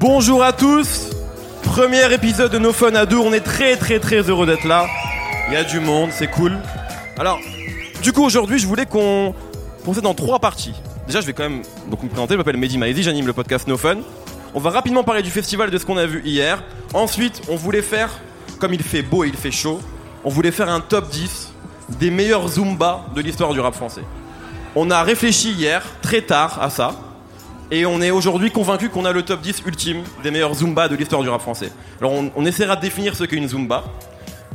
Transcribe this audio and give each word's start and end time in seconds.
Bonjour 0.00 0.42
à 0.42 0.52
tous 0.52 1.10
Premier 1.62 2.12
épisode 2.14 2.50
de 2.50 2.58
No 2.58 2.72
Fun 2.72 2.94
à 2.94 3.04
deux, 3.04 3.18
on 3.18 3.32
est 3.32 3.40
très 3.40 3.76
très 3.76 3.98
très 4.00 4.22
heureux 4.22 4.46
d'être 4.46 4.64
là. 4.64 4.86
Il 5.48 5.54
y 5.54 5.56
a 5.56 5.64
du 5.64 5.80
monde, 5.80 6.10
c'est 6.12 6.28
cool. 6.28 6.56
Alors, 7.18 7.38
du 8.02 8.12
coup 8.12 8.24
aujourd'hui 8.24 8.58
je 8.58 8.66
voulais 8.66 8.86
qu'on 8.86 9.34
procède 9.84 10.04
dans 10.04 10.14
trois 10.14 10.38
parties. 10.38 10.74
Déjà 11.06 11.20
je 11.20 11.26
vais 11.26 11.34
quand 11.34 11.42
même 11.42 11.62
donc 11.90 12.02
me 12.02 12.08
présenter, 12.08 12.34
je 12.34 12.38
m'appelle 12.38 12.56
Mehdi 12.56 12.78
Maizi, 12.78 13.02
j'anime 13.02 13.26
le 13.26 13.32
podcast 13.34 13.68
No 13.68 13.76
Fun. 13.76 13.98
On 14.54 14.60
va 14.60 14.70
rapidement 14.70 15.04
parler 15.04 15.22
du 15.22 15.30
festival 15.30 15.70
de 15.70 15.76
ce 15.76 15.84
qu'on 15.84 15.98
a 15.98 16.06
vu 16.06 16.22
hier. 16.24 16.62
Ensuite 16.94 17.42
on 17.48 17.56
voulait 17.56 17.82
faire, 17.82 18.18
comme 18.58 18.72
il 18.72 18.82
fait 18.82 19.02
beau 19.02 19.24
et 19.24 19.28
il 19.28 19.36
fait 19.36 19.50
chaud, 19.50 19.80
on 20.28 20.30
voulait 20.30 20.50
faire 20.50 20.68
un 20.68 20.80
top 20.80 21.08
10 21.08 21.54
des 21.98 22.10
meilleurs 22.10 22.46
Zumba 22.48 23.06
de 23.14 23.22
l'histoire 23.22 23.54
du 23.54 23.60
rap 23.60 23.74
français. 23.74 24.02
On 24.76 24.90
a 24.90 25.02
réfléchi 25.02 25.52
hier, 25.52 25.82
très 26.02 26.20
tard, 26.20 26.60
à 26.60 26.68
ça. 26.68 26.94
Et 27.70 27.86
on 27.86 28.02
est 28.02 28.10
aujourd'hui 28.10 28.50
convaincu 28.50 28.90
qu'on 28.90 29.06
a 29.06 29.12
le 29.12 29.22
top 29.22 29.40
10 29.40 29.62
ultime 29.64 30.02
des 30.22 30.30
meilleurs 30.30 30.52
Zumba 30.52 30.86
de 30.88 30.96
l'histoire 30.96 31.22
du 31.22 31.30
rap 31.30 31.40
français. 31.40 31.72
Alors 31.98 32.12
on, 32.12 32.44
essaiera 32.44 32.76
de 32.76 32.82
définir 32.82 33.16
ce 33.16 33.24
qu'est 33.24 33.36
une 33.36 33.48
Zumba. 33.48 33.84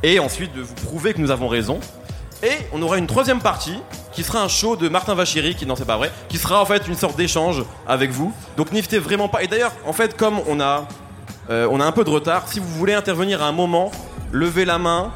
Et 0.04 0.20
ensuite 0.20 0.54
de 0.54 0.62
vous 0.62 0.76
prouver 0.76 1.16
que 1.16 1.20
nous 1.20 1.32
avons 1.32 1.48
raison. 1.48 1.80
Et 2.44 2.56
on 2.72 2.80
aura 2.84 3.00
une 3.00 3.08
troisième 3.08 3.42
partie 3.42 3.80
qui 4.12 4.22
sera 4.22 4.44
un 4.44 4.50
show 4.50 4.76
de 4.76 4.90
Martin 4.90 5.16
Vachiri, 5.16 5.56
qui 5.56 5.66
non 5.66 5.76
c'est 5.76 5.86
pas 5.86 5.98
vrai, 5.98 6.12
qui 6.30 6.38
sera 6.38 6.62
en 6.62 6.68
fait 6.68 6.88
une 6.88 6.96
sorte 6.96 7.18
d'échange 7.18 7.64
avec 7.88 8.12
vous. 8.12 8.32
Donc 8.58 8.72
n'hésitez 8.74 9.00
vraiment 9.00 9.28
pas. 9.28 9.42
Et 9.42 9.48
d'ailleurs, 9.48 9.72
en 9.88 9.94
fait, 9.94 10.16
comme 10.16 10.40
on 10.48 10.60
a, 10.60 10.88
euh, 11.50 11.68
on 11.72 11.80
a 11.80 11.86
un 11.86 11.92
peu 11.92 12.04
de 12.04 12.12
retard, 12.12 12.48
si 12.48 12.60
vous 12.60 12.68
voulez 12.68 12.94
intervenir 12.94 13.42
à 13.42 13.48
un 13.48 13.54
moment, 13.54 13.92
levez 14.32 14.66
la 14.66 14.78
main. 14.78 15.12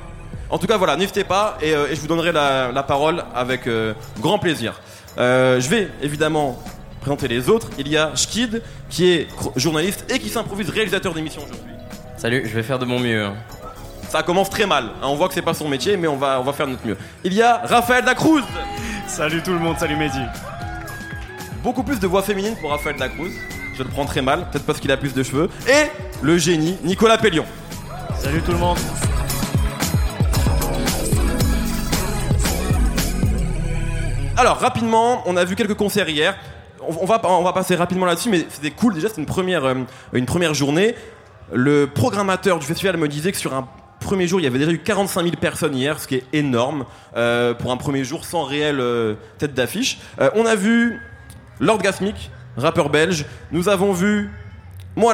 En 0.49 0.57
tout 0.57 0.67
cas, 0.67 0.77
voilà, 0.77 0.95
n'hésitez 0.95 1.23
pas 1.23 1.57
et, 1.61 1.73
euh, 1.73 1.87
et 1.91 1.95
je 1.95 2.01
vous 2.01 2.07
donnerai 2.07 2.31
la, 2.31 2.71
la 2.71 2.83
parole 2.83 3.23
avec 3.35 3.67
euh, 3.67 3.93
grand 4.19 4.39
plaisir. 4.39 4.79
Euh, 5.17 5.59
je 5.59 5.67
vais 5.69 5.89
évidemment 6.01 6.57
présenter 7.01 7.27
les 7.27 7.49
autres. 7.49 7.69
Il 7.77 7.87
y 7.89 7.97
a 7.97 8.15
Schkid, 8.15 8.61
qui 8.89 9.11
est 9.11 9.27
journaliste 9.55 10.05
et 10.09 10.19
qui 10.19 10.29
s'improvise 10.29 10.69
réalisateur 10.69 11.13
d'émission 11.13 11.41
aujourd'hui. 11.43 11.73
Salut, 12.17 12.43
je 12.45 12.53
vais 12.55 12.63
faire 12.63 12.79
de 12.79 12.85
mon 12.85 12.99
mieux. 12.99 13.27
Ça 14.09 14.23
commence 14.23 14.49
très 14.49 14.65
mal. 14.65 14.85
hein, 14.85 15.07
on 15.07 15.15
voit 15.15 15.27
que 15.27 15.33
c'est 15.33 15.41
pas 15.41 15.53
son 15.53 15.67
métier, 15.67 15.97
mais 15.97 16.07
on 16.07 16.15
va, 16.15 16.39
on 16.39 16.43
va 16.43 16.53
faire 16.53 16.65
de 16.65 16.71
notre 16.71 16.87
mieux. 16.87 16.97
Il 17.25 17.33
y 17.33 17.41
a 17.41 17.61
Raphaël 17.65 18.05
Dacruz. 18.05 18.43
Salut 19.07 19.43
tout 19.43 19.51
le 19.51 19.59
monde, 19.59 19.77
salut 19.77 19.97
Mehdi. 19.97 20.19
Beaucoup 21.61 21.83
plus 21.83 21.99
de 21.99 22.07
voix 22.07 22.21
féminine 22.21 22.55
pour 22.61 22.69
Raphaël 22.69 22.95
Dacruz. 22.97 23.31
Je 23.77 23.83
le 23.83 23.89
prends 23.89 24.05
très 24.05 24.21
mal, 24.21 24.49
peut-être 24.49 24.65
parce 24.65 24.79
qu'il 24.79 24.91
a 24.91 24.97
plus 24.97 25.13
de 25.13 25.23
cheveux. 25.23 25.49
Et 25.67 25.87
le 26.21 26.37
génie, 26.37 26.77
Nicolas 26.83 27.17
Pellion. 27.17 27.45
Salut 28.17 28.41
tout 28.41 28.51
le 28.53 28.57
monde. 28.57 28.77
Alors, 34.39 34.59
rapidement, 34.59 35.23
on 35.25 35.35
a 35.35 35.43
vu 35.43 35.55
quelques 35.55 35.73
concerts 35.73 36.09
hier. 36.09 36.37
On, 36.79 37.05
va, 37.07 37.17
passer 37.53 37.75
rapidement 37.75 38.05
là-dessus, 38.05 38.29
mais 38.29 38.45
c'était 38.49 38.69
cool. 38.69 38.93
Déjà, 38.93 39.07
c'était 39.07 39.21
une 39.21 39.25
première, 39.25 39.65
euh, 39.65 39.73
une 40.13 40.27
première 40.27 40.53
journée. 40.53 40.93
Le 41.51 41.87
programmateur 41.87 42.59
du 42.59 42.65
festival 42.67 42.97
me 42.97 43.07
disait 43.07 43.31
que 43.31 43.37
sur 43.39 43.55
un 43.55 43.67
premier 43.99 44.27
jour, 44.27 44.39
il 44.39 44.43
y 44.43 44.45
avait 44.45 44.59
déjà 44.59 44.69
eu 44.69 44.77
45 44.77 45.23
000 45.23 45.35
personnes 45.37 45.75
hier, 45.75 45.99
ce 45.99 46.07
qui 46.07 46.17
est 46.17 46.23
énorme 46.33 46.85
euh, 47.15 47.55
pour 47.55 47.71
un 47.71 47.77
premier 47.77 48.03
jour 48.03 48.25
sans 48.25 48.43
réelle 48.43 48.79
euh, 48.79 49.15
tête 49.39 49.55
d'affiche. 49.55 49.97
On 50.35 50.45
a 50.45 50.53
vu 50.53 51.01
Lord 51.59 51.79
Gasmic, 51.79 52.29
rappeur 52.57 52.89
belge. 52.91 53.25
Nous 53.51 53.69
avons 53.69 53.91
vu 53.91 54.29
Moi 54.95 55.13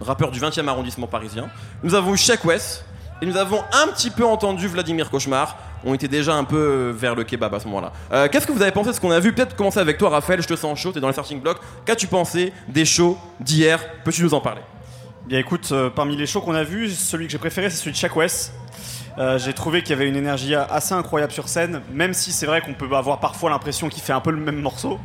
rappeur 0.00 0.30
du 0.30 0.38
20e 0.38 0.68
arrondissement 0.68 1.08
parisien. 1.08 1.48
Nous 1.82 1.96
avons 1.96 2.14
eu 2.14 2.16
Sheck 2.16 2.44
West. 2.44 2.84
Et 3.20 3.26
nous 3.26 3.36
avons 3.36 3.62
un 3.72 3.88
petit 3.88 4.10
peu 4.10 4.24
entendu 4.24 4.68
Vladimir 4.68 5.10
Cauchemar. 5.10 5.56
On 5.84 5.92
était 5.92 6.06
déjà 6.08 6.34
un 6.34 6.44
peu 6.44 6.56
euh, 6.56 6.92
vers 6.94 7.16
le 7.16 7.24
kebab 7.24 7.52
à 7.52 7.58
ce 7.58 7.66
moment-là. 7.66 7.92
Euh, 8.12 8.28
Qu'est-ce 8.30 8.46
que 8.46 8.52
vous 8.52 8.62
avez 8.62 8.70
pensé 8.70 8.90
de 8.90 8.94
ce 8.94 9.00
qu'on 9.00 9.10
a 9.10 9.18
vu? 9.18 9.32
Peut-être 9.32 9.56
commencer 9.56 9.80
avec 9.80 9.98
toi, 9.98 10.08
Raphaël. 10.10 10.40
Je 10.40 10.46
te 10.46 10.54
sens 10.54 10.78
chaud, 10.78 10.92
t'es 10.92 11.00
dans 11.00 11.08
les 11.08 11.12
starting 11.12 11.40
blocks. 11.40 11.58
Qu'as-tu 11.84 12.06
pensé 12.06 12.52
des 12.68 12.84
shows 12.84 13.18
d'hier? 13.40 13.80
Peux-tu 14.04 14.22
nous 14.22 14.34
en 14.34 14.40
parler? 14.40 14.60
Bien 15.26 15.40
écoute, 15.40 15.68
euh, 15.72 15.90
parmi 15.90 16.16
les 16.16 16.26
shows 16.26 16.40
qu'on 16.40 16.54
a 16.54 16.62
vus, 16.62 16.90
celui 16.90 17.26
que 17.26 17.32
j'ai 17.32 17.38
préféré 17.38 17.68
c'est 17.70 17.76
celui 17.76 17.92
de 17.92 17.96
Shaq 17.96 18.14
West. 18.16 18.52
Euh, 19.18 19.38
j'ai 19.38 19.52
trouvé 19.52 19.82
qu'il 19.82 19.90
y 19.90 19.92
avait 19.94 20.08
une 20.08 20.16
énergie 20.16 20.54
assez 20.54 20.94
incroyable 20.94 21.32
sur 21.32 21.48
scène, 21.48 21.80
même 21.92 22.14
si 22.14 22.30
c'est 22.30 22.46
vrai 22.46 22.60
qu'on 22.60 22.74
peut 22.74 22.88
avoir 22.94 23.18
parfois 23.18 23.50
l'impression 23.50 23.88
qu'il 23.88 24.02
fait 24.02 24.12
un 24.12 24.20
peu 24.20 24.30
le 24.30 24.38
même 24.38 24.60
morceau. 24.60 24.98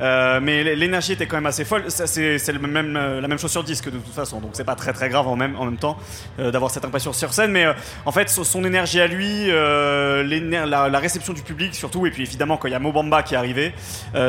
Euh, 0.00 0.40
mais 0.42 0.74
l'énergie 0.74 1.12
était 1.12 1.26
quand 1.26 1.36
même 1.36 1.46
assez 1.46 1.64
folle. 1.64 1.84
C'est 1.88 2.40
euh, 2.50 3.20
la 3.20 3.28
même 3.28 3.38
chose 3.38 3.52
sur 3.52 3.62
disque 3.62 3.84
de 3.84 3.98
toute 3.98 4.14
façon, 4.14 4.40
donc 4.40 4.50
c'est 4.54 4.64
pas 4.64 4.74
très 4.74 4.92
très 4.92 5.08
grave 5.08 5.28
en 5.28 5.36
même, 5.36 5.76
temps 5.76 5.96
d'avoir 6.38 6.72
cette 6.72 6.84
impression 6.84 7.12
sur 7.12 7.32
scène. 7.32 7.52
Mais 7.52 7.66
en 8.04 8.10
fait, 8.10 8.28
son 8.28 8.64
énergie 8.64 9.00
à 9.00 9.06
lui, 9.06 9.46
la, 9.46 10.98
réception 10.98 11.32
du 11.32 11.42
public 11.42 11.74
surtout, 11.74 12.06
et 12.06 12.10
puis 12.10 12.22
évidemment 12.22 12.56
quand 12.56 12.68
il 12.68 12.72
y 12.72 12.74
a 12.74 12.78
Mobamba 12.80 13.22
qui 13.22 13.34
est 13.34 13.36
arrivé, 13.36 13.74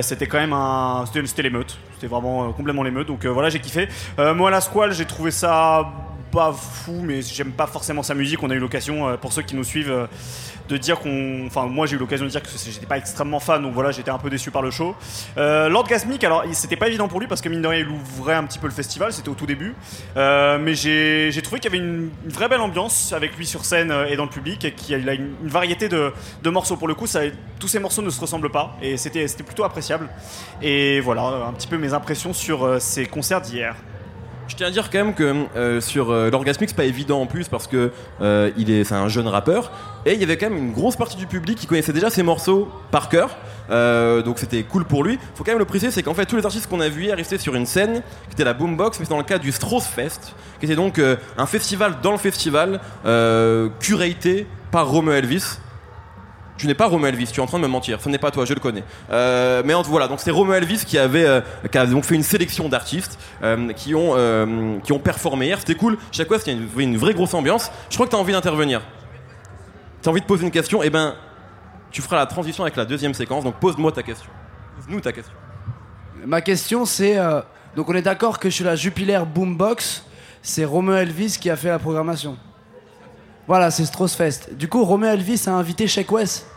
c'était 0.02 0.28
quand 0.28 0.40
même 0.40 0.54
un, 0.54 1.06
c'était 1.26 1.42
l'émeute. 1.42 1.78
C'était 1.96 2.08
vraiment 2.08 2.52
complètement 2.54 2.84
l'émeute. 2.84 3.08
Donc 3.08 3.26
voilà, 3.26 3.50
j'ai 3.50 3.60
kiffé. 3.60 3.88
Moi, 4.18 4.52
la 4.52 4.62
squale, 4.62 4.94
j'ai 4.94 5.06
trouvé 5.06 5.32
ça 5.32 5.92
pas 6.34 6.52
fou, 6.52 7.02
mais 7.04 7.22
j'aime 7.22 7.52
pas 7.52 7.68
forcément 7.68 8.04
sa 8.04 8.16
musique. 8.16 8.42
On 8.42 8.50
a 8.50 8.56
eu 8.56 8.60
l'occasion, 8.60 9.08
euh, 9.08 9.18
pour 9.18 9.32
ceux 9.32 9.44
qui 9.44 9.56
nous 9.56 9.64
suivent, 9.64 9.92
euh, 9.92 10.08
de 10.70 10.78
dire 10.78 11.00
qu'on. 11.00 11.46
Enfin, 11.46 11.68
moi 11.68 11.86
j'ai 11.86 11.96
eu 11.96 12.00
l'occasion 12.00 12.26
de 12.26 12.32
dire 12.32 12.42
que 12.42 12.50
j'étais 12.50 12.86
pas 12.86 12.98
extrêmement 12.98 13.40
fan, 13.40 13.62
donc 13.62 13.74
voilà, 13.74 13.92
j'étais 13.92 14.12
un 14.12 14.18
peu 14.18 14.30
déçu 14.30 14.50
par 14.50 14.62
le 14.62 14.72
show. 14.72 14.96
Euh, 15.38 15.70
Lord 15.70 15.88
Gasmic, 15.88 16.24
alors 16.24 16.44
c'était 16.54 16.76
pas 16.76 16.88
évident 16.88 17.08
pour 17.08 17.20
lui 17.20 17.28
parce 17.28 17.42
que 17.42 17.50
mine 17.50 17.62
de 17.62 17.68
rien, 17.68 17.80
il 17.80 17.90
ouvrait 17.90 18.34
un 18.34 18.46
petit 18.46 18.60
peu 18.60 18.68
le 18.68 18.74
festival, 18.74 19.14
c'était 19.14 19.30
au 19.30 19.36
tout 19.36 19.46
début. 19.46 19.76
Euh, 20.18 20.58
mais 20.60 20.74
j'ai 20.74 21.42
trouvé 21.44 21.60
qu'il 21.60 21.72
y 21.72 21.76
avait 21.76 21.86
une, 21.86 22.10
une 22.26 22.32
vraie 22.32 22.50
belle 22.50 22.62
ambiance 22.62 23.14
avec 23.14 23.38
lui 23.38 23.46
sur 23.46 23.66
scène 23.66 23.94
et 24.10 24.16
dans 24.16 24.24
le 24.24 24.30
public, 24.30 24.66
et 24.66 24.72
qu'il 24.72 25.08
a 25.08 25.14
une, 25.14 25.34
variété 25.44 25.90
de, 25.90 26.12
de 26.42 26.50
morceaux. 26.50 26.78
Pour 26.78 26.88
le 26.88 26.96
coup, 26.96 27.06
tous 27.60 27.68
ces 27.68 27.80
morceaux 27.80 28.02
ne 28.02 28.10
se 28.10 28.20
ressemblent 28.20 28.52
pas, 28.52 28.78
et 28.82 28.98
c'était 28.98 29.28
plutôt 29.46 29.64
appréciable. 29.64 30.10
Et 30.62 31.00
voilà, 31.02 31.22
un 31.48 31.54
petit 31.54 31.68
peu 31.68 31.78
mes 31.78 31.94
impressions 31.94 32.34
sur 32.34 32.82
ces 32.82 33.06
concerts 33.06 33.42
d'hier. 33.42 33.76
Je 34.54 34.58
tiens 34.58 34.68
à 34.68 34.70
dire 34.70 34.92
quand 34.92 35.00
même 35.00 35.16
que 35.16 35.48
euh, 35.56 35.82
sur 35.82 36.12
euh, 36.12 36.30
c'est 36.56 36.76
pas 36.76 36.86
évident 36.86 37.20
en 37.20 37.26
plus 37.26 37.48
parce 37.48 37.66
que 37.66 37.90
euh, 38.22 38.52
il 38.56 38.70
est, 38.70 38.84
c'est 38.84 38.94
un 38.94 39.08
jeune 39.08 39.28
rappeur 39.28 39.72
et 40.06 40.14
il 40.14 40.20
y 40.20 40.24
avait 40.24 40.38
quand 40.38 40.48
même 40.48 40.60
une 40.60 40.74
grosse 40.74 40.96
partie 40.96 41.18
du 41.18 41.26
public 41.26 41.58
qui 41.58 41.66
connaissait 41.66 41.92
déjà 41.92 42.12
ses 42.12 42.22
morceaux 42.22 42.70
par 42.92 43.10
cœur. 43.10 43.36
Euh, 43.72 44.22
donc 44.22 44.38
c'était 44.38 44.62
cool 44.62 44.86
pour 44.86 45.04
lui. 45.04 45.18
Faut 45.34 45.44
quand 45.44 45.54
même 45.54 45.58
le 45.58 45.66
préciser, 45.66 45.90
c'est 45.90 46.04
qu'en 46.04 46.14
fait 46.14 46.28
tous 46.28 46.36
les 46.36 46.46
artistes 46.46 46.70
qu'on 46.70 46.82
a 46.82 46.88
vus 46.90 47.06
hier 47.06 47.18
sur 47.40 47.56
une 47.56 47.66
scène 47.66 48.04
qui 48.28 48.34
était 48.34 48.44
la 48.44 48.54
Boombox, 48.54 49.00
mais 49.00 49.06
c'est 49.06 49.10
dans 49.10 49.18
le 49.18 49.24
cadre 49.24 49.44
du 49.44 49.52
Strauss 49.52 49.88
Fest, 49.88 50.36
qui 50.60 50.68
était 50.68 50.76
donc 50.76 51.02
un 51.38 51.46
festival 51.48 51.96
dans 52.04 52.12
le 52.12 52.20
festival, 52.20 52.80
euh, 53.08 53.70
par 54.70 54.88
Romeo 54.88 55.14
Elvis. 55.14 55.58
Tu 56.58 56.68
n'es 56.68 56.76
pas 56.76 56.88
Romeo 56.88 57.08
Elvis, 57.08 57.28
tu 57.32 57.40
es 57.40 57.44
en 57.44 57.48
train 57.48 57.58
de 57.58 57.64
me 57.64 57.68
mentir. 57.68 58.00
Ce 58.00 58.08
n'est 58.10 58.20
pas 58.20 58.30
toi, 58.30 58.46
je 58.46 58.54
le 58.54 58.60
connais. 58.60 58.84
Euh, 59.12 59.64
mais 59.66 59.74
en- 59.74 59.82
voilà, 59.82 60.08
donc 60.08 60.20
c'est 60.20 60.30
Romeo 60.32 60.54
Elvis 60.54 60.84
qui 60.86 60.98
avait, 61.00 61.26
euh, 61.26 61.42
qui 61.72 61.88
donc 61.88 62.04
fait 62.06 62.14
une 62.16 62.22
sélection 62.24 62.70
d'artistes 62.70 63.18
euh, 63.42 63.74
qui 63.74 63.96
ont 63.96 64.80
qui 64.84 64.92
ont 64.92 65.00
performé 65.00 65.48
hier. 65.48 65.60
C'était 65.60 65.76
cool. 65.76 65.98
Chaque 66.12 66.28
fois, 66.28 66.38
c'était 66.38 66.54
une, 66.54 66.68
une 66.78 66.98
vraie 66.98 67.14
grosse 67.16 67.34
ambiance. 67.34 67.72
Je 67.90 67.96
crois 67.96 68.06
que 68.06 68.12
tu 68.12 68.16
as 68.16 68.20
envie 68.20 68.34
d'intervenir. 68.34 68.82
Tu 70.02 70.10
as 70.10 70.12
envie 70.12 70.22
de 70.22 70.26
poser 70.26 70.44
une 70.46 70.52
question. 70.52 70.84
Eh 70.84 70.90
ben, 70.90 71.16
tu 71.92 72.02
feras 72.02 72.18
la 72.18 72.26
transition 72.28 72.64
avec 72.64 72.76
la 72.76 72.86
deuxième 72.86 73.14
séquence. 73.14 73.44
Donc 73.44 73.56
pose-moi 73.56 73.92
ta 73.92 74.04
question. 74.04 74.30
Pose-nous 74.76 75.00
ta 75.02 75.12
question. 75.12 75.34
Ma 76.26 76.42
question 76.42 76.86
c'est 76.86 77.18
donc 77.76 77.90
on 77.90 77.94
est 77.96 78.02
d'accord 78.04 78.38
que 78.40 78.50
sur 78.52 78.66
la 78.66 78.76
Jupiler 78.76 79.20
Boombox, 79.34 80.06
c'est 80.44 80.64
Romeo 80.66 80.94
Elvis 80.96 81.38
qui 81.42 81.50
a 81.50 81.56
fait 81.56 81.70
la 81.70 81.80
programmation. 81.80 82.38
Voilà, 83.46 83.72
c'est 83.72 83.84
Strauss 83.86 84.16
Fest. 84.16 84.56
Du 84.56 84.70
coup, 84.70 84.86
Romeo 84.86 85.10
Elvis 85.10 85.44
a 85.48 85.52
invité 85.52 85.86
Sheck 85.86 86.10
West. 86.14 86.48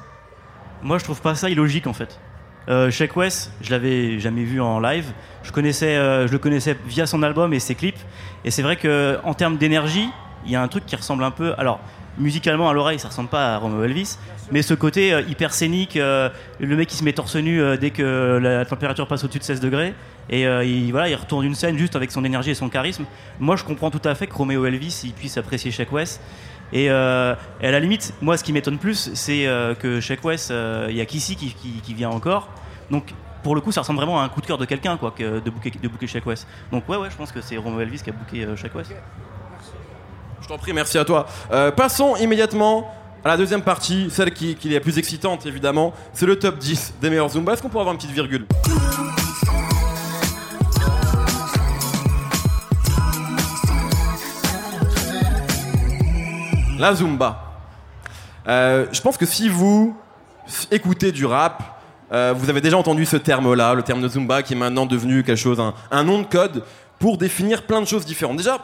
Moi, 0.83 0.99
je 0.99 1.05
trouve 1.05 1.21
pas 1.21 1.35
ça 1.35 1.51
illogique 1.51 1.89
en 1.89 1.93
fait. 1.93 2.21
Euh, 2.69 2.93
Sheck 2.93 3.17
West, 3.17 3.51
je 3.61 3.71
l'avais 3.71 4.21
jamais 4.21 4.45
vu 4.45 4.61
en 4.61 4.79
live. 4.79 5.07
Je 5.43 5.51
connaissais, 5.51 5.97
euh, 5.97 6.29
je 6.29 6.33
le 6.33 6.39
connaissais 6.39 6.77
via 6.87 7.07
son 7.07 7.25
album 7.25 7.53
et 7.53 7.59
ses 7.59 7.75
clips. 7.75 7.99
Et 8.45 8.53
c'est 8.53 8.63
vrai 8.63 8.77
que 8.77 9.19
en 9.25 9.35
termes 9.35 9.57
d'énergie, 9.57 10.09
il 10.45 10.53
y 10.53 10.57
a 10.57 10.63
un 10.63 10.69
truc 10.69 10.87
qui 10.87 10.95
ressemble 10.95 11.25
un 11.25 11.33
peu. 11.33 11.55
Alors, 11.59 11.81
musicalement 12.19 12.71
à 12.71 12.73
l'oreille, 12.73 13.01
ça 13.01 13.09
ressemble 13.09 13.31
pas 13.31 13.55
à 13.55 13.59
Romeo 13.59 13.83
Elvis, 13.83 14.17
mais 14.53 14.63
ce 14.63 14.73
côté 14.73 15.13
euh, 15.13 15.23
hyper 15.23 15.53
scénique, 15.53 15.97
euh, 15.97 16.31
le 16.61 16.77
mec 16.77 16.89
qui 16.89 16.97
se 16.97 17.03
met 17.03 17.13
torse 17.13 17.35
nu 17.35 17.61
dès 17.79 17.91
que 17.91 18.39
la 18.41 18.65
température 18.65 19.09
passe 19.09 19.25
au-dessus 19.25 19.41
de 19.41 19.45
16 19.45 19.61
degrés, 19.61 19.93
et 20.31 20.43
il, 20.43 20.91
voilà, 20.93 21.09
il 21.09 21.15
retourne 21.15 21.45
une 21.45 21.55
scène 21.55 21.79
juste 21.79 21.95
avec 21.95 22.11
son 22.11 22.25
énergie 22.25 22.51
et 22.51 22.55
son 22.55 22.69
charisme. 22.69 23.05
Moi, 23.39 23.57
je 23.57 23.65
comprends 23.65 23.91
tout 23.91 24.01
à 24.05 24.15
fait 24.15 24.27
que 24.27 24.35
Romeo 24.35 24.65
Elvis 24.65 25.13
puisse 25.17 25.37
apprécier 25.37 25.71
Sheck 25.71 25.93
West. 25.93 26.21
Et, 26.73 26.91
euh, 26.91 27.35
et 27.61 27.67
à 27.67 27.71
la 27.71 27.81
limite, 27.81 28.13
moi, 28.21 28.37
ce 28.37 28.45
qui 28.45 28.53
m'étonne 28.53 28.79
plus, 28.79 29.11
c'est 29.15 29.47
euh, 29.47 29.75
que 29.75 30.01
Sheck 30.01 30.25
West, 30.25 30.51
euh, 30.51 30.87
il 30.91 30.97
y 30.97 31.01
a 31.01 31.07
Kissy 31.07 31.37
qui, 31.37 31.95
vient 31.95 32.11
encore. 32.11 32.49
Donc, 32.91 33.15
pour 33.43 33.55
le 33.55 33.61
coup, 33.61 33.71
ça 33.71 33.83
ressemble 33.83 33.99
vraiment 33.99 34.21
à 34.21 34.25
un 34.25 34.29
coup 34.29 34.41
de 34.41 34.47
cœur 34.47 34.59
de 34.59 34.65
quelqu'un, 34.65 34.97
quoi, 34.97 35.15
de 35.17 35.51
booker, 35.51 35.71
de 35.71 36.29
West. 36.29 36.47
Donc, 36.73 36.89
ouais, 36.89 36.97
ouais, 36.97 37.11
je 37.11 37.17
pense 37.17 37.31
que 37.31 37.41
c'est 37.41 37.57
Romeo 37.57 37.81
Elvis 37.81 38.01
qui 38.03 38.11
a 38.11 38.13
booké 38.13 38.45
euh, 38.45 38.57
Sheck 38.57 38.75
West. 38.75 38.93
Je 40.41 40.49
t'en 40.49 40.59
prie, 40.59 40.73
merci 40.73 40.99
à 40.99 41.05
toi. 41.05 41.27
Euh, 41.53 41.71
passons 41.71 42.17
immédiatement 42.17 42.93
à 43.25 43.29
la 43.29 43.37
deuxième 43.37 43.63
partie, 43.63 44.09
celle 44.11 44.33
qui, 44.33 44.55
qui 44.55 44.71
est 44.71 44.75
la 44.75 44.81
plus 44.81 44.99
excitante 44.99 45.47
évidemment. 45.47 45.93
C'est 46.13 46.27
le 46.27 46.39
top 46.39 46.59
10 46.59 46.95
des 47.01 47.11
meilleurs 47.11 47.31
Zumba. 47.31 47.53
Est-ce 47.53 47.63
qu'on 47.63 47.69
pourrait 47.69 47.83
avoir 47.83 47.95
une 47.95 47.99
petite 47.99 48.15
virgule? 48.15 48.47
La 56.79 56.95
Zumba. 56.95 57.43
Euh, 58.49 58.87
je 58.93 59.01
pense 59.01 59.17
que 59.17 59.27
si 59.27 59.49
vous 59.49 59.97
écoutez 60.71 61.11
du 61.13 61.27
rap, 61.27 61.63
euh, 62.13 62.33
vous 62.37 62.49
avez 62.49 62.61
déjà 62.61 62.77
entendu 62.77 63.05
ce 63.05 63.17
terme-là, 63.17 63.75
le 63.75 63.83
terme 63.83 64.01
de 64.01 64.09
Zumba, 64.09 64.43
qui 64.43 64.53
est 64.55 64.57
maintenant 64.57 64.87
devenu 64.87 65.23
quelque 65.25 65.37
chose, 65.37 65.59
un, 65.59 65.75
un 65.91 66.05
nom 66.05 66.21
de 66.21 66.27
code 66.27 66.65
pour 66.99 67.19
définir 67.19 67.67
plein 67.67 67.81
de 67.81 67.87
choses 67.87 68.07
différentes. 68.07 68.37
Déjà, 68.37 68.59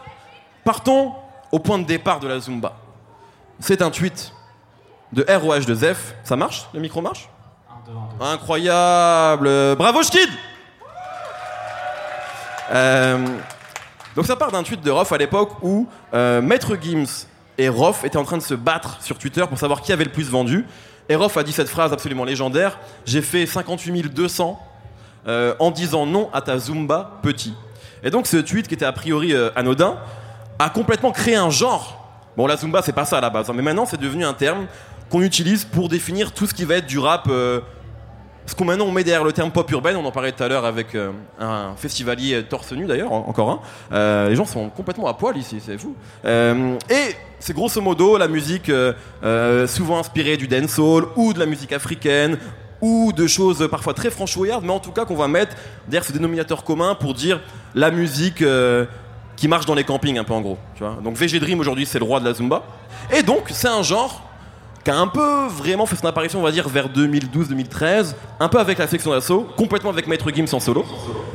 partons 0.64 1.12
au 1.50 1.58
point 1.58 1.78
de 1.78 1.84
départ 1.84 2.20
de 2.20 2.28
la 2.28 2.38
Zumba. 2.38 2.74
C'est 3.58 3.82
un 3.82 3.90
tweet 3.90 4.32
de 5.12 5.26
ROH 5.28 5.60
de 5.66 5.74
Zef. 5.74 6.14
Ça 6.24 6.36
marche? 6.36 6.66
Le 6.72 6.80
micro 6.80 7.00
marche? 7.02 7.28
Incroyable 8.20 9.74
Bravo 9.76 10.02
Schkid 10.02 10.28
Euh, 12.70 13.26
Donc 14.16 14.24
ça 14.26 14.36
part 14.36 14.50
d'un 14.52 14.62
tweet 14.62 14.80
de 14.80 14.90
Rof 14.90 15.10
à 15.12 15.18
l'époque 15.18 15.50
où 15.62 15.86
Maître 16.12 16.76
Gims 16.80 17.26
et 17.58 17.68
Rof 17.68 18.04
étaient 18.04 18.16
en 18.16 18.24
train 18.24 18.38
de 18.38 18.42
se 18.42 18.54
battre 18.54 18.98
sur 19.02 19.18
Twitter 19.18 19.44
pour 19.48 19.58
savoir 19.58 19.82
qui 19.82 19.92
avait 19.92 20.04
le 20.04 20.10
plus 20.10 20.30
vendu. 20.30 20.66
Et 21.08 21.16
Rof 21.16 21.36
a 21.36 21.42
dit 21.42 21.52
cette 21.52 21.68
phrase 21.68 21.92
absolument 21.92 22.24
légendaire 22.24 22.78
J'ai 23.04 23.22
fait 23.22 23.46
58 23.46 24.14
200 24.14 24.60
euh, 25.28 25.54
en 25.58 25.70
disant 25.70 26.06
non 26.06 26.30
à 26.32 26.40
ta 26.40 26.58
Zumba 26.58 27.18
petit. 27.22 27.54
Et 28.02 28.10
donc 28.10 28.26
ce 28.26 28.36
tweet 28.38 28.68
qui 28.68 28.74
était 28.74 28.84
a 28.84 28.92
priori 28.92 29.34
euh, 29.34 29.50
anodin 29.54 29.96
a 30.58 30.70
complètement 30.70 31.12
créé 31.12 31.36
un 31.36 31.50
genre. 31.50 31.98
Bon, 32.36 32.46
la 32.46 32.56
Zumba, 32.56 32.80
c'est 32.82 32.92
pas 32.92 33.04
ça 33.04 33.18
à 33.18 33.20
la 33.20 33.30
base, 33.30 33.50
hein, 33.50 33.52
mais 33.54 33.62
maintenant 33.62 33.86
c'est 33.86 34.00
devenu 34.00 34.24
un 34.24 34.32
terme 34.32 34.66
qu'on 35.10 35.20
utilise 35.20 35.64
pour 35.64 35.88
définir 35.88 36.32
tout 36.32 36.46
ce 36.46 36.54
qui 36.54 36.64
va 36.64 36.76
être 36.76 36.86
du 36.86 36.98
rap. 36.98 37.26
euh, 37.28 37.60
ce 38.46 38.54
qu'on 38.54 38.64
maintenant 38.64 38.86
on 38.86 38.90
met 38.92 39.04
derrière 39.04 39.24
le 39.24 39.32
terme 39.32 39.50
pop 39.50 39.70
urbaine, 39.70 39.96
on 39.96 40.04
en 40.04 40.10
parlait 40.12 40.32
tout 40.32 40.42
à 40.42 40.48
l'heure 40.48 40.64
avec 40.64 40.94
euh, 40.94 41.12
un 41.38 41.74
festivalier 41.76 42.42
torse 42.44 42.72
nu 42.72 42.86
d'ailleurs, 42.86 43.12
en- 43.12 43.24
encore 43.28 43.50
un. 43.50 43.60
Euh, 43.94 44.28
les 44.28 44.34
gens 44.36 44.44
sont 44.44 44.68
complètement 44.68 45.06
à 45.06 45.14
poil 45.14 45.36
ici, 45.36 45.60
c'est 45.64 45.78
fou. 45.78 45.94
Euh, 46.24 46.76
et 46.90 47.14
c'est 47.38 47.52
grosso 47.54 47.80
modo 47.80 48.18
la 48.18 48.28
musique 48.28 48.70
souvent 49.66 49.98
inspirée 49.98 50.36
du 50.36 50.48
dancehall 50.48 51.04
ou 51.16 51.32
de 51.32 51.38
la 51.38 51.46
musique 51.46 51.72
africaine 51.72 52.38
ou 52.80 53.12
de 53.12 53.26
choses 53.28 53.68
parfois 53.70 53.94
très 53.94 54.10
franchouillardes, 54.10 54.64
mais 54.64 54.72
en 54.72 54.80
tout 54.80 54.90
cas 54.92 55.04
qu'on 55.04 55.14
va 55.16 55.28
mettre 55.28 55.54
derrière 55.86 56.04
ce 56.04 56.12
dénominateur 56.12 56.64
commun 56.64 56.94
pour 56.96 57.14
dire 57.14 57.40
la 57.74 57.90
musique 57.92 58.42
qui 59.36 59.48
marche 59.48 59.66
dans 59.66 59.74
les 59.74 59.84
campings 59.84 60.18
un 60.18 60.24
peu 60.24 60.34
en 60.34 60.40
gros. 60.40 60.58
Donc 61.02 61.16
VG 61.16 61.38
Dream 61.40 61.60
aujourd'hui 61.60 61.86
c'est 61.86 61.98
le 62.00 62.04
roi 62.04 62.18
de 62.20 62.24
la 62.24 62.34
Zumba. 62.34 62.62
Et 63.16 63.22
donc 63.22 63.44
c'est 63.50 63.68
un 63.68 63.82
genre 63.82 64.22
qui 64.84 64.90
a 64.90 64.96
un 64.96 65.06
peu 65.06 65.46
vraiment 65.48 65.86
fait 65.86 65.94
son 65.96 66.06
apparition, 66.06 66.40
on 66.40 66.42
va 66.42 66.50
dire, 66.50 66.68
vers 66.68 66.88
2012-2013, 66.88 68.14
un 68.40 68.48
peu 68.48 68.58
avec 68.58 68.78
la 68.78 68.86
section 68.86 69.10
d'assaut, 69.12 69.46
complètement 69.56 69.90
avec 69.90 70.06
Maître 70.06 70.28
Gims 70.34 70.46
en 70.52 70.60
solo. 70.60 70.84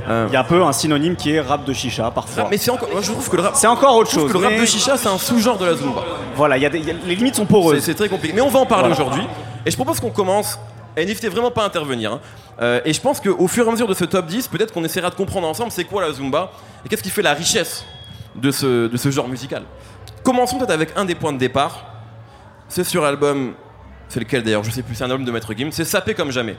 Euh, 0.10 0.26
Il 0.30 0.34
y 0.34 0.36
a 0.36 0.42
un 0.42 0.44
peu 0.44 0.62
un 0.64 0.72
synonyme 0.74 1.16
qui 1.16 1.32
est 1.32 1.40
rap 1.42 1.64
de 1.66 1.74
chicha 1.74 2.12
parfois. 2.12 2.44
ah, 2.46 2.48
mais 2.52 2.58
c'est 2.58 2.72
encore, 2.72 2.90
moi, 2.92 3.02
je 3.02 3.12
trouve 3.12 3.30
que 3.30 3.36
le 3.38 3.42
rap, 3.44 3.56
C'est 3.56 3.68
encore 3.68 3.96
autre 3.96 4.10
je 4.12 4.18
trouve 4.18 4.32
chose. 4.32 4.34
que 4.34 4.38
le 4.38 4.44
rap 4.46 4.54
mais 4.54 4.62
de 4.62 4.66
chicha, 4.66 4.98
c'est 4.98 5.08
un 5.08 5.18
sous-genre 5.18 5.58
de 5.58 5.66
la 5.66 5.76
Zumba. 5.76 6.02
Voilà, 6.36 6.58
il 6.58 6.64
y 6.64 6.66
a 6.66 6.70
des- 6.70 6.80
il 6.80 6.88
y 6.88 6.92
a- 6.92 6.96
les 7.06 7.16
limites 7.16 7.36
sont 7.36 7.46
poreuses. 7.46 7.82
c'est 7.84 7.96
très 7.96 8.10
compliqué. 8.10 8.34
Mais 8.34 8.42
on 8.42 8.50
va 8.50 8.60
en 8.60 8.66
parler 8.66 8.90
Voilà. 8.90 9.02
aujourd'hui. 9.02 9.24
Et 9.66 9.72
je 9.72 9.76
propose 9.76 10.00
qu'on 10.00 10.12
commence. 10.12 10.60
Et 10.96 11.06
n'hésitez 11.06 11.30
vraiment 11.30 11.52
pas 11.52 11.62
à 11.64 11.66
intervenir. 11.68 12.14
hein. 12.14 12.20
Euh, 12.62 12.82
et 12.84 12.92
je 12.92 13.00
pense 13.00 13.22
qu'au 13.22 13.48
fur 13.48 13.66
et 13.66 13.70
à 13.70 13.72
mesure 13.72 13.88
de 13.88 13.94
ce 13.94 14.04
top 14.04 14.26
10, 14.26 14.48
peut-être 14.48 14.74
qu'on 14.74 14.84
essaiera 14.84 15.10
de 15.12 15.16
comprendre 15.16 15.48
ensemble 15.48 15.72
c'est 15.72 15.84
quoi 15.84 16.02
la 16.02 16.12
Zumba 16.12 16.52
et 16.84 16.90
qu'est-ce 16.90 17.04
qui 17.04 17.12
fait 17.12 17.22
la 17.22 17.34
richesse 17.34 17.86
de 18.36 18.50
ce, 18.52 18.88
de 18.88 18.98
ce 18.98 19.12
genre 19.12 19.28
musical. 19.28 19.64
Commençons 20.24 20.58
peut-être 20.58 20.72
avec 20.72 20.90
un 20.96 21.06
des 21.06 21.14
points 21.16 21.34
de 21.34 21.38
départ. 21.38 21.86
C'est 22.70 22.84
sur 22.84 23.02
l'album, 23.02 23.54
c'est 24.10 24.20
lequel 24.20 24.44
d'ailleurs, 24.44 24.64
je 24.64 24.72
sais 24.72 24.84
plus, 24.84 24.96
c'est 24.96 25.04
un 25.04 25.10
album 25.10 25.26
de 25.26 25.32
Maître 25.32 25.54
Gims, 25.56 25.72
c'est 25.72 25.86
Sapé 25.86 26.14
comme 26.14 26.32
jamais. 26.32 26.58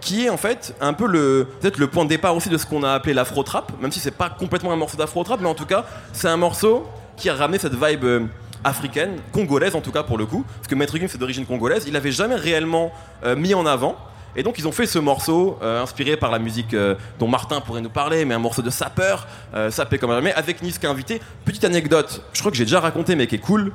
Qui 0.00 0.26
est 0.26 0.30
en 0.30 0.36
fait 0.36 0.74
un 0.80 0.94
peu 0.94 1.06
le, 1.06 1.46
peut-être 1.60 1.78
le 1.78 1.86
point 1.86 2.04
de 2.04 2.08
départ 2.08 2.34
aussi 2.34 2.48
de 2.48 2.56
ce 2.56 2.66
qu'on 2.66 2.82
a 2.82 2.92
appelé 2.92 3.14
l'afro-trap, 3.14 3.70
même 3.80 3.92
si 3.92 4.00
c'est 4.00 4.10
pas 4.10 4.30
complètement 4.30 4.72
un 4.72 4.76
morceau 4.76 4.96
d'afro-trap, 4.96 5.40
mais 5.40 5.48
en 5.48 5.54
tout 5.54 5.66
cas, 5.66 5.84
c'est 6.12 6.28
un 6.28 6.36
morceau 6.36 6.88
qui 7.16 7.28
a 7.28 7.34
ramené 7.34 7.58
cette 7.58 7.74
vibe 7.74 8.04
euh, 8.04 8.26
africaine, 8.64 9.18
congolaise 9.30 9.74
en 9.74 9.80
tout 9.80 9.92
cas 9.92 10.02
pour 10.02 10.18
le 10.18 10.26
coup, 10.26 10.44
parce 10.56 10.68
que 10.68 10.74
Maître 10.74 10.96
Gims 10.96 11.08
c'est 11.08 11.18
d'origine 11.18 11.46
congolaise, 11.46 11.84
il 11.86 11.92
l'avait 11.92 12.12
jamais 12.12 12.34
réellement 12.34 12.92
euh, 13.24 13.36
mis 13.36 13.54
en 13.54 13.66
avant. 13.66 13.96
Et 14.34 14.42
donc 14.42 14.58
ils 14.58 14.66
ont 14.66 14.72
fait 14.72 14.86
ce 14.86 14.98
morceau 14.98 15.58
euh, 15.62 15.82
inspiré 15.82 16.16
par 16.16 16.30
la 16.30 16.38
musique 16.38 16.74
dont 17.18 17.28
Martin 17.28 17.60
pourrait 17.60 17.82
nous 17.82 17.90
parler, 17.90 18.24
mais 18.24 18.32
un 18.34 18.38
morceau 18.38 18.62
de 18.62 18.70
sapeur, 18.70 19.26
sapé 19.68 19.98
comme 19.98 20.10
jamais, 20.10 20.32
avec 20.32 20.62
Niska 20.62 20.88
invité. 20.88 21.20
Petite 21.44 21.64
anecdote, 21.64 22.22
je 22.32 22.40
crois 22.40 22.50
que 22.50 22.56
j'ai 22.56 22.64
déjà 22.64 22.80
raconté 22.80 23.14
mais 23.14 23.26
qui 23.26 23.34
est 23.34 23.38
cool. 23.38 23.72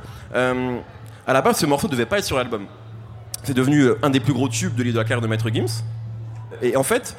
À 1.27 1.33
la 1.33 1.41
base 1.41 1.57
ce 1.57 1.65
morceau 1.65 1.89
devait 1.89 2.05
pas 2.05 2.19
être 2.19 2.25
sur 2.25 2.37
l'album. 2.37 2.67
C'est 3.43 3.53
devenu 3.53 3.81
euh, 3.81 3.99
un 4.01 4.09
des 4.09 4.21
plus 4.21 4.31
gros 4.31 4.47
tubes 4.47 4.75
de 4.75 4.83
la 4.83 5.03
de 5.03 5.27
Maître 5.27 5.49
Gims. 5.49 5.83
Et 6.61 6.77
en 6.77 6.83
fait, 6.83 7.17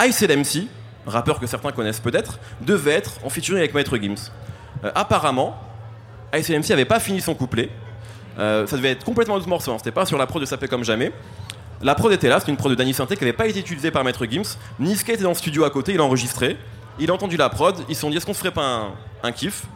ICLMC, 0.00 0.66
rappeur 1.06 1.38
que 1.38 1.46
certains 1.46 1.70
connaissent 1.70 2.00
peut-être, 2.00 2.40
devait 2.60 2.94
être 2.94 3.20
en 3.24 3.30
featuring 3.30 3.60
avec 3.60 3.72
Maître 3.72 3.96
Gims. 3.98 4.32
Euh, 4.84 4.90
apparemment, 4.96 5.56
ICLMC 6.34 6.72
avait 6.72 6.84
pas 6.84 6.98
fini 6.98 7.20
son 7.20 7.34
couplet. 7.34 7.70
Euh, 8.40 8.66
ça 8.66 8.76
devait 8.76 8.90
être 8.90 9.04
complètement 9.04 9.36
d'autres 9.36 9.48
morceaux, 9.48 9.72
hein. 9.72 9.78
c'était 9.78 9.92
pas 9.92 10.06
sur 10.06 10.18
la 10.18 10.26
prod 10.26 10.42
de 10.42 10.46
Sapé 10.46 10.66
comme 10.66 10.84
jamais. 10.84 11.12
La 11.82 11.94
prod 11.94 12.12
était 12.12 12.28
là, 12.28 12.40
c'était 12.40 12.50
une 12.50 12.58
prod 12.58 12.70
de 12.70 12.76
Danny 12.76 12.94
Synthé 12.94 13.16
qui 13.16 13.22
n'avait 13.22 13.32
pas 13.32 13.46
été 13.46 13.60
utilisée 13.60 13.92
par 13.92 14.02
Maître 14.02 14.26
Gims. 14.26 14.56
Niska 14.80 15.12
était 15.12 15.22
dans 15.22 15.30
le 15.30 15.36
studio 15.36 15.64
à 15.64 15.70
côté, 15.70 15.94
il 15.94 16.00
a 16.00 16.04
enregistré. 16.04 16.56
Il 16.98 17.10
a 17.10 17.14
entendu 17.14 17.36
la 17.36 17.48
prod, 17.48 17.76
ils 17.88 17.94
se 17.94 18.00
sont 18.00 18.10
dit 18.10 18.16
est-ce 18.16 18.26
qu'on 18.26 18.34
ferait 18.34 18.50
pas 18.50 18.88
un 19.22 19.32
kiff? 19.32 19.66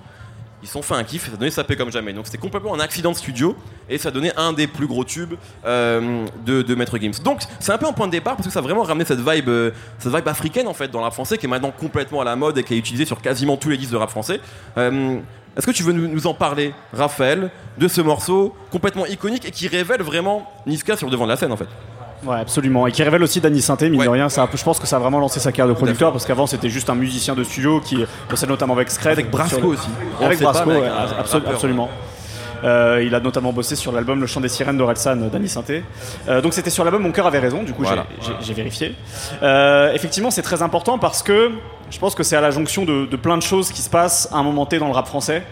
Ils 0.63 0.69
sont 0.69 0.83
fait 0.83 0.95
un 0.95 1.05
kiff 1.05 1.27
et 1.27 1.31
ça 1.31 1.37
donné 1.37 1.51
Sapé 1.51 1.77
comme 1.77 1.91
jamais. 1.91 2.13
Donc 2.13 2.27
c'était 2.27 2.39
complètement 2.39 2.75
un 2.75 2.81
accident 2.81 3.13
de 3.13 3.17
studio 3.17 3.57
et 3.89 3.99
ça 3.99 4.11
donné 4.11 4.31
un 4.37 4.53
des 4.53 4.67
plus 4.67 4.87
gros 4.87 5.05
tubes 5.05 5.35
euh, 5.65 6.27
de, 6.45 6.75
Maître 6.75 6.99
Gims. 6.99 7.23
Donc 7.25 7.41
c'est 7.59 7.73
un 7.73 7.79
peu 7.79 7.87
un 7.87 7.93
point 7.93 8.07
de 8.07 8.13
départ 8.13 8.37
parce 8.37 8.47
que 8.47 8.53
ça 8.53 8.59
a 8.59 8.63
vraiment 8.63 8.83
ramené 8.83 9.05
cette 9.05 9.21
vibe, 9.21 9.49
euh, 9.49 9.71
cette 9.99 10.15
vibe 10.15 10.29
africaine 10.29 10.69
en 10.69 10.75
fait 10.75 10.89
dans 10.89 10.99
le 10.99 11.05
rap 11.05 11.15
français 11.15 11.39
qui 11.39 11.47
est 11.47 11.49
maintenant 11.49 11.73
complètement 11.73 12.21
à 12.21 12.25
la 12.25 12.37
mode 12.37 12.59
et 12.59 12.63
qui 12.63 12.75
est 12.75 12.79
utilisée 12.79 13.07
sur 13.07 13.21
quasiment 13.23 13.57
tous 13.57 13.71
les 13.71 13.79
disques 13.79 13.93
de 13.93 13.97
rap 13.97 14.11
français. 14.11 14.41
Euh, 14.77 15.19
est-ce 15.57 15.67
que 15.67 15.73
tu 15.73 15.83
veux 15.83 15.93
nous 15.93 16.27
en 16.27 16.35
parler, 16.35 16.73
Raphaël, 16.93 17.51
de 17.77 17.89
ce 17.89 18.01
morceau 18.01 18.55
complètement 18.71 19.07
iconique 19.07 19.45
et 19.47 19.51
qui 19.51 19.67
révèle 19.67 20.03
vraiment 20.03 20.49
Niska 20.67 20.97
sur 20.97 21.07
le 21.07 21.13
devant 21.13 21.25
de 21.25 21.31
la 21.31 21.37
scène 21.37 21.53
en 21.53 21.57
fait? 21.57 21.69
Ouais, 22.25 22.39
absolument. 22.39 22.87
Et 22.87 22.93
qui 22.93 23.03
révèle 23.03 23.23
aussi 23.23 23.41
Danny 23.41 23.63
Synthé, 23.63 23.89
mine 23.89 24.01
Ouais. 24.01 24.07
de 24.07 24.11
rien. 24.11 24.29
Ça, 24.29 24.49
je 24.53 24.63
pense 24.63 24.79
que 24.79 24.87
ça 24.87 24.97
a 24.97 24.99
vraiment 24.99 25.19
lancé 25.21 25.41
sa 25.41 25.53
carrière 25.53 25.75
de 25.75 25.79
producteur 25.79 26.13
parce 26.13 26.27
qu'avant 26.27 26.47
c'était 26.47 26.69
juste 26.69 26.91
un 26.91 26.95
musicien 26.95 27.35
de 27.35 27.45
studio 27.45 27.81
qui 27.81 28.05
bossait 28.29 28.47
notamment 28.47 28.75
avec 28.75 28.91
Scred. 28.91 29.13
Avec 29.13 29.31
Brasco 29.31 29.67
aussi. 29.69 29.89
On 30.21 30.27
Avec 30.27 30.41
Brasco, 30.41 30.69
ouais, 30.71 30.83
absolu- 31.19 31.47
absolument. 31.49 31.89
Euh, 32.63 33.03
il 33.07 33.15
a 33.15 33.21
notamment 33.21 33.55
bossé 33.55 33.75
sur 33.75 33.91
l'album 33.91 34.21
Le 34.21 34.27
chant 34.27 34.43
des 34.43 34.51
sirènes 34.51 34.77
d'Orelsan, 34.77 35.17
Danny 35.33 35.49
Synthé. 35.49 35.83
Euh, 36.29 36.43
donc 36.43 36.53
c'était 36.53 36.69
sur 36.69 36.85
l'album 36.85 37.03
Mon 37.03 37.11
cœur 37.11 37.27
avait 37.27 37.39
raison, 37.39 37.63
du 37.63 37.73
coup 37.73 37.85
j'ai- 37.85 37.89
Voilà. 37.89 38.05
j'ai 38.21 38.33
j'ai 38.43 38.53
vérifié. 38.53 38.95
Euh, 39.43 39.95
effectivement, 39.95 40.31
c'est 40.31 40.43
très 40.43 40.61
important 40.61 40.99
parce 40.99 41.23
que 41.23 41.53
je 41.91 41.99
pense 41.99 42.15
que 42.15 42.23
c'est 42.23 42.37
à 42.37 42.43
la 42.43 42.51
jonction 42.51 42.85
de, 42.85 43.07
de 43.07 43.17
plein 43.17 43.39
de 43.39 43.43
choses 43.43 43.71
qui 43.73 43.81
se 43.81 43.89
passent 43.89 44.29
à 44.31 44.37
un 44.37 44.43
moment 44.43 44.67
T 44.67 44.79
dans 44.79 44.89
le 44.89 44.93
rap 44.93 45.07
français. 45.07 45.43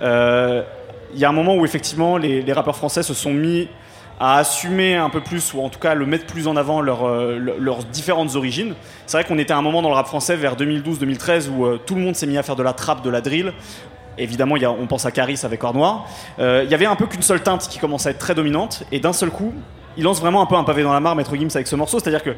Il 0.00 1.20
y 1.20 1.24
a 1.24 1.28
un 1.28 1.32
moment 1.32 1.54
où 1.54 1.64
effectivement 1.66 2.16
les, 2.16 2.40
les 2.40 2.52
rappeurs 2.54 2.76
français 2.76 3.02
se 3.02 3.12
sont 3.14 3.32
mis 3.34 3.68
à 4.20 4.38
assumer 4.38 4.94
un 4.96 5.10
peu 5.10 5.20
plus, 5.20 5.52
ou 5.54 5.60
en 5.60 5.68
tout 5.68 5.78
cas 5.80 5.94
le 5.94 6.06
mettre 6.06 6.26
plus 6.26 6.46
en 6.46 6.56
avant 6.56 6.82
euh, 6.82 7.38
le- 7.38 7.56
leurs 7.58 7.84
différentes 7.84 8.36
origines. 8.36 8.74
C'est 9.06 9.16
vrai 9.16 9.24
qu'on 9.24 9.38
était 9.38 9.52
à 9.52 9.56
un 9.56 9.62
moment 9.62 9.82
dans 9.82 9.88
le 9.88 9.94
rap 9.96 10.06
français 10.06 10.36
vers 10.36 10.56
2012-2013 10.56 11.48
où 11.50 11.66
euh, 11.66 11.78
tout 11.84 11.94
le 11.94 12.00
monde 12.00 12.14
s'est 12.14 12.26
mis 12.26 12.38
à 12.38 12.42
faire 12.42 12.56
de 12.56 12.62
la 12.62 12.72
trap, 12.72 13.02
de 13.02 13.10
la 13.10 13.20
drill. 13.20 13.52
Évidemment, 14.16 14.54
on 14.80 14.86
pense 14.86 15.06
à 15.06 15.10
Caris 15.10 15.40
avec 15.42 15.64
Or 15.64 15.74
Noir. 15.74 16.06
Euh, 16.38 16.62
il 16.64 16.70
y 16.70 16.74
avait 16.74 16.86
un 16.86 16.94
peu 16.94 17.06
qu'une 17.06 17.22
seule 17.22 17.42
teinte 17.42 17.66
qui 17.68 17.80
commence 17.80 18.06
à 18.06 18.10
être 18.10 18.18
très 18.20 18.34
dominante, 18.36 18.84
et 18.92 19.00
d'un 19.00 19.12
seul 19.12 19.30
coup, 19.30 19.52
il 19.96 20.04
lance 20.04 20.20
vraiment 20.20 20.40
un 20.40 20.46
peu 20.46 20.54
un 20.54 20.62
pavé 20.64 20.84
dans 20.84 20.92
la 20.92 21.00
mare, 21.00 21.16
Maître 21.16 21.34
Gims, 21.34 21.48
avec 21.54 21.66
ce 21.66 21.74
morceau. 21.74 21.98
C'est-à-dire 21.98 22.22
que 22.22 22.30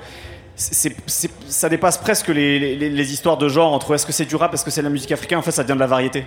ça 0.56 1.68
dépasse 1.68 1.98
presque 1.98 2.28
les, 2.28 3.12
histoires 3.12 3.36
de 3.36 3.48
genre 3.48 3.72
entre 3.74 3.94
est-ce 3.94 4.06
que 4.06 4.12
c'est 4.12 4.24
du 4.24 4.36
rap, 4.36 4.54
est-ce 4.54 4.64
que 4.64 4.70
c'est 4.70 4.80
de 4.80 4.86
la 4.86 4.90
musique 4.90 5.12
africaine, 5.12 5.38
en 5.38 5.42
fait 5.42 5.50
ça 5.50 5.62
devient 5.62 5.74
de 5.74 5.80
la 5.80 5.86
variété. 5.86 6.24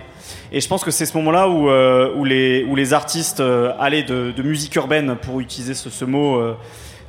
Et 0.52 0.60
je 0.60 0.68
pense 0.68 0.84
que 0.84 0.92
c'est 0.92 1.06
ce 1.06 1.16
moment-là 1.16 1.48
où, 1.48 1.68
euh, 1.68 2.24
les, 2.24 2.92
artistes 2.92 3.40
euh, 3.40 3.72
allaient 3.78 4.04
de, 4.04 4.42
musique 4.42 4.74
urbaine, 4.76 5.16
pour 5.16 5.40
utiliser 5.40 5.74
ce, 5.74 6.04
mot 6.04 6.36
euh, 6.36 6.56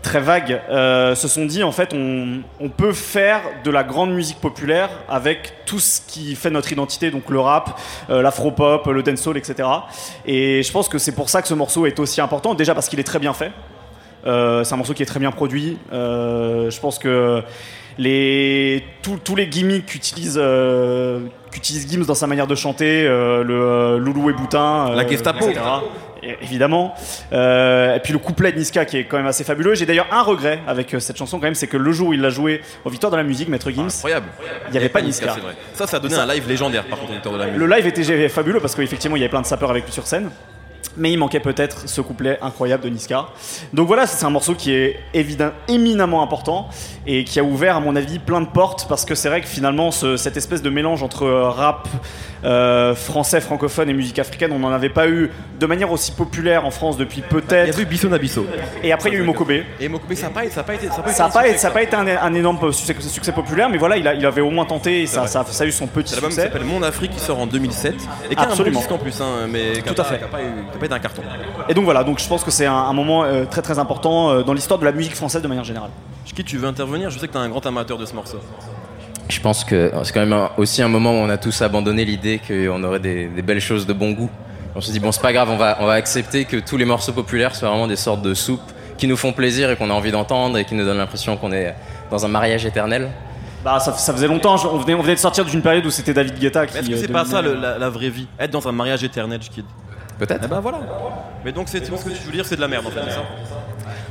très 0.02 0.20
vague, 0.20 0.62
euh, 0.70 1.14
se 1.14 1.28
sont 1.28 1.46
dit 1.46 1.64
en 1.64 1.72
fait 1.72 1.94
on, 1.94 2.42
on 2.60 2.70
peut 2.70 2.94
faire 2.94 3.42
de 3.64 3.70
la 3.70 3.84
grande 3.84 4.14
musique 4.14 4.40
populaire 4.40 4.90
avec 5.08 5.54
tout 5.66 5.80
ce 5.80 6.02
qui 6.02 6.36
fait 6.36 6.50
notre 6.50 6.72
identité, 6.72 7.12
donc 7.12 7.30
le 7.30 7.40
rap, 7.40 7.80
l'afro-pop, 8.10 8.88
le 8.88 9.04
dancehall, 9.04 9.38
etc. 9.38 9.70
Et 10.26 10.64
je 10.64 10.72
pense 10.72 10.90
que 10.90 10.98
c'est 10.98 11.14
pour 11.14 11.30
ça 11.30 11.44
que 11.44 11.48
ce 11.48 11.54
morceau 11.54 11.86
est 11.86 12.00
aussi 12.00 12.20
important, 12.20 12.56
déjà 12.56 12.74
parce 12.74 12.90
qu'il 12.90 13.00
est 13.00 13.04
très 13.04 13.20
bien 13.20 13.34
fait. 13.34 13.52
Euh, 14.26 14.64
c'est 14.64 14.74
un 14.74 14.78
morceau 14.78 14.94
qui 14.94 15.04
est 15.04 15.06
très 15.08 15.20
bien 15.20 15.32
produit. 15.32 15.78
Euh, 15.94 16.70
je 16.70 16.80
pense 16.80 17.00
que 17.00 17.42
les, 17.98 18.84
tous- 19.02 19.18
tous 19.24 19.36
les 19.36 19.48
gimmicks 19.48 19.86
qu'utilise 19.86 20.40
euh, 20.42 21.20
qu'utilise 21.52 21.90
Gims 21.92 22.06
dans 22.06 22.16
sa 22.16 22.28
manière 22.28 22.48
de 22.48 22.56
chanter, 22.56 23.04
le 23.04 23.98
Loulou 24.00 24.30
et 24.30 24.34
Boutin, 24.34 24.94
La 24.96 25.06
Gestapo. 25.08 25.46
etc., 25.50 25.60
et- 26.24 26.38
évidemment. 26.44 26.94
Euh, 27.34 27.96
et 27.96 28.00
puis 28.00 28.14
le 28.14 28.20
couplet 28.20 28.52
de 28.52 28.58
Niska 28.60 28.86
qui 28.86 28.98
est 28.98 29.04
quand 29.06 29.18
même 29.18 29.26
assez 29.26 29.44
fabuleux. 29.44 29.74
J'ai 29.76 29.86
d'ailleurs 29.88 30.08
un 30.12 30.22
regret 30.22 30.60
avec 30.68 30.94
euh, 30.94 31.00
cette 31.00 31.18
chanson 31.18 31.38
quand 31.40 31.46
même, 31.48 31.56
c'est 31.56 31.66
que 31.68 31.78
le 31.78 31.92
jour 31.92 32.10
où 32.10 32.14
il 32.14 32.22
l'a 32.22 32.30
joué 32.30 32.62
aux 32.86 32.90
Victoires 32.92 33.12
de 33.12 33.18
la 33.18 33.24
musique, 33.24 33.50
Maître 33.50 33.72
Gims, 33.72 33.88
Incroyable. 33.88 34.28
il 34.68 34.72
n'y 34.72 34.78
avait 34.78 34.88
pas 34.90 35.02
Niska. 35.02 35.26
vrai. 35.32 35.56
Ça, 35.74 35.88
ça 35.88 35.98
a 35.98 36.00
donné 36.00 36.14
un 36.16 36.28
live 36.28 36.48
légendaire 36.48 36.86
par 36.86 37.00
contre, 37.00 37.12
Victor 37.14 37.34
de 37.34 37.38
la 37.40 37.46
musique. 37.48 37.60
Le 37.60 37.68
live 37.68 37.88
était 37.88 38.30
fabuleux 38.30 38.60
parce 38.60 38.76
qu'effectivement 38.76 39.16
il 39.18 39.20
y 39.20 39.24
avait 39.24 39.32
plein 39.32 39.42
de 39.42 39.48
sapeurs 39.48 39.72
avec 39.72 39.84
lui 39.86 39.92
sur 39.92 40.06
scène. 40.08 40.30
Mais 40.98 41.12
il 41.12 41.18
manquait 41.18 41.40
peut-être 41.40 41.88
ce 41.88 42.02
couplet 42.02 42.38
incroyable 42.42 42.84
de 42.84 42.90
Niska. 42.90 43.28
Donc 43.74 43.88
voilà, 43.88 44.06
c'est 44.08 44.26
un 44.26 44.30
morceau 44.30 44.56
qui 44.56 44.74
est 44.74 45.00
évident, 45.14 45.52
éminemment 45.70 46.22
important 46.22 46.68
et 47.08 47.24
qui 47.24 47.40
a 47.40 47.44
ouvert, 47.44 47.78
à 47.78 47.80
mon 47.80 47.96
avis, 47.96 48.20
plein 48.20 48.42
de 48.42 48.48
portes 48.48 48.88
parce 48.90 49.06
que 49.06 49.16
c'est 49.16 49.30
vrai 49.30 49.42
que 49.42 49.48
finalement, 49.48 49.92
ce- 49.92 50.18
cette 50.18 50.36
espèce 50.38 50.62
de 50.62 50.70
mélange 50.70 51.02
entre 51.04 51.24
euh, 51.24 51.50
rap 51.50 51.88
euh, 52.44 52.96
français, 52.96 53.40
francophone 53.40 53.90
et 53.90 53.94
musique 53.94 54.18
africaine, 54.20 54.52
on 54.52 54.60
n'en 54.60 54.72
avait 54.72 54.90
pas 54.90 55.08
eu 55.08 55.30
de 55.60 55.66
manière 55.66 55.92
aussi 55.92 56.12
populaire 56.12 56.66
en 56.66 56.72
France 56.72 56.98
depuis 56.98 57.20
Il 57.20 57.24
y 57.24 57.42
peut-être. 57.42 57.76
avait 57.76 57.86
Bisson. 57.86 58.46
Et 58.84 58.92
après, 58.92 59.10
il 59.10 59.14
y 59.14 59.16
a 59.18 59.20
eu 59.20 59.24
Mokobé. 59.24 59.64
Et 59.80 59.88
Mokobé, 59.88 60.16
ça 60.16 60.24
n'a 60.28 60.34
pas, 60.34 60.40
a 60.42 60.44
été. 60.46 60.54
Ça 60.56 60.62
a 60.62 60.66
n'a 60.66 60.74
été 60.74 60.90
pas, 60.90 61.40
un 61.40 61.42
été- 61.44 61.50
succès, 61.50 61.58
ça 61.58 61.68
a 61.68 61.72
pas 61.72 61.84
été 61.84 61.96
un, 61.96 62.08
un 62.08 62.34
énorme 62.34 62.74
succès, 62.74 62.96
succès 63.00 63.32
populaire, 63.32 63.70
mais 63.70 63.78
voilà, 63.78 63.98
il, 63.98 64.08
a- 64.08 64.16
il 64.16 64.26
avait 64.26 64.42
au 64.42 64.50
moins 64.50 64.66
tenté 64.66 65.04
et 65.04 65.08
ça, 65.08 65.28
ça, 65.28 65.46
ça 65.48 65.64
a 65.64 65.68
eu 65.68 65.72
son 65.72 65.86
petit 65.88 66.10
C'est 66.10 66.16
l'album 66.16 66.30
qui 66.30 66.36
succès. 66.36 66.50
s'appelle 66.52 66.66
Mon 66.68 66.82
Afrique 66.84 67.12
qui 67.12 67.20
sort 67.20 67.40
en 67.40 67.46
2007 67.46 67.94
et 68.32 68.36
qui 68.36 68.42
a 68.42 68.50
un 68.52 68.56
bon 68.56 68.64
disque 68.64 68.92
en 68.92 68.98
plus, 68.98 69.22
hein, 69.22 69.48
mais 69.50 69.78
a 69.78 69.82
Tout 69.94 70.02
à 70.02 70.04
fait. 70.06 70.16
a 70.24 70.28
pas, 70.28 70.40
eu- 70.86 70.88
qui 70.88 70.94
a 70.94 70.96
pas 70.96 70.96
été 70.96 70.96
un 70.96 71.00
carton. 71.00 71.22
Et 71.70 71.74
donc 71.74 71.86
voilà, 71.86 72.04
donc 72.04 72.20
je 72.20 72.28
pense 72.28 72.44
que 72.44 72.52
c'est 72.52 72.66
un, 72.66 72.74
un 72.74 72.94
moment 72.94 73.24
euh, 73.24 73.46
très 73.46 73.62
très 73.62 73.80
important 73.80 74.30
euh, 74.32 74.44
dans 74.44 74.54
l'histoire 74.54 74.80
de 74.80 74.86
la 74.86 74.92
musique 74.92 75.16
française 75.16 75.42
de 75.42 75.48
manière 75.48 75.64
générale. 75.64 75.90
Chiki, 76.26 76.44
tu 76.44 76.58
veux 76.58 76.68
intervenir? 76.68 77.10
Je 77.10 77.20
sais 77.20 77.28
que 77.28 77.32
tu 77.32 77.38
es 77.38 77.42
un 77.42 77.50
grand 77.50 77.66
amateur 77.66 77.98
de 77.98 78.06
ce 78.06 78.14
morceau. 78.14 78.40
Je 79.30 79.40
pense 79.40 79.64
que 79.64 79.92
c'est 80.04 80.14
quand 80.14 80.20
même 80.20 80.34
un- 80.34 80.50
aussi 80.58 80.82
un 80.82 80.88
moment 80.90 81.12
où 81.12 81.16
on 81.16 81.30
a 81.30 81.38
tous 81.38 81.62
abandonné 81.62 82.04
l'idée 82.06 82.42
qu'on 82.46 82.84
aurait 82.84 83.00
des, 83.00 83.28
des 83.28 83.42
belles 83.42 83.62
choses 83.62 83.86
de 83.88 83.94
bon 83.94 84.12
goût. 84.12 84.30
On 84.76 84.82
se 84.82 84.92
dit, 84.92 85.00
bon, 85.00 85.12
c'est 85.12 85.22
pas 85.22 85.34
grave, 85.34 85.50
on 85.50 85.58
va, 85.58 85.78
on 85.82 85.86
va 85.86 85.94
accepter 85.94 86.46
que 86.46 86.58
tous 86.58 86.78
les 86.78 86.86
morceaux 86.86 87.12
populaires 87.12 87.56
soient 87.56 87.70
vraiment 87.70 87.88
des 87.88 87.96
sortes 87.98 88.22
de 88.22 88.34
soupes 88.34 88.62
qui 88.98 89.08
nous 89.08 89.18
font 89.18 89.34
plaisir 89.34 89.70
et 89.70 89.76
qu'on 89.76 89.90
a 89.90 89.94
envie 89.94 90.12
d'entendre 90.12 90.58
et 90.58 90.64
qui 90.66 90.76
nous 90.76 90.86
donnent 90.86 90.98
l'impression 90.98 91.36
qu'on 91.38 91.52
est 91.52 91.76
dans 92.10 92.26
un 92.26 92.30
mariage 92.30 92.66
éternel. 92.66 93.10
Bah 93.66 93.80
ça, 93.80 93.94
ça 93.94 94.14
faisait 94.14 94.28
longtemps, 94.28 94.58
je- 94.58 94.68
on 94.68 94.78
venait, 94.78 94.94
on 94.96 95.02
venait 95.02 95.16
de 95.16 95.20
sortir 95.20 95.46
d'une 95.46 95.62
période 95.62 95.86
où 95.86 95.92
c'était 95.92 96.14
David 96.14 96.40
Guetta 96.40 96.66
qui. 96.66 96.78
Est-ce 96.78 96.90
que 96.90 96.94
euh, 96.94 96.98
c'est 97.02 97.08
pas 97.12 97.26
ça 97.26 97.42
le- 97.42 97.56
la, 97.56 97.78
la 97.78 97.90
vraie 97.90 98.10
vie? 98.10 98.28
Être 98.40 98.52
dans 98.52 98.68
un 98.68 98.72
mariage 98.72 99.04
éternel, 99.04 99.42
Chiki 99.42 99.64
Peut-être 100.22 100.42
Eh 100.46 100.48
ben 100.48 100.60
voilà. 100.60 100.80
Mais 101.44 101.52
donc, 101.52 101.68
c'est 101.68 101.84
ce 101.84 101.90
que 101.90 102.10
tu 102.10 102.24
veux 102.28 102.32
dire, 102.32 102.46
c'est 102.46 102.56
de 102.56 102.62
la 102.62 102.68
merde 102.68 102.86
en 102.86 102.92
fait, 102.92 103.00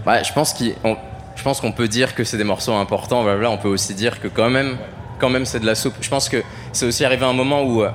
Ouais, 0.04 0.24
je 0.24 0.32
pense 0.32 0.52
qu'il- 0.52 0.74
on- 0.82 0.96
je 1.36 1.42
pense 1.44 1.60
qu'on 1.60 1.70
peut 1.70 1.86
dire 1.86 2.16
que 2.16 2.24
c'est 2.24 2.36
des 2.36 2.42
morceaux 2.42 2.72
importants, 2.74 3.22
blablabla. 3.22 3.48
On 3.50 3.58
peut 3.58 3.68
aussi 3.68 3.94
dire 3.94 4.18
que 4.20 4.26
quand 4.26 4.50
même, 4.50 4.76
quand 5.20 5.28
même, 5.30 5.44
c'est 5.44 5.60
de 5.60 5.66
la 5.66 5.76
soupe. 5.76 5.94
Je 6.00 6.08
pense 6.10 6.28
que 6.28 6.42
c'est 6.72 6.84
aussi 6.86 7.04
arrivé 7.04 7.24
un 7.24 7.32
moment 7.32 7.62
où, 7.62 7.84
euh, 7.84 7.90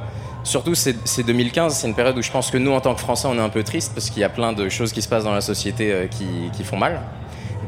surtout 0.45 0.75
c'est 0.75 0.95
c'est 1.03 1.23
2015, 1.23 1.75
c'est 1.75 1.87
une 1.87 1.93
période 1.93 2.17
où 2.17 2.21
je 2.21 2.31
pense 2.31 2.49
que 2.51 2.57
nous, 2.57 2.71
en 2.71 2.79
tant 2.79 2.93
que 2.95 3.01
Français, 3.01 3.27
on 3.29 3.35
est 3.35 3.41
un 3.41 3.49
peu 3.49 3.63
triste 3.63 3.91
parce 3.93 4.09
qu'il 4.09 4.21
y 4.21 4.23
a 4.23 4.29
plein 4.29 4.53
de 4.53 4.69
choses 4.69 4.93
qui 4.93 5.01
se 5.01 5.09
passent 5.09 5.25
dans 5.25 5.33
la 5.33 5.41
société 5.41 5.91
euh, 5.91 6.07
qui, 6.07 6.25
qui 6.55 6.63
font 6.63 6.77
mal, 6.77 7.01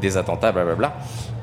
des 0.00 0.16
attentats, 0.16 0.50
blablabla. 0.50 0.94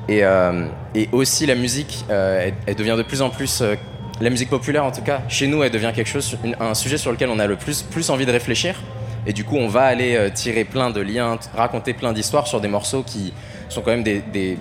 Et, 0.08 0.24
euh, 0.24 0.66
et 0.96 1.08
aussi 1.12 1.46
la 1.46 1.54
musique, 1.54 2.04
euh, 2.10 2.46
elle, 2.46 2.54
elle 2.66 2.74
devient 2.74 2.94
de 2.96 3.02
plus 3.04 3.22
en 3.22 3.30
plus 3.30 3.60
euh, 3.62 3.76
la 4.20 4.30
musique 4.30 4.48
populaire 4.48 4.84
en 4.84 4.92
tout 4.92 5.02
cas, 5.02 5.20
chez 5.28 5.46
nous, 5.46 5.62
elle 5.62 5.70
devient 5.70 5.92
quelque 5.94 6.08
chose, 6.08 6.36
un 6.58 6.74
sujet 6.74 6.96
sur 6.96 7.12
lequel 7.12 7.28
on 7.28 7.38
a 7.38 7.46
le 7.46 7.56
plus, 7.56 8.10
envie 8.10 8.26
de 8.26 8.32
réfléchir. 8.32 8.80
Et 9.26 9.32
du 9.32 9.44
coup, 9.44 9.56
on 9.56 9.68
va 9.68 9.82
aller 9.82 10.14
euh, 10.14 10.30
tirer 10.30 10.64
plein 10.64 10.90
de 10.90 11.00
liens, 11.00 11.38
raconter 11.54 11.92
plein 11.94 12.12
d'histoires 12.12 12.46
sur 12.46 12.60
des 12.60 12.68
morceaux 12.68 13.02
qui 13.02 13.32
sont 13.68 13.82
quand 13.82 13.90
même 13.90 14.04
des. 14.04 14.20
des, 14.20 14.56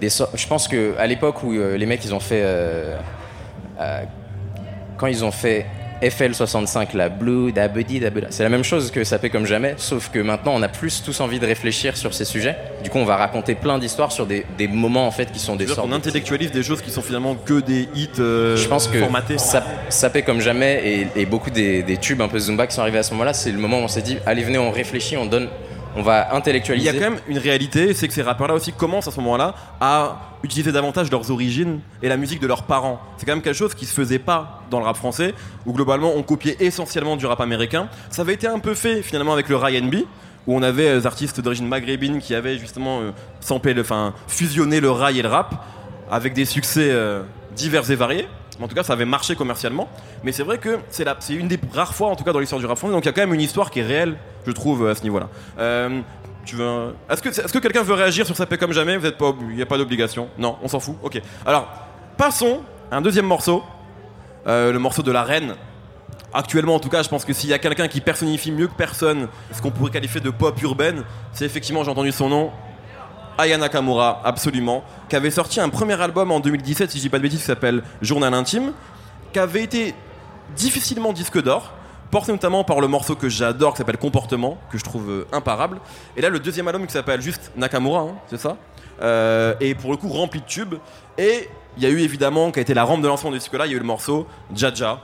je 0.00 0.46
pense 0.46 0.68
qu'à 0.68 1.06
l'époque 1.06 1.42
où 1.42 1.52
euh, 1.52 1.76
les 1.76 1.84
mecs, 1.84 2.04
ils 2.04 2.14
ont 2.14 2.20
fait. 2.20 2.42
euh, 2.42 2.96
quand 4.96 5.06
ils 5.06 5.24
ont 5.24 5.32
fait 5.32 5.66
FL65, 6.02 6.96
la 6.96 7.08
Blue, 7.08 7.52
Dabudi, 7.52 8.00
Dabuda, 8.00 8.28
c'est 8.30 8.42
la 8.42 8.48
même 8.48 8.64
chose 8.64 8.90
que 8.90 9.04
ça 9.04 9.18
fait 9.18 9.30
comme 9.30 9.46
jamais, 9.46 9.74
sauf 9.76 10.10
que 10.10 10.18
maintenant, 10.18 10.52
on 10.54 10.62
a 10.62 10.68
plus 10.68 11.02
tous 11.02 11.20
envie 11.20 11.38
de 11.38 11.46
réfléchir 11.46 11.96
sur 11.96 12.14
ces 12.14 12.24
sujets. 12.24 12.56
Du 12.82 12.90
coup, 12.90 12.98
on 12.98 13.04
va 13.04 13.16
raconter 13.16 13.54
plein 13.54 13.78
d'histoires 13.78 14.12
sur 14.12 14.26
des, 14.26 14.44
des 14.58 14.68
moments 14.68 15.06
en 15.06 15.10
fait 15.10 15.30
qui 15.30 15.38
sont 15.38 15.56
des 15.56 15.66
sortes. 15.66 15.88
de- 15.88 15.94
intellectualise 15.94 16.50
des 16.52 16.62
choses 16.62 16.80
qui 16.82 16.90
sont 16.90 17.02
finalement 17.02 17.34
que 17.34 17.60
des 17.60 17.88
hits 17.94 18.08
euh, 18.18 18.56
je 18.56 18.66
pense 18.68 18.86
que 18.88 18.98
formatés 18.98 19.38
ça, 19.38 19.64
sapé 19.88 20.22
comme 20.22 20.40
jamais 20.40 20.82
et, 21.16 21.20
et 21.22 21.26
beaucoup 21.26 21.50
des, 21.50 21.82
des 21.82 21.96
tubes 21.96 22.20
un 22.22 22.28
peu 22.28 22.38
Zumba 22.38 22.66
qui 22.66 22.74
sont 22.74 22.82
arrivés 22.82 22.98
à 22.98 23.02
ce 23.02 23.12
moment-là, 23.12 23.32
c'est 23.34 23.52
le 23.52 23.58
moment 23.58 23.78
où 23.80 23.82
on 23.82 23.88
s'est 23.88 24.02
dit 24.02 24.16
allez 24.26 24.42
venez 24.42 24.58
on 24.58 24.70
réfléchit, 24.70 25.16
on 25.16 25.26
donne, 25.26 25.48
on 25.96 26.02
va 26.02 26.26
Il 26.30 26.34
y 26.34 26.36
intellectualiser. 26.36 26.88
a 26.88 26.92
quand 26.92 27.10
même 27.10 27.20
une 27.28 27.38
réalité, 27.38 27.94
c'est 27.94 28.08
que 28.08 28.14
ces 28.14 28.22
rappeurs-là 28.22 28.54
aussi 28.54 28.72
commencent 28.72 29.08
à 29.08 29.10
ce 29.10 29.20
moment-là 29.20 29.54
à 29.80 30.36
utiliser 30.42 30.72
davantage 30.72 31.10
leurs 31.10 31.30
origines 31.30 31.80
et 32.02 32.08
la 32.08 32.16
musique 32.16 32.40
de 32.40 32.46
leurs 32.46 32.62
parents. 32.62 33.00
C'est 33.16 33.26
quand 33.26 33.32
même 33.32 33.42
quelque 33.42 33.56
chose 33.56 33.74
qui 33.74 33.86
se 33.86 33.94
faisait 33.94 34.18
pas 34.18 34.62
dans 34.70 34.78
le 34.78 34.86
rap 34.86 34.96
français, 34.96 35.34
où 35.66 35.72
globalement 35.72 36.12
on 36.16 36.22
copiait 36.22 36.56
essentiellement 36.60 37.16
du 37.16 37.26
rap 37.26 37.40
américain. 37.40 37.88
Ça 38.10 38.22
avait 38.22 38.34
été 38.34 38.46
un 38.46 38.58
peu 38.58 38.74
fait 38.74 39.02
finalement 39.02 39.32
avec 39.32 39.48
le 39.48 39.56
R&B, 39.56 39.96
où 40.46 40.56
on 40.56 40.62
avait 40.62 40.88
euh, 40.88 41.00
des 41.00 41.06
artistes 41.06 41.40
d'origine 41.40 41.66
maghrébine 41.68 42.18
qui 42.20 42.34
avaient 42.34 42.58
justement 42.58 43.00
euh, 43.00 44.10
fusionné 44.28 44.80
le 44.80 44.90
rail 44.90 45.18
et 45.18 45.22
le 45.22 45.28
rap, 45.28 45.64
avec 46.10 46.32
des 46.32 46.44
succès 46.44 46.88
euh, 46.90 47.22
divers 47.54 47.90
et 47.90 47.96
variés. 47.96 48.28
En 48.62 48.68
tout 48.68 48.74
cas, 48.74 48.82
ça 48.82 48.92
avait 48.92 49.04
marché 49.04 49.34
commercialement. 49.36 49.88
Mais 50.24 50.32
c'est 50.32 50.42
vrai 50.42 50.58
que 50.58 50.78
c'est 50.90 51.04
la- 51.04 51.16
c'est 51.20 51.34
une 51.34 51.48
des 51.48 51.58
rares 51.72 51.94
fois, 51.94 52.08
en 52.08 52.16
tout 52.16 52.24
cas 52.24 52.32
dans 52.32 52.38
l'histoire 52.40 52.60
du 52.60 52.66
rap 52.66 52.78
français. 52.78 52.92
Donc 52.92 53.04
il 53.04 53.06
y 53.06 53.08
a 53.08 53.12
quand 53.12 53.22
même 53.22 53.34
une 53.34 53.40
histoire 53.40 53.70
qui 53.70 53.80
est 53.80 53.86
réelle, 53.86 54.16
je 54.46 54.52
trouve, 54.52 54.86
à 54.88 54.94
ce 54.94 55.02
niveau-là. 55.02 55.28
Euh, 55.58 56.00
veux 56.52 56.94
Est-ce 57.08 57.52
que, 57.52 57.58
quelqu'un 57.58 57.82
veut 57.82 57.94
réagir 57.94 58.26
sur 58.26 58.36
ça 58.36 58.44
paix 58.46 58.58
comme 58.58 58.72
jamais? 58.72 58.96
Vous 58.96 59.06
êtes 59.06 59.16
pas, 59.18 59.32
il 59.50 59.56
n'y 59.56 59.62
a 59.62 59.66
pas 59.66 59.78
d'obligation. 59.78 60.28
Non, 60.38 60.56
on 60.62 60.68
s'en 60.68 60.80
fout. 60.80 60.96
Ok. 61.02 61.20
Alors, 61.46 61.68
passons 62.16 62.60
à 62.90 62.96
un 62.96 63.00
deuxième 63.00 63.26
morceau, 63.26 63.62
Euh, 64.46 64.72
le 64.72 64.78
morceau 64.78 65.02
de 65.02 65.12
la 65.12 65.22
reine. 65.22 65.54
Actuellement, 66.32 66.74
en 66.76 66.80
tout 66.80 66.88
cas, 66.88 67.02
je 67.02 67.08
pense 67.10 67.26
que 67.26 67.32
s'il 67.34 67.50
y 67.50 67.52
a 67.52 67.58
quelqu'un 67.58 67.88
qui 67.88 68.00
personnifie 68.00 68.50
mieux 68.52 68.68
que 68.68 68.74
personne 68.74 69.28
ce 69.52 69.60
qu'on 69.60 69.70
pourrait 69.70 69.90
qualifier 69.90 70.20
de 70.22 70.30
pop 70.30 70.60
urbaine, 70.62 71.02
c'est 71.32 71.44
effectivement, 71.44 71.84
j'ai 71.84 71.90
entendu 71.90 72.10
son 72.10 72.30
nom, 72.30 72.50
Aya 73.40 73.56
Nakamura, 73.56 74.20
absolument, 74.24 74.84
qui 75.08 75.16
avait 75.16 75.30
sorti 75.30 75.60
un 75.60 75.70
premier 75.70 75.98
album 76.00 76.30
en 76.30 76.40
2017, 76.40 76.90
si 76.90 76.98
je 76.98 77.02
dis 77.04 77.08
pas 77.08 77.16
de 77.16 77.22
bêtises, 77.22 77.40
qui 77.40 77.46
s'appelle 77.46 77.82
Journal 78.02 78.34
intime, 78.34 78.72
qui 79.32 79.38
avait 79.38 79.62
été 79.62 79.94
difficilement 80.56 81.14
disque 81.14 81.42
d'or, 81.42 81.72
porté 82.10 82.32
notamment 82.32 82.64
par 82.64 82.80
le 82.80 82.86
morceau 82.86 83.14
que 83.14 83.30
j'adore, 83.30 83.72
qui 83.72 83.78
s'appelle 83.78 83.96
Comportement, 83.96 84.58
que 84.70 84.76
je 84.76 84.84
trouve 84.84 85.10
euh, 85.10 85.26
imparable. 85.32 85.80
Et 86.18 86.20
là, 86.20 86.28
le 86.28 86.38
deuxième 86.38 86.68
album 86.68 86.86
qui 86.86 86.92
s'appelle 86.92 87.22
juste 87.22 87.50
Nakamura, 87.56 88.00
hein, 88.00 88.14
c'est 88.28 88.38
ça 88.38 88.56
Euh, 89.02 89.54
Et 89.60 89.74
pour 89.74 89.90
le 89.90 89.96
coup, 89.96 90.10
rempli 90.10 90.40
de 90.40 90.46
tubes. 90.46 90.74
Et 91.16 91.48
il 91.78 91.82
y 91.82 91.86
a 91.86 91.88
eu 91.88 92.00
évidemment, 92.00 92.50
qui 92.50 92.58
a 92.58 92.62
été 92.62 92.74
la 92.74 92.84
rampe 92.84 93.00
de 93.00 93.08
lancement 93.08 93.30
de 93.30 93.36
ce 93.36 93.40
disque-là, 93.44 93.64
il 93.66 93.70
y 93.70 93.72
a 93.72 93.76
eu 93.76 93.80
le 93.80 93.86
morceau 93.86 94.26
Jaja. 94.54 95.00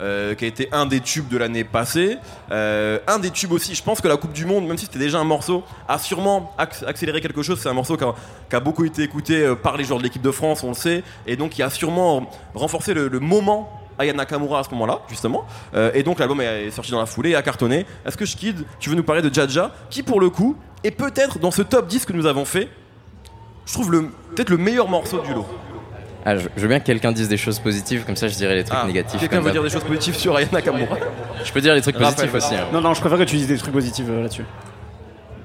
Euh, 0.00 0.34
qui 0.34 0.44
a 0.46 0.48
été 0.48 0.68
un 0.72 0.86
des 0.86 1.00
tubes 1.00 1.28
de 1.28 1.36
l'année 1.36 1.64
passée. 1.64 2.16
Euh, 2.50 2.98
un 3.06 3.18
des 3.18 3.30
tubes 3.30 3.52
aussi, 3.52 3.74
je 3.74 3.82
pense 3.82 4.00
que 4.00 4.08
la 4.08 4.16
Coupe 4.16 4.32
du 4.32 4.46
Monde, 4.46 4.66
même 4.66 4.78
si 4.78 4.86
c'était 4.86 4.98
déjà 4.98 5.18
un 5.18 5.24
morceau, 5.24 5.62
a 5.88 5.98
sûrement 5.98 6.54
acc- 6.58 6.86
accéléré 6.86 7.20
quelque 7.20 7.42
chose. 7.42 7.60
C'est 7.60 7.68
un 7.68 7.74
morceau 7.74 7.98
qui 7.98 8.56
a, 8.56 8.60
beaucoup 8.60 8.84
été 8.84 9.02
écouté 9.02 9.42
euh, 9.42 9.54
par 9.54 9.76
les 9.76 9.84
joueurs 9.84 9.98
de 9.98 10.04
l'équipe 10.04 10.22
de 10.22 10.30
France, 10.30 10.64
on 10.64 10.68
le 10.68 10.74
sait, 10.74 11.02
et 11.26 11.36
donc 11.36 11.50
qui 11.50 11.62
a 11.62 11.68
sûrement 11.68 12.30
renforcé 12.54 12.94
le, 12.94 13.10
moment 13.20 13.70
Aya 13.98 14.14
Nakamura 14.14 14.60
à 14.60 14.64
ce 14.64 14.70
moment-là, 14.70 15.00
justement. 15.08 15.44
Et 15.92 16.02
donc 16.02 16.18
l'album 16.18 16.40
est, 16.40 16.70
sorti 16.70 16.90
dans 16.90 17.00
la 17.00 17.04
foulée 17.04 17.30
et 17.30 17.34
a 17.34 17.42
cartonné. 17.42 17.84
Est-ce 18.06 18.16
que 18.16 18.24
Shkid, 18.24 18.64
tu 18.78 18.88
veux 18.88 18.96
nous 18.96 19.02
parler 19.02 19.20
de 19.20 19.32
Jaja, 19.32 19.72
qui 19.90 20.02
pour 20.02 20.20
le 20.20 20.30
coup 20.30 20.56
est 20.82 20.90
peut-être 20.90 21.38
dans 21.38 21.50
ce 21.50 21.60
top 21.60 21.86
10 21.86 22.06
que 22.06 22.14
nous 22.14 22.24
avons 22.24 22.46
fait, 22.46 22.70
je 23.66 23.74
trouve 23.74 23.90
peut-être 23.90 24.48
le 24.48 24.56
meilleur 24.56 24.88
morceau 24.88 25.20
du 25.20 25.34
lot? 25.34 25.46
Ah, 26.26 26.36
je, 26.36 26.48
je 26.56 26.60
veux 26.62 26.68
bien 26.68 26.80
que 26.80 26.84
quelqu'un 26.84 27.12
dise 27.12 27.28
des 27.28 27.36
choses 27.38 27.58
positives, 27.58 28.04
comme 28.04 28.16
ça 28.16 28.28
je 28.28 28.34
dirais 28.34 28.54
les 28.54 28.64
trucs 28.64 28.78
Ah, 28.82 28.86
négatifs. 28.86 29.18
Quelqu'un 29.20 29.40
veut 29.40 29.50
dire 29.52 29.62
des 29.62 29.70
choses 29.70 29.84
positives 29.84 30.16
sur 30.16 30.36
Aya 30.36 30.46
Nakamura 30.52 30.96
Je 31.44 31.50
peux 31.52 31.60
dire 31.60 31.74
les 31.74 31.80
trucs 31.80 31.96
Raphaël, 31.96 32.28
positifs 32.30 32.34
aussi. 32.34 32.54
hein. 32.54 32.66
Non, 32.72 32.80
non, 32.82 32.92
je 32.94 33.00
préfère 33.00 33.18
que 33.18 33.24
tu 33.24 33.36
dises 33.36 33.48
des 33.48 33.56
trucs 33.56 33.72
positifs 33.72 34.06
euh, 34.08 34.22
là-dessus. 34.22 34.44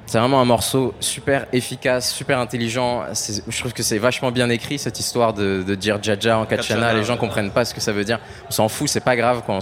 C'est 0.07 0.19
vraiment 0.19 0.39
un 0.39 0.45
morceau 0.45 0.93
super 0.99 1.47
efficace, 1.51 2.13
super 2.13 2.37
intelligent. 2.37 3.03
Je 3.47 3.59
trouve 3.59 3.73
que 3.73 3.81
c'est 3.81 3.97
vachement 3.97 4.31
bien 4.31 4.49
écrit 4.51 4.77
cette 4.77 4.99
histoire 4.99 5.33
de, 5.33 5.63
de 5.65 5.73
dire 5.73 5.97
Jaja 6.01 6.37
en 6.37 6.45
Kachana. 6.45 6.81
Kachana, 6.81 6.93
Les 6.93 7.03
gens 7.03 7.17
comprennent 7.17 7.49
pas 7.49 7.65
ce 7.65 7.73
que 7.73 7.81
ça 7.81 7.91
veut 7.91 8.03
dire. 8.03 8.19
On 8.47 8.51
s'en 8.51 8.67
fout, 8.69 8.87
c'est 8.87 8.99
pas 9.03 9.15
grave. 9.15 9.41
On 9.47 9.59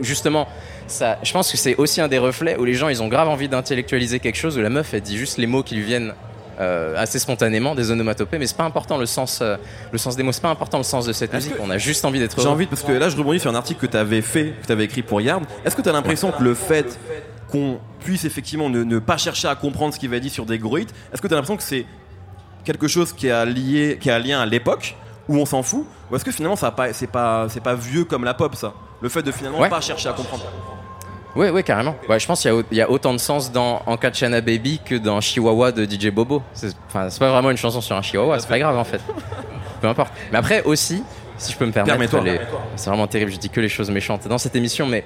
Justement, 0.00 0.48
ça, 0.86 1.18
je 1.22 1.30
pense 1.32 1.52
que 1.52 1.58
c'est 1.58 1.76
aussi 1.76 2.00
un 2.00 2.08
des 2.08 2.16
reflets 2.18 2.56
où 2.56 2.64
les 2.64 2.72
gens 2.72 2.88
ils 2.88 3.02
ont 3.02 3.08
grave 3.08 3.28
envie 3.28 3.48
d'intellectualiser 3.50 4.18
quelque 4.18 4.36
chose. 4.38 4.56
Où 4.56 4.62
la 4.62 4.70
meuf 4.70 4.94
elle 4.94 5.02
dit 5.02 5.18
juste 5.18 5.36
les 5.36 5.46
mots 5.46 5.62
qui 5.62 5.74
lui 5.74 5.82
viennent 5.84 6.14
euh, 6.60 6.94
assez 6.96 7.18
spontanément, 7.18 7.74
des 7.74 7.90
onomatopées, 7.90 8.38
mais 8.38 8.46
c'est 8.46 8.56
pas 8.56 8.64
important 8.64 8.98
le 8.98 9.06
sens, 9.06 9.40
euh, 9.42 9.56
le 9.90 9.98
sens 9.98 10.16
des 10.16 10.22
mots. 10.22 10.32
C'est 10.32 10.42
pas 10.42 10.50
important 10.50 10.78
le 10.78 10.84
sens 10.84 11.06
de 11.06 11.12
cette 11.12 11.32
musique. 11.32 11.56
que- 11.56 11.62
On 11.62 11.70
a 11.70 11.78
juste 11.78 12.04
envie 12.04 12.18
d'être. 12.18 12.40
J'ai 12.40 12.48
envie, 12.48 12.66
parce 12.66 12.82
que 12.82 12.92
là 12.92 13.08
je 13.08 13.16
rebondis 13.16 13.40
sur 13.40 13.50
un 13.50 13.54
article 13.54 13.80
que 13.80 13.90
tu 13.90 13.96
avais 13.96 14.22
fait, 14.22 14.54
que 14.60 14.66
tu 14.66 14.72
avais 14.72 14.84
écrit 14.84 15.02
pour 15.02 15.20
Yard. 15.20 15.44
Est-ce 15.64 15.74
que 15.76 15.82
tu 15.82 15.88
as 15.88 15.92
l'impression 15.92 16.30
que 16.32 16.42
le 16.42 16.54
fait 16.54 16.98
qu'on 17.50 17.78
puisse 18.00 18.24
effectivement 18.24 18.68
ne, 18.70 18.82
ne 18.82 18.98
pas 18.98 19.16
chercher 19.16 19.48
à 19.48 19.54
comprendre 19.54 19.92
ce 19.94 19.98
qu'il 19.98 20.08
va 20.10 20.18
dire 20.20 20.30
sur 20.32 20.46
des 20.46 20.58
gros 20.58 20.78
hits, 20.78 20.86
est-ce 21.12 21.20
que 21.22 21.26
tu 21.28 21.34
as 21.34 21.36
l'impression 21.36 21.56
que 21.56 21.62
c'est 21.62 21.84
quelque 22.64 22.88
chose 22.88 23.12
qui 23.12 23.30
a, 23.30 23.44
lié, 23.44 23.98
qui 24.00 24.10
a 24.10 24.18
lien 24.18 24.40
à 24.40 24.46
l'époque 24.46 24.94
où 25.28 25.36
on 25.36 25.44
s'en 25.46 25.62
fout 25.62 25.84
Ou 26.10 26.16
est-ce 26.16 26.24
que 26.24 26.32
finalement 26.32 26.56
ça 26.56 26.68
a 26.68 26.70
pas, 26.70 26.92
c'est 26.92 27.06
pas, 27.06 27.46
c'est 27.48 27.60
pas 27.62 27.74
vieux 27.74 28.04
comme 28.04 28.24
la 28.24 28.34
pop 28.34 28.54
ça? 28.54 28.72
Le 29.00 29.08
fait 29.08 29.22
de 29.22 29.32
finalement 29.32 29.58
Ouais. 29.58 29.68
pas 29.68 29.80
chercher 29.80 30.08
à 30.08 30.12
comprendre. 30.12 30.44
Oui, 31.34 31.48
oui, 31.48 31.64
carrément. 31.64 31.96
Ouais, 32.08 32.20
je 32.20 32.26
pense 32.26 32.42
qu'il 32.42 32.64
y, 32.72 32.80
a 32.80 32.90
autant 32.90 33.12
de 33.12 33.18
sens 33.18 33.50
dans 33.52 33.82
Ankachana 33.86 34.40
Baby 34.40 34.80
que 34.84 34.96
dans 34.96 35.20
Chihuahua 35.20 35.72
de 35.72 35.84
DJ 35.84 36.10
Bobo. 36.10 36.42
C'est 36.52 36.74
pas 36.92 37.08
vraiment 37.08 37.50
une 37.50 37.56
chanson 37.56 37.80
sur 37.80 37.96
un 37.96 38.02
Chihuahua, 38.02 38.38
c'est 38.38 38.48
pas 38.48 38.58
grave 38.58 38.76
en 38.76 38.84
fait. 38.84 39.00
Peu 39.80 39.88
importe. 39.88 40.12
Mais 40.30 40.38
après 40.38 40.62
aussi, 40.64 41.02
si 41.38 41.52
je 41.52 41.56
peux 41.58 41.66
me 41.66 41.72
permettre, 41.72 42.20
les- 42.20 42.40
c'est 42.76 42.88
vraiment 42.90 43.06
terrible, 43.06 43.30
je 43.32 43.36
dis 43.38 43.48
que 43.50 43.60
les 43.60 43.68
choses 43.68 43.90
méchantes 43.90 44.26
dans 44.28 44.38
cette 44.38 44.54
émission, 44.56 44.86
mais 44.86 45.04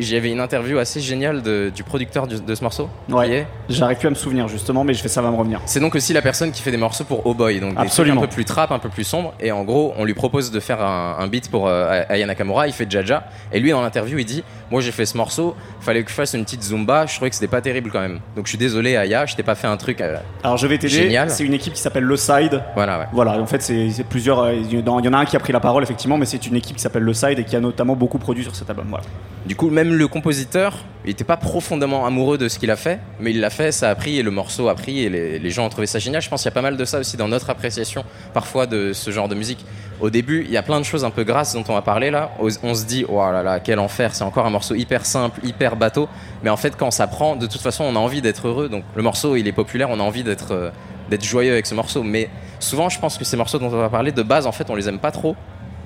j'avais 0.00 0.30
une 0.30 0.40
interview 0.40 0.78
assez 0.78 1.00
géniale 1.00 1.42
de- 1.42 1.70
du 1.74 1.82
producteur 1.84 2.26
du- 2.26 2.40
de 2.40 2.54
ce 2.54 2.62
morceau. 2.62 2.88
Ouais. 3.08 3.46
J'arrive 3.68 3.98
plus 3.98 4.06
à 4.06 4.10
me 4.10 4.14
souvenir 4.14 4.48
justement, 4.48 4.84
mais 4.84 4.94
je 4.94 5.02
vais, 5.02 5.08
ça 5.08 5.22
va 5.22 5.30
me 5.30 5.36
revenir. 5.36 5.60
C'est 5.66 5.80
donc 5.80 5.94
aussi 5.94 6.12
la 6.12 6.22
personne 6.22 6.52
qui 6.52 6.62
fait 6.62 6.70
des 6.70 6.76
morceaux 6.76 7.04
pour 7.04 7.26
Oh 7.26 7.34
Boy, 7.34 7.60
donc 7.60 7.74
des 7.74 7.88
un 8.10 8.16
peu 8.16 8.26
plus 8.28 8.44
trap, 8.44 8.70
un 8.72 8.78
peu 8.78 8.88
plus 8.88 9.04
sombre. 9.04 9.34
Et 9.40 9.52
en 9.52 9.64
gros, 9.64 9.94
on 9.96 10.04
lui 10.04 10.14
propose 10.14 10.50
de 10.50 10.60
faire 10.60 10.82
un, 10.82 11.16
un 11.18 11.26
beat 11.26 11.50
pour 11.50 11.66
euh, 11.68 12.02
Aya 12.08 12.26
Nakamura, 12.26 12.66
il 12.66 12.72
fait 12.72 12.90
Jaja. 12.90 13.24
Et 13.52 13.60
lui, 13.60 13.70
dans 13.70 13.82
l'interview, 13.82 14.18
il 14.18 14.24
dit 14.24 14.44
Moi 14.70 14.80
j'ai 14.80 14.92
fait 14.92 15.06
ce 15.06 15.16
morceau, 15.16 15.54
fallait 15.80 16.02
que 16.02 16.10
je 16.10 16.14
fasse 16.14 16.34
une 16.34 16.44
petite 16.44 16.62
Zumba, 16.62 17.06
je 17.06 17.14
trouvais 17.14 17.28
que 17.30 17.36
c'était 17.36 17.46
pas 17.48 17.60
terrible 17.60 17.90
quand 17.92 18.00
même. 18.00 18.20
Donc 18.36 18.46
je 18.46 18.50
suis 18.50 18.58
désolé, 18.58 18.96
Aya, 18.96 19.26
je 19.26 19.34
t'ai 19.36 19.42
pas 19.42 19.54
fait 19.54 19.66
un 19.66 19.76
truc. 19.76 20.00
euh, 20.00 20.16
Alors 20.42 20.56
je 20.56 20.66
vais 20.66 20.78
t'aider. 20.78 21.16
C'est 21.28 21.44
une 21.44 21.54
équipe 21.54 21.72
qui 21.74 21.80
s'appelle 21.80 22.04
Le 22.04 22.16
Side. 22.16 22.62
Voilà, 22.74 22.98
ouais. 23.00 23.06
Voilà, 23.12 23.32
en 23.40 23.46
fait, 23.46 23.62
c'est 23.62 24.04
plusieurs. 24.08 24.40
euh, 24.40 24.54
il 24.54 24.78
y 24.80 24.82
en 24.88 25.12
a 25.12 25.18
un 25.18 25.24
qui 25.24 25.36
a 25.36 25.40
pris 25.40 25.52
la 25.52 25.60
parole, 25.64 25.82
effectivement, 25.82 26.18
mais 26.18 26.26
c'est 26.26 26.46
une 26.46 26.56
équipe 26.56 26.76
qui 26.76 26.82
s'appelle 26.82 27.02
Le 27.02 27.14
Side 27.14 27.38
et 27.38 27.44
qui 27.44 27.56
a 27.56 27.60
notamment 27.60 27.96
beaucoup 27.96 28.18
produit 28.18 28.44
sur 28.44 28.54
cet 28.54 28.68
album. 28.68 28.86
Voilà. 28.90 29.04
Du 29.46 29.56
coup, 29.56 29.70
même 29.70 29.94
le 29.94 30.08
compositeur, 30.08 30.84
il 31.04 31.10
était 31.10 31.24
pas 31.24 31.38
profondément 31.38 32.06
amoureux 32.06 32.38
de 32.38 32.48
ce 32.48 32.58
qu'il 32.58 32.70
a 32.70 32.76
fait, 32.76 33.00
mais 33.18 33.30
il 33.30 33.40
l'a 33.40 33.50
fait, 33.50 33.72
ça 33.72 33.88
a 33.88 33.94
pris, 33.94 34.18
et 34.18 34.22
le 34.22 34.30
morceau 34.30 34.68
a 34.68 34.74
pris, 34.74 35.00
et 35.00 35.08
les, 35.08 35.38
les 35.38 35.50
gens 35.50 35.64
ont 35.64 35.70
trouvé 35.70 35.86
ça 35.86 35.98
génial. 35.98 36.20
Je 36.20 36.28
pense 36.28 36.42
qu'il 36.42 36.50
y 36.50 36.52
a 36.52 36.54
pas 36.54 36.62
mal 36.62 36.76
de 36.76 36.84
ça 36.84 36.98
aussi 36.98 37.16
dans 37.16 37.28
notre 37.28 37.48
appréciation, 37.48 38.04
parfois, 38.34 38.66
de 38.66 38.92
ce 38.92 39.10
genre 39.10 39.28
de 39.28 39.34
musique. 39.34 39.64
Au 40.00 40.10
début, 40.10 40.44
il 40.44 40.50
y 40.50 40.56
a 40.56 40.62
plein 40.62 40.80
de 40.80 40.84
choses 40.84 41.04
un 41.04 41.10
peu 41.10 41.24
grasses 41.24 41.54
dont 41.54 41.64
on 41.68 41.74
va 41.74 41.82
parler 41.82 42.10
là. 42.10 42.32
On 42.38 42.74
se 42.74 42.84
dit, 42.84 43.06
oh 43.08 43.18
là 43.18 43.42
là, 43.42 43.60
quel 43.60 43.78
enfer, 43.78 44.14
c'est 44.14 44.24
encore 44.24 44.44
un 44.44 44.50
morceau 44.50 44.74
hyper 44.74 45.06
simple, 45.06 45.40
hyper 45.44 45.76
bateau. 45.76 46.08
Mais 46.42 46.50
en 46.50 46.56
fait, 46.56 46.76
quand 46.76 46.90
ça 46.90 47.06
prend, 47.06 47.36
de 47.36 47.46
toute 47.46 47.62
façon, 47.62 47.84
on 47.84 47.96
a 47.96 47.98
envie 47.98 48.20
d'être 48.20 48.48
heureux. 48.48 48.68
Donc 48.68 48.84
le 48.94 49.02
morceau, 49.02 49.36
il 49.36 49.46
est 49.46 49.52
populaire, 49.52 49.88
on 49.90 50.00
a 50.00 50.02
envie 50.02 50.24
d'être 50.24 50.52
euh, 50.52 50.70
d'être 51.10 51.24
joyeux 51.24 51.52
avec 51.52 51.66
ce 51.66 51.74
morceau. 51.74 52.02
Mais 52.02 52.28
souvent, 52.58 52.88
je 52.88 52.98
pense 52.98 53.18
que 53.18 53.24
ces 53.24 53.36
morceaux 53.36 53.58
dont 53.58 53.72
on 53.72 53.78
va 53.78 53.88
parler, 53.88 54.12
de 54.12 54.22
base, 54.22 54.46
en 54.46 54.52
fait, 54.52 54.68
on 54.70 54.74
les 54.74 54.88
aime 54.88 54.98
pas 54.98 55.12
trop. 55.12 55.36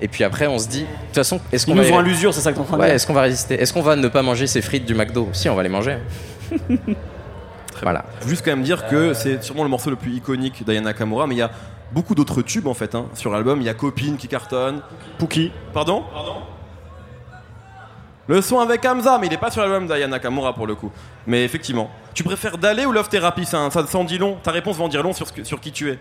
Et 0.01 0.07
puis 0.07 0.23
après, 0.23 0.47
on 0.47 0.57
se 0.59 0.67
dit, 0.67 0.81
de 0.81 0.85
toute 1.07 1.15
façon, 1.15 1.39
est-ce 1.51 1.65
Ils 1.67 1.73
qu'on 1.73 1.75
va 1.81 1.87
nous 1.87 1.93
ont 1.93 1.99
à 1.99 2.01
l'usure, 2.01 2.33
c'est 2.33 2.41
ça 2.41 2.51
que 2.51 2.55
t'es 2.55 2.61
en 2.61 2.65
train 2.65 2.77
de 2.77 2.81
Ouais, 2.81 2.87
dire 2.87 2.95
est-ce 2.95 3.05
qu'on 3.07 3.13
va 3.13 3.21
résister? 3.21 3.55
Est-ce 3.55 3.73
qu'on 3.73 3.81
va 3.81 3.95
ne 3.95 4.07
pas 4.07 4.21
manger 4.21 4.47
ces 4.47 4.61
frites 4.61 4.85
du 4.85 4.95
McDo? 4.95 5.29
Si, 5.33 5.49
on 5.49 5.55
va 5.55 5.63
les 5.63 5.69
manger. 5.69 5.97
voilà. 7.81 8.05
Faut 8.21 8.29
juste 8.29 8.43
quand 8.45 8.51
même 8.51 8.63
dire 8.63 8.87
que 8.87 9.13
c'est 9.13 9.43
sûrement 9.43 9.63
le 9.63 9.69
morceau 9.69 9.89
le 9.89 9.95
plus 9.95 10.11
iconique 10.13 10.63
d'Ayana 10.65 10.89
Nakamura, 10.91 11.27
mais 11.27 11.35
il 11.35 11.39
y 11.39 11.41
a 11.43 11.51
beaucoup 11.91 12.15
d'autres 12.15 12.41
tubes 12.41 12.67
en 12.67 12.73
fait 12.73 12.95
hein, 12.95 13.05
sur 13.13 13.31
l'album. 13.31 13.59
Il 13.61 13.65
y 13.65 13.69
a 13.69 13.73
Copine 13.73 14.15
qui 14.17 14.27
cartonne. 14.27 14.81
Pookie. 15.17 15.51
Pardon? 15.73 16.03
Le 18.27 18.41
son 18.43 18.59
avec 18.59 18.85
Hamza, 18.85 19.17
mais 19.19 19.25
il 19.27 19.33
est 19.33 19.37
pas 19.37 19.49
sur 19.49 19.61
l'album 19.61 19.87
d'Ayana 19.87 20.11
Nakamura 20.17 20.53
pour 20.53 20.67
le 20.67 20.75
coup. 20.75 20.91
Mais 21.25 21.43
effectivement. 21.43 21.89
Tu 22.13 22.23
préfères 22.23 22.57
D'aller 22.59 22.85
ou 22.85 22.91
Love 22.91 23.09
Therapy? 23.09 23.45
Ça, 23.45 23.69
ça, 23.71 23.85
ça 23.87 23.97
en 23.97 24.03
dit 24.03 24.17
long. 24.19 24.37
Ta 24.43 24.51
réponse 24.51 24.77
va 24.77 24.83
en 24.83 24.87
dire 24.87 25.01
long 25.01 25.13
sur, 25.13 25.27
ce 25.27 25.33
que- 25.33 25.43
sur 25.43 25.59
qui 25.59 25.71
tu 25.71 25.89
es. 25.89 25.99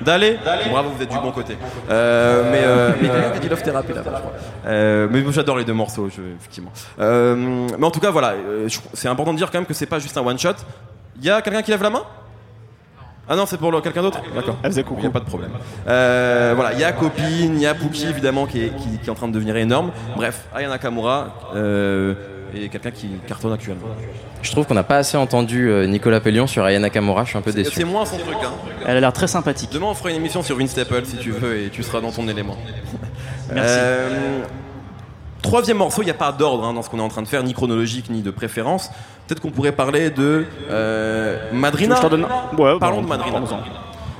D'aller 0.00 0.38
Bravo, 0.70 0.90
vous 0.90 1.02
êtes 1.02 1.10
du 1.10 1.18
bon 1.18 1.32
côté. 1.32 1.56
Euh, 1.90 2.42
mais 2.52 2.60
euh, 2.64 2.90
mais 3.00 3.08
quelqu'un 3.08 3.30
qui 3.30 3.36
a 3.36 3.40
dit 3.40 3.48
Love 3.48 3.62
Therapy 3.62 3.92
là, 3.94 4.02
je 4.04 4.08
crois. 4.10 4.32
Euh, 4.66 5.08
mais 5.10 5.24
j'adore 5.32 5.56
les 5.56 5.64
deux 5.64 5.72
morceaux, 5.72 6.08
je- 6.14 6.20
effectivement. 6.38 6.70
Euh, 7.00 7.66
mais 7.78 7.86
en 7.86 7.90
tout 7.90 8.00
cas, 8.00 8.10
voilà, 8.10 8.32
euh, 8.32 8.68
c'est 8.92 9.08
important 9.08 9.32
de 9.32 9.38
dire 9.38 9.50
quand 9.50 9.58
même 9.58 9.66
que 9.66 9.74
c'est 9.74 9.86
pas 9.86 9.98
juste 9.98 10.16
un 10.18 10.22
one 10.22 10.38
shot. 10.38 10.50
Il 11.18 11.24
y 11.24 11.30
a 11.30 11.40
quelqu'un 11.40 11.62
qui 11.62 11.70
lève 11.70 11.82
la 11.82 11.90
main? 11.90 12.02
Ah 13.28 13.34
non, 13.34 13.44
c'est 13.46 13.56
pour 13.56 13.72
quelqu'un 13.82 14.02
d'autre? 14.02 14.20
D'accord. 14.34 14.56
Elle 14.62 14.70
faisait 14.70 14.82
Il 14.82 14.84
n'y 14.84 14.88
coucou. 14.96 15.06
a 15.06 15.10
pas 15.10 15.18
de 15.20 15.24
problème. 15.24 15.50
Euh, 15.88 16.52
voilà, 16.54 16.74
il 16.74 16.78
y 16.78 16.84
a 16.84 16.92
Copine, 16.92 17.54
il 17.56 17.60
y 17.60 17.66
a 17.66 17.74
Pookie 17.74 18.06
évidemment 18.06 18.46
qui 18.46 18.62
est, 18.64 18.68
qui- 18.76 18.98
qui 18.98 19.06
est 19.06 19.10
en 19.10 19.14
train 19.16 19.26
de 19.26 19.32
devenir 19.32 19.56
énorme. 19.56 19.90
Bref, 20.14 20.44
Aya 20.54 20.68
Nakamura 20.68 21.28
euh, 21.56 22.14
et 22.64 22.68
quelqu'un 22.68 22.90
qui 22.90 23.08
cartonne 23.26 23.52
actuellement. 23.52 23.86
Je 24.42 24.50
trouve 24.50 24.66
qu'on 24.66 24.74
n'a 24.74 24.82
pas 24.82 24.98
assez 24.98 25.16
entendu 25.16 25.68
euh, 25.68 25.86
Nicolas 25.86 26.20
Pellion 26.20 26.46
sur 26.46 26.64
Aya 26.64 26.78
Nakamura, 26.78 27.24
je 27.24 27.30
suis 27.30 27.38
un 27.38 27.42
peu 27.42 27.50
C'est 27.50 27.62
déçu. 27.62 27.84
moins 27.84 28.04
son 28.04 28.18
truc. 28.18 28.36
Hein. 28.42 28.52
Elle 28.86 28.96
a 28.96 29.00
l'air 29.00 29.12
très 29.12 29.26
sympathique. 29.26 29.70
Demain, 29.72 29.86
on 29.86 29.94
fera 29.94 30.10
une 30.10 30.16
émission 30.16 30.42
sur 30.42 30.56
Vince 30.58 30.70
Staple 30.70 31.04
si 31.04 31.16
tu 31.18 31.30
veux 31.30 31.58
et 31.58 31.68
tu 31.70 31.82
seras 31.82 32.00
dans 32.00 32.12
ton 32.12 32.26
élément. 32.28 32.56
Merci. 33.52 33.74
Euh, 33.78 34.40
troisième 35.42 35.76
morceau, 35.78 36.02
il 36.02 36.06
n'y 36.06 36.10
a 36.10 36.14
pas 36.14 36.32
d'ordre 36.32 36.64
hein, 36.64 36.72
dans 36.72 36.82
ce 36.82 36.90
qu'on 36.90 36.98
est 36.98 37.02
en 37.02 37.08
train 37.08 37.22
de 37.22 37.28
faire, 37.28 37.42
ni 37.42 37.54
chronologique 37.54 38.10
ni 38.10 38.22
de 38.22 38.30
préférence. 38.30 38.90
Peut-être 39.26 39.40
qu'on 39.40 39.50
pourrait 39.50 39.72
parler 39.72 40.10
de 40.10 40.46
euh, 40.70 41.50
Madrina. 41.52 41.98
Je 42.02 42.08
donne 42.08 42.26
Ouais, 42.58 42.78
Parlons 42.78 43.02
bah, 43.02 43.16
de 43.16 43.22
Madrina. 43.22 43.42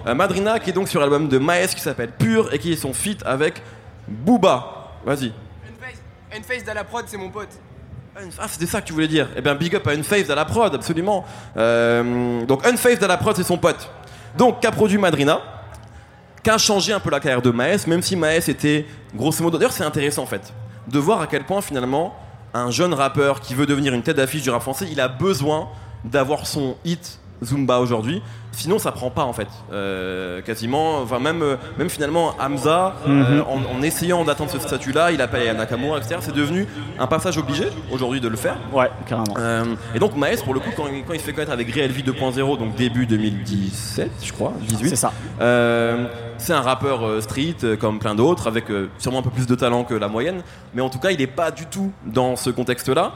Euh, 0.07 0.15
Madrina 0.15 0.59
qui 0.61 0.71
est 0.71 0.73
donc 0.73 0.89
sur 0.89 1.01
l'album 1.01 1.29
de 1.29 1.39
Maes 1.39 1.69
qui 1.75 1.81
s'appelle 1.81 2.11
Pure 2.11 2.53
et 2.53 2.59
qui 2.59 2.73
est 2.73 2.77
son 2.77 2.93
feat 2.93 3.23
avec 3.27 3.63
Booba. 4.09 4.93
Vas-y. 5.05 5.33
Une 6.37 6.43
face 6.43 6.65
de 6.65 6.73
la 6.73 6.85
prod, 6.85 7.05
c'est 7.07 7.17
mon 7.17 7.31
pote. 7.31 7.49
Ah, 8.39 8.47
c'était 8.49 8.67
ça 8.67 8.81
que 8.81 8.87
tu 8.87 8.93
voulais 8.93 9.09
dire. 9.09 9.29
Eh 9.37 9.43
bien, 9.43 9.55
big 9.55 9.75
up 9.75 9.87
à 9.87 9.91
Unfazed 9.91 10.31
à 10.31 10.35
la 10.35 10.47
prod, 10.47 10.75
absolument. 10.75 11.25
Euh, 11.57 12.45
donc, 12.47 12.67
Unfazed 12.67 13.03
à 13.05 13.07
la 13.07 13.19
prod, 13.19 13.37
c'est 13.37 13.43
son 13.43 13.59
pote. 13.59 13.91
Donc, 14.39 14.61
qu'a 14.61 14.73
produit 14.73 14.99
Madrina 14.99 15.41
Qu'a 16.43 16.59
changé 16.59 16.93
un 16.93 17.01
peu 17.01 17.11
la 17.11 17.21
carrière 17.21 17.43
de 17.43 17.51
Maes, 17.51 17.87
même 17.87 18.03
si 18.03 18.17
Maes 18.17 18.49
était 18.49 18.87
grosso 19.15 19.43
modo. 19.43 19.59
D'ailleurs, 19.59 19.73
c'est 19.73 19.85
intéressant 19.85 20.23
en 20.23 20.27
fait 20.27 20.53
de 20.87 20.99
voir 20.99 21.21
à 21.21 21.27
quel 21.27 21.45
point 21.45 21.61
finalement 21.61 22.15
un 22.55 22.71
jeune 22.71 22.95
rappeur 22.95 23.41
qui 23.41 23.55
veut 23.55 23.67
devenir 23.67 23.93
une 23.93 24.03
tête 24.03 24.17
d'affiche 24.17 24.43
du 24.43 24.51
rap 24.51 24.63
français, 24.63 24.87
il 24.91 25.01
a 25.01 25.09
besoin 25.09 25.69
d'avoir 26.05 26.47
son 26.47 26.77
hit 26.85 27.19
Zumba 27.45 27.79
aujourd'hui. 27.81 28.23
Sinon, 28.53 28.79
ça 28.79 28.91
prend 28.91 29.11
pas 29.11 29.25
en 29.25 29.35
fait. 29.35 29.49
Euh, 29.71 30.41
quasiment, 30.41 31.01
enfin 31.03 31.19
même, 31.19 31.43
euh, 31.43 31.57
même 31.79 31.91
finalement 31.91 32.35
Hamza, 32.41 32.95
euh, 33.07 33.43
en, 33.43 33.61
en 33.79 33.83
essayant 33.83 34.25
d'atteindre 34.25 34.51
ce 34.51 34.59
statut-là, 34.59 35.13
il 35.13 35.21
appelle 35.21 35.55
Nakamura, 35.57 35.99
etc. 35.99 36.17
C'est 36.21 36.35
devenu 36.35 36.67
un 36.99 37.07
passage 37.07 37.37
obligé 37.37 37.65
aujourd'hui 37.93 38.21
de 38.21 38.29
le 38.29 38.37
faire. 38.37 38.57
Ouais, 38.73 38.91
carrément. 39.07 39.35
Euh, 39.39 39.65
et 39.95 39.99
donc 39.99 40.17
Maes, 40.17 40.43
pour 40.43 40.55
le 40.55 40.61
coup, 40.61 40.71
quand, 40.75 40.85
quand 41.07 41.13
il 41.13 41.21
se 41.21 41.25
fait 41.25 41.35
connaître 41.35 41.53
avec 41.53 41.71
Real 41.71 41.91
Vie 41.91 42.03
2.0, 42.03 42.59
donc 42.59 42.75
début 42.77 43.05
2017, 43.07 44.11
je 44.23 44.33
crois, 44.33 44.55
18, 44.63 44.89
C'est 44.89 44.97
ça. 44.97 45.13
c'est 46.39 46.53
un 46.55 46.63
rappeur 46.63 47.23
street 47.23 47.77
comme 47.79 47.99
plein 47.99 48.15
d'autres, 48.15 48.47
avec 48.47 48.65
sûrement 48.99 49.19
un 49.19 49.23
peu 49.23 49.31
plus 49.31 49.47
de 49.47 49.55
talent 49.55 49.85
que 49.85 49.95
la 49.95 50.09
moyenne, 50.09 50.43
mais 50.75 50.81
en 50.81 50.89
tout 50.89 50.99
cas, 50.99 51.11
il 51.11 51.19
n'est 51.19 51.27
pas 51.27 51.51
du 51.51 51.67
tout 51.67 51.93
dans 52.07 52.37
ce 52.37 52.49
contexte-là. 52.49 53.13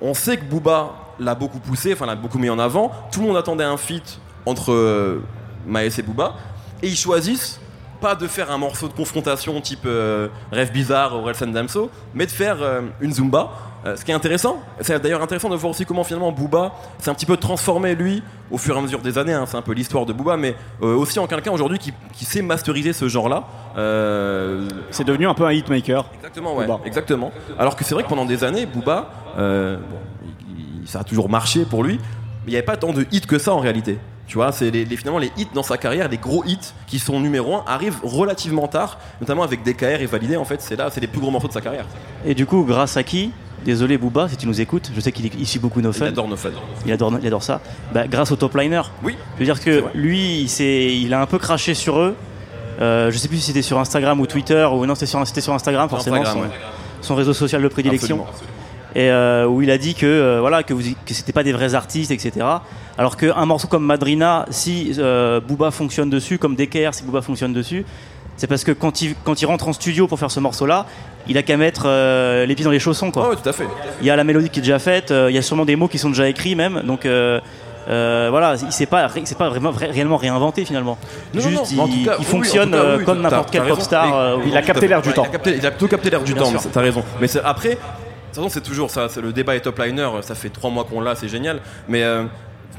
On 0.00 0.14
sait 0.14 0.36
que 0.36 0.44
Booba 0.44 0.90
l'a 1.18 1.34
beaucoup 1.34 1.58
poussé, 1.58 1.92
enfin 1.92 2.06
l'a 2.06 2.16
beaucoup 2.16 2.38
mis 2.38 2.50
en 2.50 2.58
avant. 2.58 2.90
Tout 3.10 3.20
le 3.20 3.26
monde 3.26 3.36
attendait 3.36 3.64
un 3.64 3.76
feat 3.76 4.20
entre 4.46 4.72
euh, 4.72 5.22
Maes 5.66 5.98
et 5.98 6.02
Booba, 6.02 6.34
et 6.82 6.88
ils 6.88 6.96
choisissent 6.96 7.60
pas 8.02 8.16
de 8.16 8.26
faire 8.26 8.50
un 8.50 8.58
morceau 8.58 8.88
de 8.88 8.92
confrontation 8.92 9.60
type 9.60 9.86
euh, 9.86 10.26
Rêve 10.50 10.72
Bizarre 10.72 11.16
ou 11.16 11.22
Relsan 11.22 11.46
Damso, 11.46 11.88
mais 12.14 12.26
de 12.26 12.32
faire 12.32 12.56
euh, 12.60 12.80
une 13.00 13.12
Zumba. 13.12 13.50
Euh, 13.86 13.96
ce 13.96 14.04
qui 14.04 14.10
est 14.10 14.14
intéressant, 14.14 14.60
c'est 14.80 15.00
d'ailleurs 15.00 15.22
intéressant 15.22 15.48
de 15.48 15.56
voir 15.56 15.70
aussi 15.70 15.84
comment 15.86 16.04
finalement 16.04 16.32
Booba 16.32 16.72
s'est 16.98 17.10
un 17.10 17.14
petit 17.14 17.26
peu 17.26 17.36
transformé 17.36 17.94
lui 17.94 18.22
au 18.50 18.58
fur 18.58 18.74
et 18.74 18.78
à 18.78 18.82
mesure 18.82 19.00
des 19.00 19.18
années, 19.18 19.32
hein, 19.32 19.44
c'est 19.46 19.56
un 19.56 19.62
peu 19.62 19.72
l'histoire 19.72 20.04
de 20.04 20.12
Booba, 20.12 20.36
mais 20.36 20.54
aussi 20.80 21.18
en 21.18 21.26
quelqu'un 21.26 21.52
aujourd'hui 21.52 21.78
qui, 21.78 21.92
qui 22.12 22.24
sait 22.24 22.42
masteriser 22.42 22.92
ce 22.92 23.08
genre-là. 23.08 23.44
C'est 24.90 25.04
devenu 25.04 25.26
un 25.26 25.34
peu 25.34 25.46
un 25.46 25.52
hitmaker. 25.52 26.04
Exactement, 26.14 26.54
ouais. 26.54 26.66
Booba. 26.66 26.80
Exactement. 26.84 27.32
Alors 27.58 27.74
que 27.74 27.82
c'est 27.82 27.94
vrai 27.94 28.04
que 28.04 28.08
pendant 28.08 28.24
des 28.24 28.44
années, 28.44 28.66
Booba, 28.66 29.08
bon, 29.36 29.98
ça 30.86 31.00
a 31.00 31.04
toujours 31.04 31.28
marché 31.28 31.64
pour 31.64 31.82
lui, 31.84 31.94
mais 31.94 32.00
il 32.48 32.50
n'y 32.50 32.56
avait 32.56 32.64
pas 32.64 32.76
tant 32.76 32.92
de 32.92 33.06
hits 33.12 33.20
que 33.22 33.38
ça 33.38 33.52
en 33.52 33.58
réalité. 33.58 33.98
Tu 34.26 34.36
vois, 34.36 34.52
c'est 34.52 34.70
les, 34.70 34.84
les- 34.84 34.96
finalement 34.96 35.18
les 35.18 35.30
hits 35.36 35.48
dans 35.52 35.62
sa 35.62 35.76
carrière, 35.76 36.08
les 36.08 36.16
gros 36.16 36.42
hits 36.44 36.58
qui 36.86 36.98
sont 36.98 37.20
numéro 37.20 37.56
1 37.56 37.64
arrivent 37.66 37.98
relativement 38.02 38.66
tard, 38.68 38.98
notamment 39.20 39.42
avec 39.42 39.62
DKR 39.62 40.00
et 40.00 40.06
Validé. 40.06 40.36
En 40.36 40.44
fait, 40.44 40.62
c'est 40.62 40.76
là, 40.76 40.88
c'est 40.90 41.00
les 41.00 41.06
plus 41.06 41.20
gros 41.20 41.30
morceaux 41.30 41.48
de 41.48 41.52
sa 41.52 41.60
carrière. 41.60 41.84
Et 42.24 42.34
du 42.34 42.46
coup, 42.46 42.64
grâce 42.64 42.96
à 42.96 43.02
qui? 43.02 43.32
Désolé 43.64 43.96
Booba, 43.98 44.28
si 44.28 44.36
tu 44.36 44.46
nous 44.48 44.60
écoutes, 44.60 44.90
je 44.94 45.00
sais 45.00 45.12
qu'il 45.12 45.26
il 45.38 45.46
suit 45.46 45.60
beaucoup 45.60 45.80
nos 45.80 45.92
Il 45.92 45.98
fans. 45.98 46.06
adore 46.06 46.26
nos 46.28 46.36
fans. 46.36 46.48
Il 46.84 46.92
adore, 46.92 47.12
il 47.20 47.26
adore 47.26 47.42
ça. 47.44 47.60
Bah, 47.92 48.08
grâce 48.08 48.32
au 48.32 48.36
top 48.36 48.56
liner. 48.56 48.82
Oui. 49.04 49.16
Je 49.34 49.38
veux 49.40 49.44
dire 49.44 49.60
que 49.60 49.84
lui, 49.94 50.40
il, 50.42 50.60
il 51.04 51.14
a 51.14 51.20
un 51.20 51.26
peu 51.26 51.38
craché 51.38 51.74
sur 51.74 52.00
eux. 52.00 52.16
Euh, 52.80 53.10
je 53.12 53.18
sais 53.18 53.28
plus 53.28 53.36
si 53.36 53.44
c'était 53.44 53.62
sur 53.62 53.78
Instagram 53.78 54.18
ou 54.18 54.26
Twitter 54.26 54.66
ou 54.72 54.84
non, 54.86 54.94
c'était 54.96 55.06
sur, 55.06 55.24
sur 55.26 55.52
Instagram 55.52 55.88
forcément, 55.88 56.16
Instagram, 56.16 56.44
son, 56.44 56.50
ouais. 56.50 56.60
son 57.02 57.14
réseau 57.14 57.34
social 57.34 57.62
de 57.62 57.68
prédilection. 57.68 58.26
Absolument. 58.26 58.51
Et 58.94 59.10
euh, 59.10 59.46
où 59.46 59.62
il 59.62 59.70
a 59.70 59.78
dit 59.78 59.94
que 59.94 60.04
euh, 60.06 60.40
voilà 60.40 60.62
que, 60.62 60.74
vous, 60.74 60.82
que 60.82 61.14
c'était 61.14 61.32
pas 61.32 61.42
des 61.42 61.52
vrais 61.52 61.74
artistes, 61.74 62.10
etc. 62.10 62.44
Alors 62.98 63.16
qu'un 63.16 63.46
morceau 63.46 63.68
comme 63.68 63.84
Madrina, 63.86 64.44
si 64.50 64.94
euh, 64.98 65.40
Booba 65.40 65.70
fonctionne 65.70 66.10
dessus, 66.10 66.38
comme 66.38 66.56
DKR, 66.56 66.92
si 66.92 67.02
Booba 67.04 67.22
fonctionne 67.22 67.52
dessus, 67.54 67.86
c'est 68.36 68.46
parce 68.46 68.64
que 68.64 68.72
quand 68.72 69.00
il, 69.02 69.14
quand 69.24 69.40
il 69.40 69.46
rentre 69.46 69.68
en 69.68 69.72
studio 69.72 70.06
pour 70.06 70.18
faire 70.18 70.30
ce 70.30 70.40
morceau-là, 70.40 70.86
il 71.28 71.38
a 71.38 71.42
qu'à 71.42 71.56
mettre 71.56 71.84
euh, 71.86 72.44
les 72.44 72.54
pieds 72.54 72.64
dans 72.64 72.70
les 72.70 72.78
chaussons, 72.80 73.10
quoi. 73.10 73.22
Ouais, 73.24 73.28
ouais, 73.30 73.36
tout 73.42 73.48
à 73.48 73.52
fait. 73.52 73.66
Il 74.00 74.06
y 74.06 74.10
a 74.10 74.16
la 74.16 74.24
mélodie 74.24 74.50
qui 74.50 74.58
est 74.58 74.62
déjà 74.62 74.78
faite, 74.78 75.10
euh, 75.10 75.30
il 75.30 75.34
y 75.34 75.38
a 75.38 75.42
sûrement 75.42 75.64
des 75.64 75.76
mots 75.76 75.88
qui 75.88 75.98
sont 75.98 76.08
déjà 76.10 76.28
écrits 76.28 76.54
même, 76.54 76.82
donc 76.84 77.06
euh, 77.06 78.28
voilà, 78.30 78.54
il 78.62 78.72
s'est 78.72 78.86
pas, 78.86 79.08
il 79.16 79.26
s'est 79.26 79.34
pas 79.34 79.48
vraiment 79.48 79.70
vra- 79.72 79.90
réellement 79.90 80.16
réinventé 80.16 80.64
finalement. 80.64 80.98
Non, 81.34 81.40
Juste, 81.40 81.74
non, 81.76 81.86
il, 81.88 82.04
cas, 82.06 82.16
oui, 82.18 82.24
fonctionne 82.24 82.70
cas, 82.72 82.96
oui, 82.98 83.04
comme 83.04 83.20
n'importe 83.22 83.50
quel. 83.50 83.62
Mais- 83.62 83.70
euh, 83.70 84.36
Il 84.46 84.56
a 84.56 84.62
capté 84.62 84.86
l'air 84.88 85.02
du 85.02 85.12
temps. 85.12 85.24
Il 85.24 85.28
a, 85.28 85.38
capté- 85.38 85.56
il 85.58 85.66
a 85.66 85.70
plutôt 85.70 85.88
capté 85.88 86.10
l'air 86.10 86.22
du 86.22 86.32
Bien 86.34 86.42
temps, 86.42 86.52
t'as 86.72 86.80
raison. 86.80 87.02
Mais 87.20 87.28
c'est- 87.28 87.42
après, 87.44 87.78
toute 88.34 88.42
façon, 88.44 88.48
c'est 88.48 88.62
toujours 88.62 88.90
ça. 88.90 89.08
Le 89.20 89.32
débat 89.32 89.54
est 89.56 89.60
top 89.60 89.78
liner, 89.78 90.08
ça 90.22 90.34
fait 90.34 90.50
trois 90.50 90.70
mois 90.70 90.84
qu'on 90.84 91.00
l'a, 91.00 91.14
c'est 91.14 91.28
génial. 91.28 91.60
Mais 91.88 92.02
euh, 92.02 92.24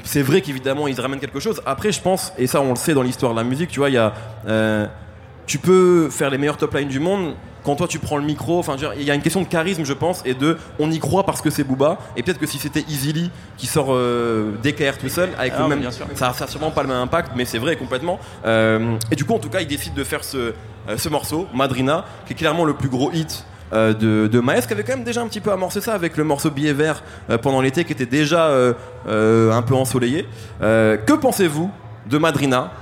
c'est 0.02 0.22
vrai 0.22 0.40
qu'évidemment, 0.40 0.86
ils 0.88 1.00
ramènent 1.00 1.20
quelque 1.20 1.40
chose. 1.40 1.62
Après, 1.66 1.92
je 1.92 2.00
pense, 2.00 2.32
et 2.38 2.46
ça, 2.46 2.60
on 2.60 2.70
le 2.70 2.76
sait 2.76 2.94
dans 2.94 3.02
l'histoire 3.02 3.32
de 3.32 3.38
la 3.38 3.44
musique, 3.44 3.70
tu 3.70 3.80
vois, 3.80 3.90
il 3.90 3.94
y 3.94 3.98
a. 3.98 4.12
euh, 4.46 4.86
tu 5.46 5.58
peux 5.58 6.08
faire 6.10 6.30
les 6.30 6.38
meilleurs 6.38 6.56
top 6.56 6.74
lines 6.74 6.88
du 6.88 7.00
monde. 7.00 7.34
quand 7.64 7.76
toi 7.76 7.86
tu 7.86 7.98
prends 7.98 8.16
le 8.16 8.24
micro, 8.24 8.58
enfin, 8.58 8.76
il 8.96 9.02
y 9.04 9.10
a 9.10 9.14
une 9.14 9.20
question 9.22 9.42
de 9.42 9.46
charisme, 9.46 9.84
je 9.84 9.92
pense, 9.92 10.22
et 10.24 10.32
de 10.34 10.56
on 10.78 10.90
y 10.90 10.98
croit 10.98 11.24
parce 11.24 11.42
que 11.42 11.50
c'est 11.50 11.64
Booba. 11.64 11.98
Et 12.16 12.22
peut-être 12.22 12.38
que 12.38 12.46
si 12.46 12.58
c'était 12.58 12.84
Easily 12.88 13.30
qui 13.58 13.66
sort 13.66 13.88
euh, 13.90 14.52
DKR 14.62 14.96
tout 14.98 15.08
seul, 15.10 15.30
avec 15.38 15.52
Ah 15.56 15.62
le 15.62 15.68
même, 15.68 15.80
bien 15.80 15.90
sûr. 15.90 16.06
ça, 16.14 16.32
ça 16.32 16.44
a 16.44 16.46
sûrement 16.46 16.70
pas 16.70 16.82
le 16.82 16.88
même 16.88 16.96
impact, 16.98 17.32
mais 17.36 17.44
c'est 17.44 17.58
vrai 17.58 17.76
complètement. 17.76 18.18
Euh, 18.46 18.96
et 19.10 19.16
du 19.16 19.24
coup, 19.26 19.34
en 19.34 19.38
tout 19.38 19.50
cas, 19.50 19.60
il 19.60 19.66
décide 19.66 19.92
de 19.94 20.04
faire 20.04 20.24
ce, 20.24 20.54
ce 20.96 21.08
morceau, 21.10 21.46
Madrina, 21.54 22.04
qui 22.26 22.32
est 22.32 22.36
clairement 22.36 22.64
le 22.64 22.72
plus 22.74 22.88
gros 22.88 23.10
hit. 23.12 23.44
Euh, 23.74 23.92
de, 23.92 24.28
de 24.28 24.40
Maes 24.40 24.62
qui 24.62 24.72
avait 24.72 24.84
quand 24.84 24.94
même 24.94 25.04
déjà 25.04 25.20
un 25.20 25.26
petit 25.26 25.40
peu 25.40 25.50
amorcé 25.50 25.80
ça 25.80 25.94
avec 25.94 26.16
le 26.16 26.22
morceau 26.22 26.50
Billet 26.50 26.72
vert 26.72 27.02
euh, 27.28 27.38
pendant 27.38 27.60
l'été 27.60 27.84
qui 27.84 27.92
était 27.92 28.06
déjà 28.06 28.46
euh, 28.46 29.52
un 29.52 29.62
peu 29.62 29.74
ensoleillé. 29.74 30.26
Que 30.60 31.12
pensez-vous 31.12 31.70
de 32.06 32.18
Madrina? 32.18 32.72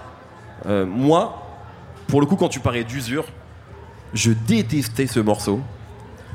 Moi, 0.68 1.42
pour 2.06 2.20
le 2.20 2.26
coup, 2.26 2.36
quand 2.36 2.48
tu 2.48 2.60
parlais 2.60 2.84
d'usure, 2.84 3.24
je 4.14 4.32
détestais 4.32 5.06
ce 5.06 5.18
morceau. 5.18 5.60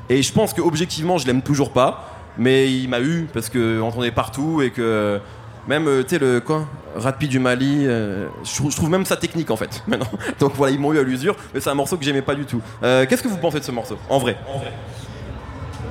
Et 0.09 0.21
je 0.21 0.33
pense 0.33 0.53
que 0.53 0.61
objectivement, 0.61 1.17
je 1.17 1.27
l'aime 1.27 1.41
toujours 1.41 1.71
pas. 1.71 2.13
Mais 2.37 2.71
il 2.71 2.87
m'a 2.87 2.99
eu 2.99 3.27
parce 3.33 3.49
que 3.49 3.81
entendait 3.81 4.11
partout 4.11 4.61
et 4.61 4.71
que 4.71 5.19
même 5.67 5.87
euh, 5.87 6.03
tu 6.03 6.09
sais 6.09 6.19
le 6.19 6.39
quoi 6.39 6.65
Rapide 6.95 7.29
du 7.29 7.39
Mali, 7.39 7.83
euh, 7.85 8.27
je, 8.43 8.55
trouve, 8.55 8.71
je 8.71 8.75
trouve 8.75 8.89
même 8.89 9.05
ça 9.05 9.17
technique 9.17 9.51
en 9.51 9.55
fait 9.55 9.83
maintenant. 9.87 10.07
Donc 10.39 10.53
voilà, 10.55 10.73
ils 10.73 10.79
m'ont 10.79 10.93
eu 10.93 10.99
à 10.99 11.03
l'usure, 11.03 11.35
mais 11.53 11.59
c'est 11.59 11.69
un 11.69 11.75
morceau 11.75 11.97
que 11.97 12.03
j'aimais 12.03 12.21
pas 12.21 12.35
du 12.35 12.45
tout. 12.45 12.61
Euh, 12.83 13.05
Qu'est-ce 13.07 13.21
que 13.21 13.27
vous 13.27 13.37
pensez 13.37 13.59
de 13.59 13.63
ce 13.63 13.71
morceau 13.71 13.97
En 14.09 14.17
vrai? 14.17 14.37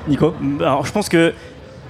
Nico? 0.08 0.34
Alors, 0.60 0.84
je 0.84 0.92
pense 0.92 1.08
que 1.08 1.32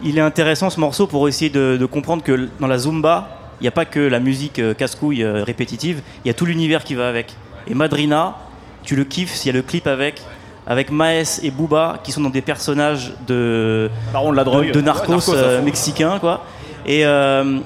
il 0.03 0.19
est 0.19 0.23
intéressant 0.23 0.69
ce 0.69 0.79
morceau 0.79 1.07
pour 1.07 1.27
essayer 1.29 1.51
de, 1.51 1.77
de 1.79 1.87
comprendre 1.87 2.23
que 2.23 2.49
dans 2.61 2.67
la 2.67 2.79
Zumba, 2.79 3.37
il 3.61 3.65
n'y 3.65 3.69
a 3.69 3.73
pas 3.73 3.85
que 3.85 4.01
la 4.01 4.21
musique 4.21 4.59
euh, 4.59 4.75
casse-couille 4.75 5.23
euh, 5.23 5.43
répétitive, 5.43 6.03
il 6.25 6.29
y 6.29 6.31
a 6.31 6.35
tout 6.35 6.45
l'univers 6.45 6.85
qui 6.85 6.95
va 6.95 7.09
avec. 7.09 7.35
Et 7.67 7.75
Madrina, 7.75 8.37
tu 8.83 8.97
le 8.97 9.05
kiffes 9.05 9.35
s'il 9.35 9.51
y 9.53 9.55
a 9.55 9.57
le 9.57 9.63
clip 9.63 9.87
avec, 9.87 10.21
avec 10.67 10.91
Maes 10.91 11.41
et 11.43 11.51
Booba 11.51 11.99
qui 12.03 12.13
sont 12.13 12.21
dans 12.21 12.31
des 12.31 12.43
personnages 12.43 13.15
de, 13.27 13.91
Baron 14.13 14.33
de 14.33 14.37
la 14.37 14.45
drogue. 14.45 14.73
de 14.73 14.81
narcos, 14.81 15.31
euh, 15.31 15.63
mexicains, 15.63 16.19
quoi. 16.19 16.45
Et 16.87 17.05
euh, 17.05 17.59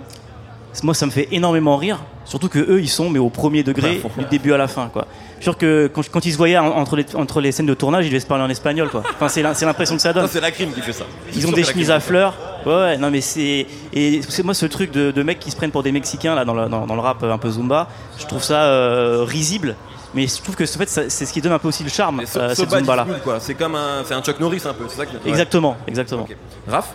moi, 0.82 0.94
ça 0.94 1.06
me 1.06 1.10
fait 1.10 1.28
énormément 1.32 1.76
rire. 1.76 1.98
Surtout 2.24 2.48
que 2.48 2.58
eux, 2.60 2.80
ils 2.80 2.88
sont 2.88 3.10
mais 3.10 3.18
au 3.18 3.28
premier 3.28 3.62
degré 3.64 3.96
fond. 3.98 4.10
du 4.16 4.24
début 4.26 4.52
à 4.52 4.56
la 4.56 4.68
fin, 4.68 4.88
quoi. 4.88 5.06
Je 5.30 5.34
suis 5.36 5.44
sûr 5.44 5.56
que 5.58 5.90
quand, 5.92 6.02
quand 6.10 6.24
ils 6.26 6.32
se 6.32 6.36
voyaient 6.36 6.58
en- 6.58 6.66
entre 6.76 6.94
les, 6.96 7.04
entre 7.16 7.40
les 7.40 7.50
scènes 7.50 7.66
de 7.66 7.74
tournage, 7.74 8.04
ils 8.06 8.10
devaient 8.10 8.20
se 8.20 8.26
parler 8.26 8.44
en 8.44 8.48
espagnol, 8.50 8.88
quoi. 8.88 9.02
Enfin, 9.14 9.28
c'est 9.28 9.42
l'impression 9.42 9.96
que 9.96 10.02
ça 10.02 10.12
donne. 10.12 10.28
C'est 10.28 10.40
la 10.40 10.50
crime 10.52 10.70
qui 10.72 10.80
fait 10.80 10.92
ça. 10.92 11.04
Ils 11.34 11.46
ont 11.46 11.52
des 11.52 11.64
chemises 11.64 11.90
à 11.90 11.98
fleurs. 11.98 12.36
Ouais, 12.66 12.72
ouais, 12.74 12.96
non, 12.98 13.10
mais 13.10 13.20
c'est. 13.22 13.66
Et 13.94 14.20
c'est 14.28 14.42
moi 14.44 14.54
ce 14.54 14.66
truc 14.66 14.92
de, 14.92 15.10
de 15.10 15.22
mecs 15.22 15.40
qui 15.40 15.50
se 15.50 15.56
prennent 15.56 15.70
pour 15.72 15.82
des 15.82 15.92
Mexicains, 15.92 16.34
là, 16.34 16.44
dans 16.44 16.54
le, 16.54 16.68
dans, 16.68 16.86
dans 16.86 16.94
le 16.94 17.00
rap 17.00 17.22
euh, 17.22 17.32
un 17.32 17.38
peu 17.38 17.50
Zumba, 17.50 17.88
je 18.18 18.26
trouve 18.26 18.42
ça 18.44 18.64
euh, 18.64 19.24
risible. 19.26 19.74
Mais 20.14 20.26
je 20.26 20.42
trouve 20.42 20.56
que 20.56 20.64
en 20.64 20.78
fait, 20.78 20.88
c'est 20.88 21.24
ce 21.26 21.32
qui 21.32 21.40
donne 21.40 21.52
un 21.52 21.58
peu 21.58 21.68
aussi 21.68 21.84
le 21.84 21.88
charme, 21.90 22.26
so- 22.26 22.40
euh, 22.40 22.48
so 22.54 22.62
cette 22.62 22.70
Zumba 22.70 22.96
là. 22.96 23.06
C'est 23.38 23.54
comme 23.54 23.74
un, 23.76 24.00
un 24.10 24.22
Chuck 24.22 24.40
Norris 24.40 24.62
un 24.64 24.74
peu. 24.74 24.84
C'est 24.88 24.96
ça 24.96 25.06
que. 25.06 25.12
ouais. 25.12 25.20
Exactement, 25.26 25.76
exactement. 25.86 26.22
Ok. 26.22 26.36
Raph 26.68 26.94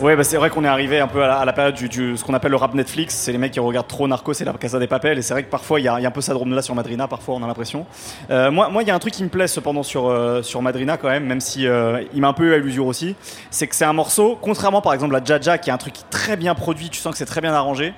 Ouais, 0.00 0.14
bah 0.16 0.24
c'est 0.24 0.36
vrai 0.36 0.50
qu'on 0.50 0.64
est 0.64 0.68
arrivé 0.68 1.00
un 1.00 1.08
peu 1.08 1.22
à 1.24 1.26
la, 1.28 1.36
à 1.38 1.44
la 1.44 1.52
période 1.52 1.74
du, 1.74 1.88
du- 1.88 2.16
ce 2.16 2.22
qu'on 2.24 2.34
appelle 2.34 2.50
le 2.52 2.56
rap 2.56 2.74
Netflix. 2.74 3.14
C'est 3.14 3.32
les 3.32 3.38
mecs 3.38 3.52
qui 3.52 3.60
regardent 3.60 3.88
trop 3.88 4.06
Narcos 4.06 4.32
et 4.34 4.44
la 4.44 4.52
Casa 4.52 4.78
des 4.78 4.86
Papel. 4.86 5.18
Et 5.18 5.22
c'est 5.22 5.32
vrai 5.34 5.42
que 5.42 5.50
parfois 5.50 5.80
il 5.80 5.84
y, 5.84 5.88
a 5.88 5.98
il 5.98 6.02
y 6.02 6.06
a 6.06 6.08
un 6.08 6.12
peu 6.12 6.20
ça 6.20 6.34
là 6.34 6.62
sur 6.62 6.74
Madrina. 6.74 7.08
Parfois 7.08 7.34
on 7.34 7.42
a 7.42 7.46
l'impression. 7.46 7.86
Euh, 8.30 8.50
moi, 8.50 8.68
moi, 8.68 8.82
il 8.82 8.88
y 8.88 8.90
a 8.90 8.94
un 8.94 8.98
truc 8.98 9.12
qui 9.14 9.24
me 9.24 9.28
plaît 9.28 9.48
cependant 9.48 9.82
sur 9.82 10.08
euh, 10.08 10.42
sur 10.42 10.62
Madrina 10.62 10.96
quand 10.96 11.08
même, 11.08 11.24
même 11.24 11.40
si 11.40 11.66
euh, 11.66 12.02
il 12.14 12.20
m'a 12.20 12.28
un 12.28 12.32
peu 12.32 12.44
eu 12.44 12.54
à 12.54 12.58
l'usure 12.58 12.86
aussi. 12.86 13.16
C'est 13.50 13.66
que 13.66 13.74
c'est 13.74 13.84
un 13.84 13.92
morceau, 13.92 14.38
contrairement 14.40 14.82
par 14.82 14.92
exemple 14.94 15.16
à 15.16 15.24
Jaja, 15.24 15.58
qui 15.58 15.70
est 15.70 15.72
un 15.72 15.78
truc 15.78 15.94
très 16.10 16.36
bien 16.36 16.54
produit. 16.54 16.90
Tu 16.90 17.00
sens 17.00 17.12
que 17.12 17.18
c'est 17.18 17.24
très 17.26 17.40
bien 17.40 17.52
arrangé. 17.54 17.92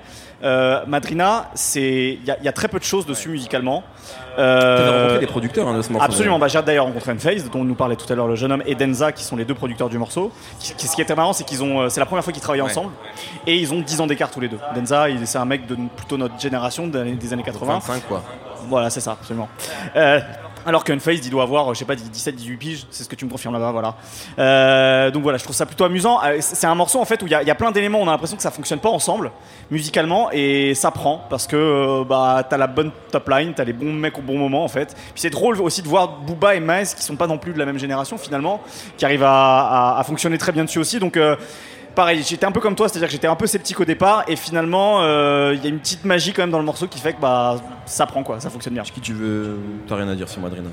Euh, 0.44 0.84
Madrina, 0.86 1.50
c'est 1.54 2.16
il 2.20 2.24
y, 2.24 2.30
a- 2.30 2.38
il 2.38 2.44
y 2.44 2.48
a 2.48 2.52
très 2.52 2.68
peu 2.68 2.78
de 2.78 2.84
choses 2.84 3.06
dessus 3.06 3.28
musicalement. 3.28 3.82
Euh, 4.38 4.98
rencontré 5.00 5.18
des 5.20 5.26
producteurs 5.26 5.66
hein, 5.68 5.76
de 5.76 5.82
ce 5.82 5.92
morceau. 5.92 6.04
Absolument, 6.04 6.38
bah, 6.38 6.48
j'ai 6.48 6.62
d'ailleurs 6.62 6.84
rencontré 6.86 7.14
Phase 7.16 7.50
dont 7.50 7.64
nous 7.64 7.74
parlait 7.74 7.96
tout 7.96 8.10
à 8.12 8.14
l'heure 8.16 8.28
le 8.28 8.36
jeune 8.36 8.52
homme, 8.52 8.62
et 8.66 8.74
Denza, 8.74 9.10
qui 9.12 9.24
sont 9.24 9.36
les 9.36 9.44
deux 9.44 9.54
producteurs 9.54 9.88
du 9.88 9.98
morceau. 9.98 10.30
Qui- 10.60 10.74
qui- 10.74 10.86
ce 10.86 10.94
qui 10.94 11.02
était 11.02 11.14
marrant, 11.14 11.32
c'est 11.32 11.44
qu'ils 11.44 11.62
ont, 11.64 11.80
euh, 11.80 11.88
c'est 11.88 12.00
la 12.00 12.06
première 12.06 12.22
fois 12.22 12.32
qu'ils 12.32 12.42
travaillaient 12.42 12.62
Ouais. 12.62 12.70
ensemble, 12.70 12.92
et 13.46 13.56
ils 13.56 13.72
ont 13.74 13.80
10 13.80 14.00
ans 14.00 14.06
d'écart 14.06 14.30
tous 14.30 14.40
les 14.40 14.48
deux. 14.48 14.58
Denza, 14.76 15.06
c'est 15.24 15.38
un 15.38 15.44
mec 15.44 15.66
de 15.66 15.76
plutôt 15.96 16.16
notre 16.16 16.38
génération, 16.38 16.86
des 16.86 16.98
années- 16.98 17.12
des 17.14 17.32
années 17.32 17.42
80. 17.42 17.74
25 17.74 18.02
quoi. 18.06 18.22
Voilà, 18.68 18.90
c'est 18.90 19.00
ça, 19.00 19.12
absolument. 19.12 19.48
Euh, 19.96 20.20
alors 20.66 20.84
qu'Unfaced, 20.84 21.24
il 21.24 21.30
doit 21.30 21.42
avoir, 21.42 21.72
je 21.74 21.78
sais 21.78 21.84
pas, 21.84 21.94
17-18 21.94 22.56
piges, 22.58 22.86
c'est 22.90 23.04
ce 23.04 23.08
que 23.08 23.14
tu 23.16 23.24
me 23.24 23.30
confirmes 23.30 23.54
là-bas, 23.54 23.72
voilà. 23.72 23.94
Euh, 24.38 25.10
donc 25.10 25.22
voilà, 25.22 25.38
je 25.38 25.44
trouve 25.44 25.56
ça 25.56 25.66
plutôt 25.66 25.84
amusant. 25.84 26.18
Euh, 26.24 26.36
c'est 26.40 26.66
un 26.66 26.74
morceau 26.74 27.00
en 27.00 27.04
fait 27.04 27.22
où 27.22 27.26
il 27.26 27.32
y, 27.32 27.34
a- 27.34 27.42
il 27.42 27.48
y 27.48 27.50
a 27.50 27.54
plein 27.54 27.70
d'éléments, 27.70 28.00
on 28.00 28.08
a 28.08 28.12
l'impression 28.12 28.36
que 28.36 28.42
ça 28.42 28.50
fonctionne 28.50 28.78
pas 28.80 28.88
ensemble, 28.88 29.30
musicalement, 29.70 30.30
et 30.32 30.74
ça 30.74 30.90
prend, 30.90 31.24
parce 31.30 31.46
que 31.46 31.56
euh, 31.56 32.04
bah, 32.04 32.42
t'as 32.48 32.56
la 32.56 32.66
bonne 32.66 32.90
top 33.10 33.28
line, 33.28 33.52
t'as 33.54 33.64
les 33.64 33.72
bons 33.72 33.92
mecs 33.92 34.18
au 34.18 34.22
bon 34.22 34.36
moment 34.38 34.64
en 34.64 34.68
fait. 34.68 34.94
Puis 34.94 35.12
c'est 35.22 35.30
drôle 35.30 35.60
aussi 35.60 35.82
de 35.82 35.88
voir 35.88 36.08
Booba 36.08 36.54
et 36.54 36.60
Maes, 36.60 36.94
qui 36.96 37.02
sont 37.02 37.16
pas 37.16 37.26
non 37.26 37.38
plus 37.38 37.52
de 37.52 37.58
la 37.58 37.66
même 37.66 37.78
génération 37.78 38.18
finalement, 38.18 38.60
qui 38.96 39.04
arrivent 39.04 39.24
à, 39.24 39.94
à- 39.96 40.00
à 40.00 40.04
fonctionner 40.04 40.38
très 40.38 40.52
bien 40.52 40.64
dessus 40.64 40.78
aussi. 40.78 40.98
Donc. 40.98 41.16
euh, 41.16 41.36
Pareil, 41.98 42.22
j'étais 42.24 42.46
un 42.46 42.52
peu 42.52 42.60
comme 42.60 42.76
toi, 42.76 42.88
c'est-à-dire 42.88 43.08
que 43.08 43.12
j'étais 43.12 43.26
un 43.26 43.34
peu 43.34 43.48
sceptique 43.48 43.80
au 43.80 43.84
départ, 43.84 44.22
et 44.28 44.36
finalement, 44.36 45.02
euh, 45.02 45.52
il 45.56 45.64
y 45.64 45.66
a 45.66 45.68
une 45.68 45.80
petite 45.80 46.04
magie 46.04 46.32
quand 46.32 46.42
même 46.42 46.52
dans 46.52 46.60
le 46.60 46.64
morceau 46.64 46.86
qui 46.86 47.00
fait 47.00 47.12
que 47.12 47.20
bah, 47.20 47.56
ça 47.86 48.06
prend 48.06 48.22
quoi, 48.22 48.38
ça 48.38 48.50
fonctionne 48.50 48.74
bien. 48.74 48.84
Qui 48.84 49.00
tu 49.00 49.14
veux 49.14 49.58
T'as 49.88 49.96
rien 49.96 50.06
à 50.06 50.14
dire 50.14 50.28
sur 50.28 50.40
Madrina 50.40 50.68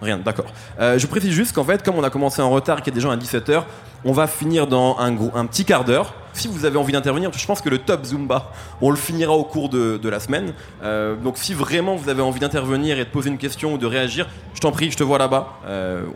Rien, 0.00 0.18
d'accord. 0.18 0.44
Euh, 0.78 0.96
je 0.96 1.04
précise 1.08 1.32
juste 1.32 1.52
qu'en 1.52 1.64
fait, 1.64 1.82
comme 1.82 1.96
on 1.96 2.04
a 2.04 2.10
commencé 2.10 2.40
en 2.42 2.50
retard, 2.50 2.76
qu'il 2.76 2.92
y 2.92 2.94
a 2.94 2.94
des 2.94 3.00
gens 3.00 3.10
à 3.10 3.16
17h, 3.16 3.64
on 4.04 4.12
va 4.12 4.28
finir 4.28 4.68
dans 4.68 4.96
un, 5.00 5.10
gros, 5.10 5.32
un 5.34 5.46
petit 5.46 5.64
quart 5.64 5.84
d'heure. 5.84 6.14
Si 6.32 6.46
vous 6.46 6.64
avez 6.64 6.78
envie 6.78 6.92
d'intervenir, 6.92 7.32
je 7.32 7.44
pense 7.44 7.60
que 7.60 7.70
le 7.70 7.78
top 7.78 8.04
Zumba, 8.04 8.52
on 8.80 8.90
le 8.90 8.96
finira 8.96 9.32
au 9.32 9.42
cours 9.42 9.70
de, 9.70 10.08
la 10.08 10.20
semaine. 10.20 10.52
Euh, 10.84 11.16
donc 11.16 11.38
si 11.38 11.54
vraiment 11.54 11.96
vous 11.96 12.08
avez 12.08 12.22
envie 12.22 12.38
d'intervenir 12.38 13.00
et 13.00 13.04
de 13.04 13.10
poser 13.10 13.30
une 13.30 13.38
question 13.38 13.74
ou 13.74 13.78
de 13.78 13.86
réagir, 13.86 14.28
je 14.54 14.60
t'en 14.60 14.70
prie, 14.70 14.92
je 14.92 14.96
te 14.96 15.02
vois 15.02 15.18
là-bas. 15.18 15.54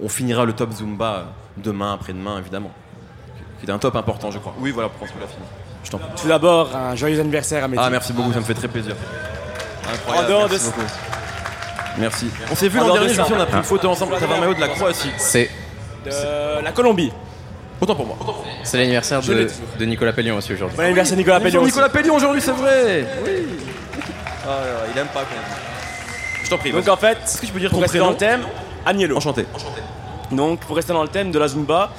On 0.01 0.09
finira 0.09 0.44
le 0.44 0.53
top 0.53 0.70
Zumba 0.70 1.33
demain, 1.57 1.94
après-demain, 1.94 2.38
évidemment. 2.38 2.70
Qui 3.64 3.70
est 3.70 3.72
un 3.72 3.79
top 3.79 3.94
important, 3.96 4.31
je 4.31 4.38
crois. 4.38 4.55
Oui, 4.59 4.70
voilà, 4.72 4.88
pour 4.88 5.07
qu'on 5.07 5.18
l'a 5.20 5.27
fini. 5.27 5.42
Je 5.85 5.90
t'en 5.90 5.98
prie. 5.98 6.09
Tout 6.20 6.29
d'abord, 6.29 6.75
un 6.75 6.96
joyeux 6.96 7.20
anniversaire 7.20 7.62
à 7.64 7.68
Mehdi. 7.68 7.83
Ah, 7.85 7.90
merci 7.90 8.12
beaucoup, 8.12 8.33
ça 8.33 8.40
me 8.40 8.44
fait 8.44 8.55
très 8.55 8.68
plaisir. 8.68 8.94
Incroyable. 9.92 10.25
En 10.25 10.29
dehors 10.29 10.48
merci 10.51 10.66
de- 10.66 10.70
beaucoup. 10.70 10.87
Merci. 11.98 12.27
On 12.51 12.55
s'est 12.55 12.68
vu 12.68 12.79
l'an 12.79 12.92
dernier, 12.92 13.09
de 13.09 13.12
je 13.12 13.20
me 13.20 13.37
on 13.37 13.40
a 13.40 13.46
pris 13.46 13.57
une 13.59 13.62
photo 13.64 13.88
ensemble. 13.88 14.16
T'avais 14.18 14.35
un 14.35 14.40
maillot 14.40 14.55
de 14.55 14.61
la 14.61 14.68
Croatie. 14.68 15.11
C'est 15.18 15.51
De 16.05 16.62
la 16.64 16.72
Colombie. 16.72 17.12
Autant 17.81 17.94
pour 17.96 18.07
moi. 18.07 18.16
c'est 18.62 18.79
l'anniversaire 18.79 19.20
Je 19.20 19.33
de, 19.33 19.48
de 19.79 19.85
Nicolas 19.85 20.12
Pellion 20.12 20.37
aussi 20.37 20.53
aujourd'hui. 20.53 20.77
Bon 20.77 20.85
anniversaire 20.85 21.16
Nicolas 21.16 21.40
Pellion. 21.40 21.64
Nicolas 21.64 21.88
Pellion 21.88 22.14
aujourd'hui, 22.14 22.40
c'est 22.40 22.53
vrai. 22.53 23.07
Oui. 23.25 23.46
Ah, 24.46 24.51
il 24.92 24.98
aime 24.98 25.09
pas 25.09 25.20
qu'on 25.20 25.35
dise. 25.35 26.44
Je 26.44 26.51
t'en 26.51 26.59
prie. 26.59 26.72
Donc 26.72 26.88
en 26.88 26.96
fait, 26.96 27.18
Est-ce 27.25 27.40
que 27.40 27.46
tu 27.46 27.53
peux 27.53 27.59
dire 27.61 27.70
pour 27.70 27.79
ton 27.79 27.83
rester 27.83 27.98
dans 27.98 28.11
le 28.11 28.16
thème, 28.16 28.42
Agnello. 28.87 29.16
Enchanté. 29.16 29.46
Donc 30.31 30.61
pour 30.61 30.77
rester 30.77 30.92
dans 30.92 31.03
le 31.03 31.09
thème 31.09 31.31
de 31.31 31.38
la 31.38 31.48
Zumba 31.48 31.90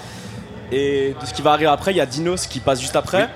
et 0.74 1.16
de 1.20 1.26
ce 1.26 1.34
qui 1.34 1.42
va 1.42 1.52
arriver 1.52 1.70
après, 1.70 1.92
il 1.92 1.98
y 1.98 2.02
a 2.02 2.06
Dinos 2.06 2.48
qui 2.48 2.60
passe 2.60 2.80
juste 2.82 2.96
après. 2.96 3.30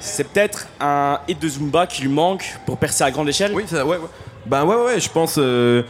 C'est 0.00 0.24
peut-être 0.28 0.66
un 0.80 1.18
hit 1.28 1.38
de 1.40 1.48
Zumba 1.48 1.86
qui 1.86 2.02
lui 2.02 2.08
manque 2.08 2.58
pour 2.66 2.76
percer 2.78 3.04
à 3.04 3.10
grande 3.10 3.28
échelle. 3.28 3.52
Oui, 3.54 3.64
ça, 3.66 3.84
ouais, 3.86 3.96
ouais. 3.96 4.60
Ouais, 4.60 4.74
ouais, 4.84 5.00
je 5.00 5.08
pense. 5.08 5.36
euh, 5.38 5.82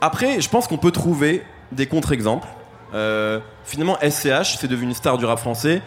Après, 0.00 0.40
je 0.40 0.48
pense 0.48 0.66
qu'on 0.66 0.78
peut 0.78 0.90
trouver 0.90 1.44
des 1.70 1.86
contre-exemples. 1.86 2.48
Euh, 2.94 3.38
finalement, 3.64 3.96
SCH, 4.00 4.56
c'est 4.58 4.66
devenu 4.66 4.88
une 4.88 4.94
star 4.94 5.18
du 5.18 5.24
rap 5.26 5.38
français. 5.38 5.82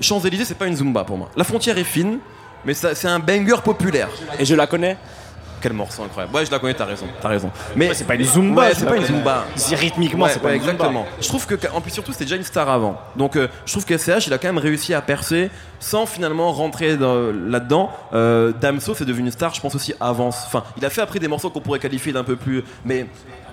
Champs-Élysées, 0.00 0.44
c'est 0.44 0.54
pas 0.56 0.66
une 0.66 0.76
Zumba 0.76 1.02
pour 1.04 1.18
moi. 1.18 1.28
La 1.36 1.42
frontière 1.44 1.76
est 1.76 1.84
fine, 1.84 2.18
mais 2.64 2.72
c'est 2.74 3.08
un 3.08 3.18
banger 3.18 3.60
populaire. 3.64 4.08
Et 4.38 4.44
je 4.44 4.54
la 4.54 4.66
connais. 4.68 4.96
Quel 5.60 5.72
morceau 5.72 6.02
incroyable. 6.04 6.34
Ouais, 6.34 6.46
je 6.46 6.50
la 6.50 6.58
connais, 6.58 6.74
t'as 6.74 6.84
raison. 6.84 7.06
T'as 7.20 7.28
raison. 7.28 7.50
Mais 7.76 7.92
c'est 7.94 8.04
pas 8.04 8.14
une 8.14 8.24
Zumba, 8.24 8.62
Ouais, 8.62 8.74
c'est 8.74 8.86
pas 8.86 8.96
une. 8.96 9.04
Zumba. 9.04 9.44
Rythmiquement, 9.72 10.24
Ouais, 10.26 10.30
c'est 10.32 10.38
pas 10.40 10.50
Zumba. 10.52 10.56
exactement. 10.72 11.06
Je 11.20 11.28
trouve 11.28 11.46
que, 11.46 11.54
en 11.74 11.80
plus 11.80 11.90
surtout, 11.90 12.12
c'était 12.12 12.24
déjà 12.24 12.36
une 12.36 12.44
star 12.44 12.68
avant. 12.68 13.00
Donc, 13.16 13.36
euh, 13.36 13.48
je 13.66 13.72
trouve 13.72 13.84
que 13.84 13.96
SCH, 13.96 14.26
il 14.26 14.32
a 14.32 14.38
quand 14.38 14.48
même 14.48 14.58
réussi 14.58 14.94
à 14.94 15.00
percer 15.02 15.50
sans 15.80 16.06
finalement 16.06 16.52
rentrer 16.52 16.96
dans- 16.96 17.32
là-dedans. 17.32 17.90
Euh, 18.14 18.52
Damso, 18.60 18.94
c'est 18.94 19.04
devenu 19.04 19.26
une 19.26 19.32
star, 19.32 19.54
je 19.54 19.60
pense 19.60 19.74
aussi 19.74 19.94
avant. 20.00 20.28
Enfin, 20.28 20.64
il 20.76 20.84
a 20.84 20.90
fait 20.90 21.00
après 21.00 21.18
des 21.18 21.28
morceaux 21.28 21.50
qu'on 21.50 21.60
pourrait 21.60 21.78
qualifier 21.78 22.12
d'un 22.12 22.24
peu 22.24 22.36
plus. 22.36 22.62
Mais 22.84 23.06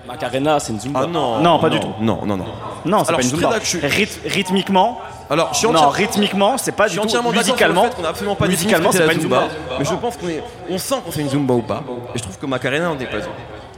Macarena, 0.08 0.60
c'est 0.60 0.72
une 0.74 0.80
Zumba. 0.80 1.02
ah 1.04 1.08
non, 1.08 1.40
Non, 1.40 1.60
pas 1.60 1.70
du 1.70 1.80
tout. 1.80 1.92
Non, 2.00 2.20
non, 2.26 2.38
non. 2.38 2.46
Non, 2.86 3.04
c'est 3.04 3.10
Alors, 3.10 3.20
pas 3.20 3.24
une 3.26 3.30
Zumba. 3.30 3.48
d'accord, 3.50 3.60
je 3.64 3.68
suis- 3.68 3.80
Ryth- 3.80 4.20
rythmiquement, 4.26 5.00
Alors, 5.30 5.50
je 5.54 5.58
suis 5.58 5.68
non, 5.68 5.74
entièrement- 5.74 5.90
rythmiquement, 5.92 6.58
c'est 6.58 6.72
pas 6.74 6.84
je 6.84 6.90
du 6.90 6.94
suis 6.94 7.00
tout. 7.02 7.06
entièrement 7.08 7.30
d'accord 7.32 7.44
sur 7.46 7.54
Musicalement, 7.54 7.84
fait 7.86 7.96
qu'on 7.96 8.04
absolument 8.06 8.36
pas 8.36 8.48
musicalement, 8.48 8.90
défini 8.92 9.08
ce 9.08 9.14
c'est 9.16 9.18
qu'était 9.20 9.30
pas 9.30 9.38
la 9.40 9.44
une 9.46 9.50
Zumba. 9.50 9.78
Mais 9.80 9.86
je 9.86 9.94
pense 9.96 10.18
qu'on 10.18 10.30
est, 10.30 10.44
on 10.70 10.78
sent 10.78 10.96
qu'on 11.04 11.12
fait 11.12 11.22
une 11.22 11.30
Zumba 11.30 11.54
ou 11.56 11.62
pas. 11.62 11.84
Et 12.14 12.18
je 12.20 12.24
trouve 12.24 12.38
que 12.38 12.46
Macarena 12.46 12.92
en 12.92 13.00
est 13.00 13.06
pas 13.06 13.18
une. 13.18 13.24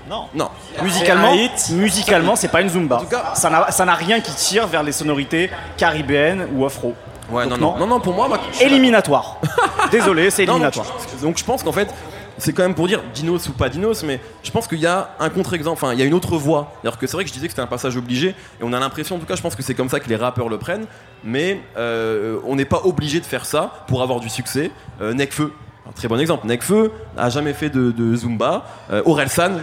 Non. 0.10 0.24
Non. 0.36 0.50
Musicalement, 0.84 1.34
C'est 1.34 1.40
un 1.40 1.44
hit. 1.44 1.70
musicalement, 1.82 2.36
c'est 2.36 2.48
pas 2.50 2.62
une 2.62 2.70
Zumba. 2.70 2.98
En 2.98 3.00
tout 3.00 3.06
cas- 3.08 3.32
ça 3.34 3.50
n'a 3.50 3.72
ça 3.72 3.84
n'a 3.86 3.94
rien 3.96 4.20
qui 4.22 4.34
tire 4.34 4.68
vers 4.68 4.84
les 4.84 4.92
sonorités 4.94 5.50
caribéennes 5.78 6.48
ou 6.56 6.66
afro. 6.66 6.94
Ouais, 7.30 7.44
non, 7.46 7.52
Donc, 7.52 7.60
non, 7.60 7.72
non. 7.74 7.78
non, 7.80 7.88
non, 7.88 8.00
pour 8.00 8.14
moi, 8.14 8.28
Mac- 8.30 8.40
Éliminatoire. 8.62 9.36
Désolé, 9.92 10.30
c'est 10.30 10.46
Non, 10.46 10.54
non, 10.54 10.60
éliminatoire. 10.70 10.86
je- 11.20 11.26
donc 11.26 11.38
je 11.38 11.44
pense 11.44 11.62
qu'en 11.62 11.74
fait, 11.74 11.94
c'est 12.38 12.54
quand 12.54 12.64
même 12.64 12.76
pour 12.76 12.88
dire 12.88 13.02
Dinos 13.14 13.48
ou 13.50 13.54
pas 13.54 13.70
Dinos, 13.70 14.04
mais 14.04 14.20
je 14.44 14.52
pense 14.52 14.68
qu'il 14.68 14.80
y 14.80 14.86
a 14.86 15.12
un 15.20 15.30
contre-exemple, 15.30 15.74
enfin 15.82 15.94
il 15.94 16.00
y 16.00 16.04
a 16.04 16.06
une 16.06 16.14
autre 16.14 16.38
voie. 16.38 16.72
C'est-à-dire 16.82 17.00
que 17.00 17.08
c'est 17.08 17.14
vrai 17.14 17.24
que 17.24 17.30
je 17.30 17.34
disais 17.34 17.48
que 17.48 17.52
c'était 17.52 17.62
un 17.62 17.68
passage 17.68 17.98
obligé, 17.98 18.30
et 18.30 18.64
on 18.64 18.74
a 18.74 18.80
l'impression, 18.80 19.16
en 19.16 19.20
tout 19.20 19.26
cas 19.26 19.36
je 19.36 19.42
pense 19.42 19.56
que 19.56 19.64
c'est 19.64 19.74
comme 19.74 19.90
ça 19.90 20.00
que 20.00 20.10
les 20.10 20.16
rappeurs 20.16 20.50
le 20.50 20.58
prennent, 20.58 20.86
mais 21.24 21.62
euh, 21.78 22.40
on 22.46 22.56
n'est 22.56 22.66
pas 22.66 22.82
obligé 22.84 23.20
de 23.20 23.26
faire 23.26 23.46
ça 23.46 23.86
pour 23.88 24.02
avoir 24.02 24.20
du 24.20 24.30
succès. 24.30 24.72
Euh, 25.02 25.14
Nekfeu, 25.14 25.52
un 25.88 25.92
très 25.92 26.08
bon 26.08 26.20
exemple, 26.20 26.48
Nekfeu 26.48 26.92
a 27.18 27.30
jamais 27.30 27.54
fait 27.54 27.70
de, 27.70 27.92
de 27.92 28.16
Zumba, 28.16 28.66
euh, 28.92 29.02
Orelsan, 29.06 29.54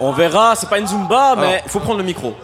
On 0.00 0.12
verra, 0.12 0.54
c'est 0.56 0.68
pas 0.68 0.78
une 0.78 0.86
Zumba, 0.86 1.36
mais 1.36 1.62
il 1.64 1.70
faut 1.70 1.80
prendre 1.80 1.98
le 1.98 2.04
micro. 2.04 2.34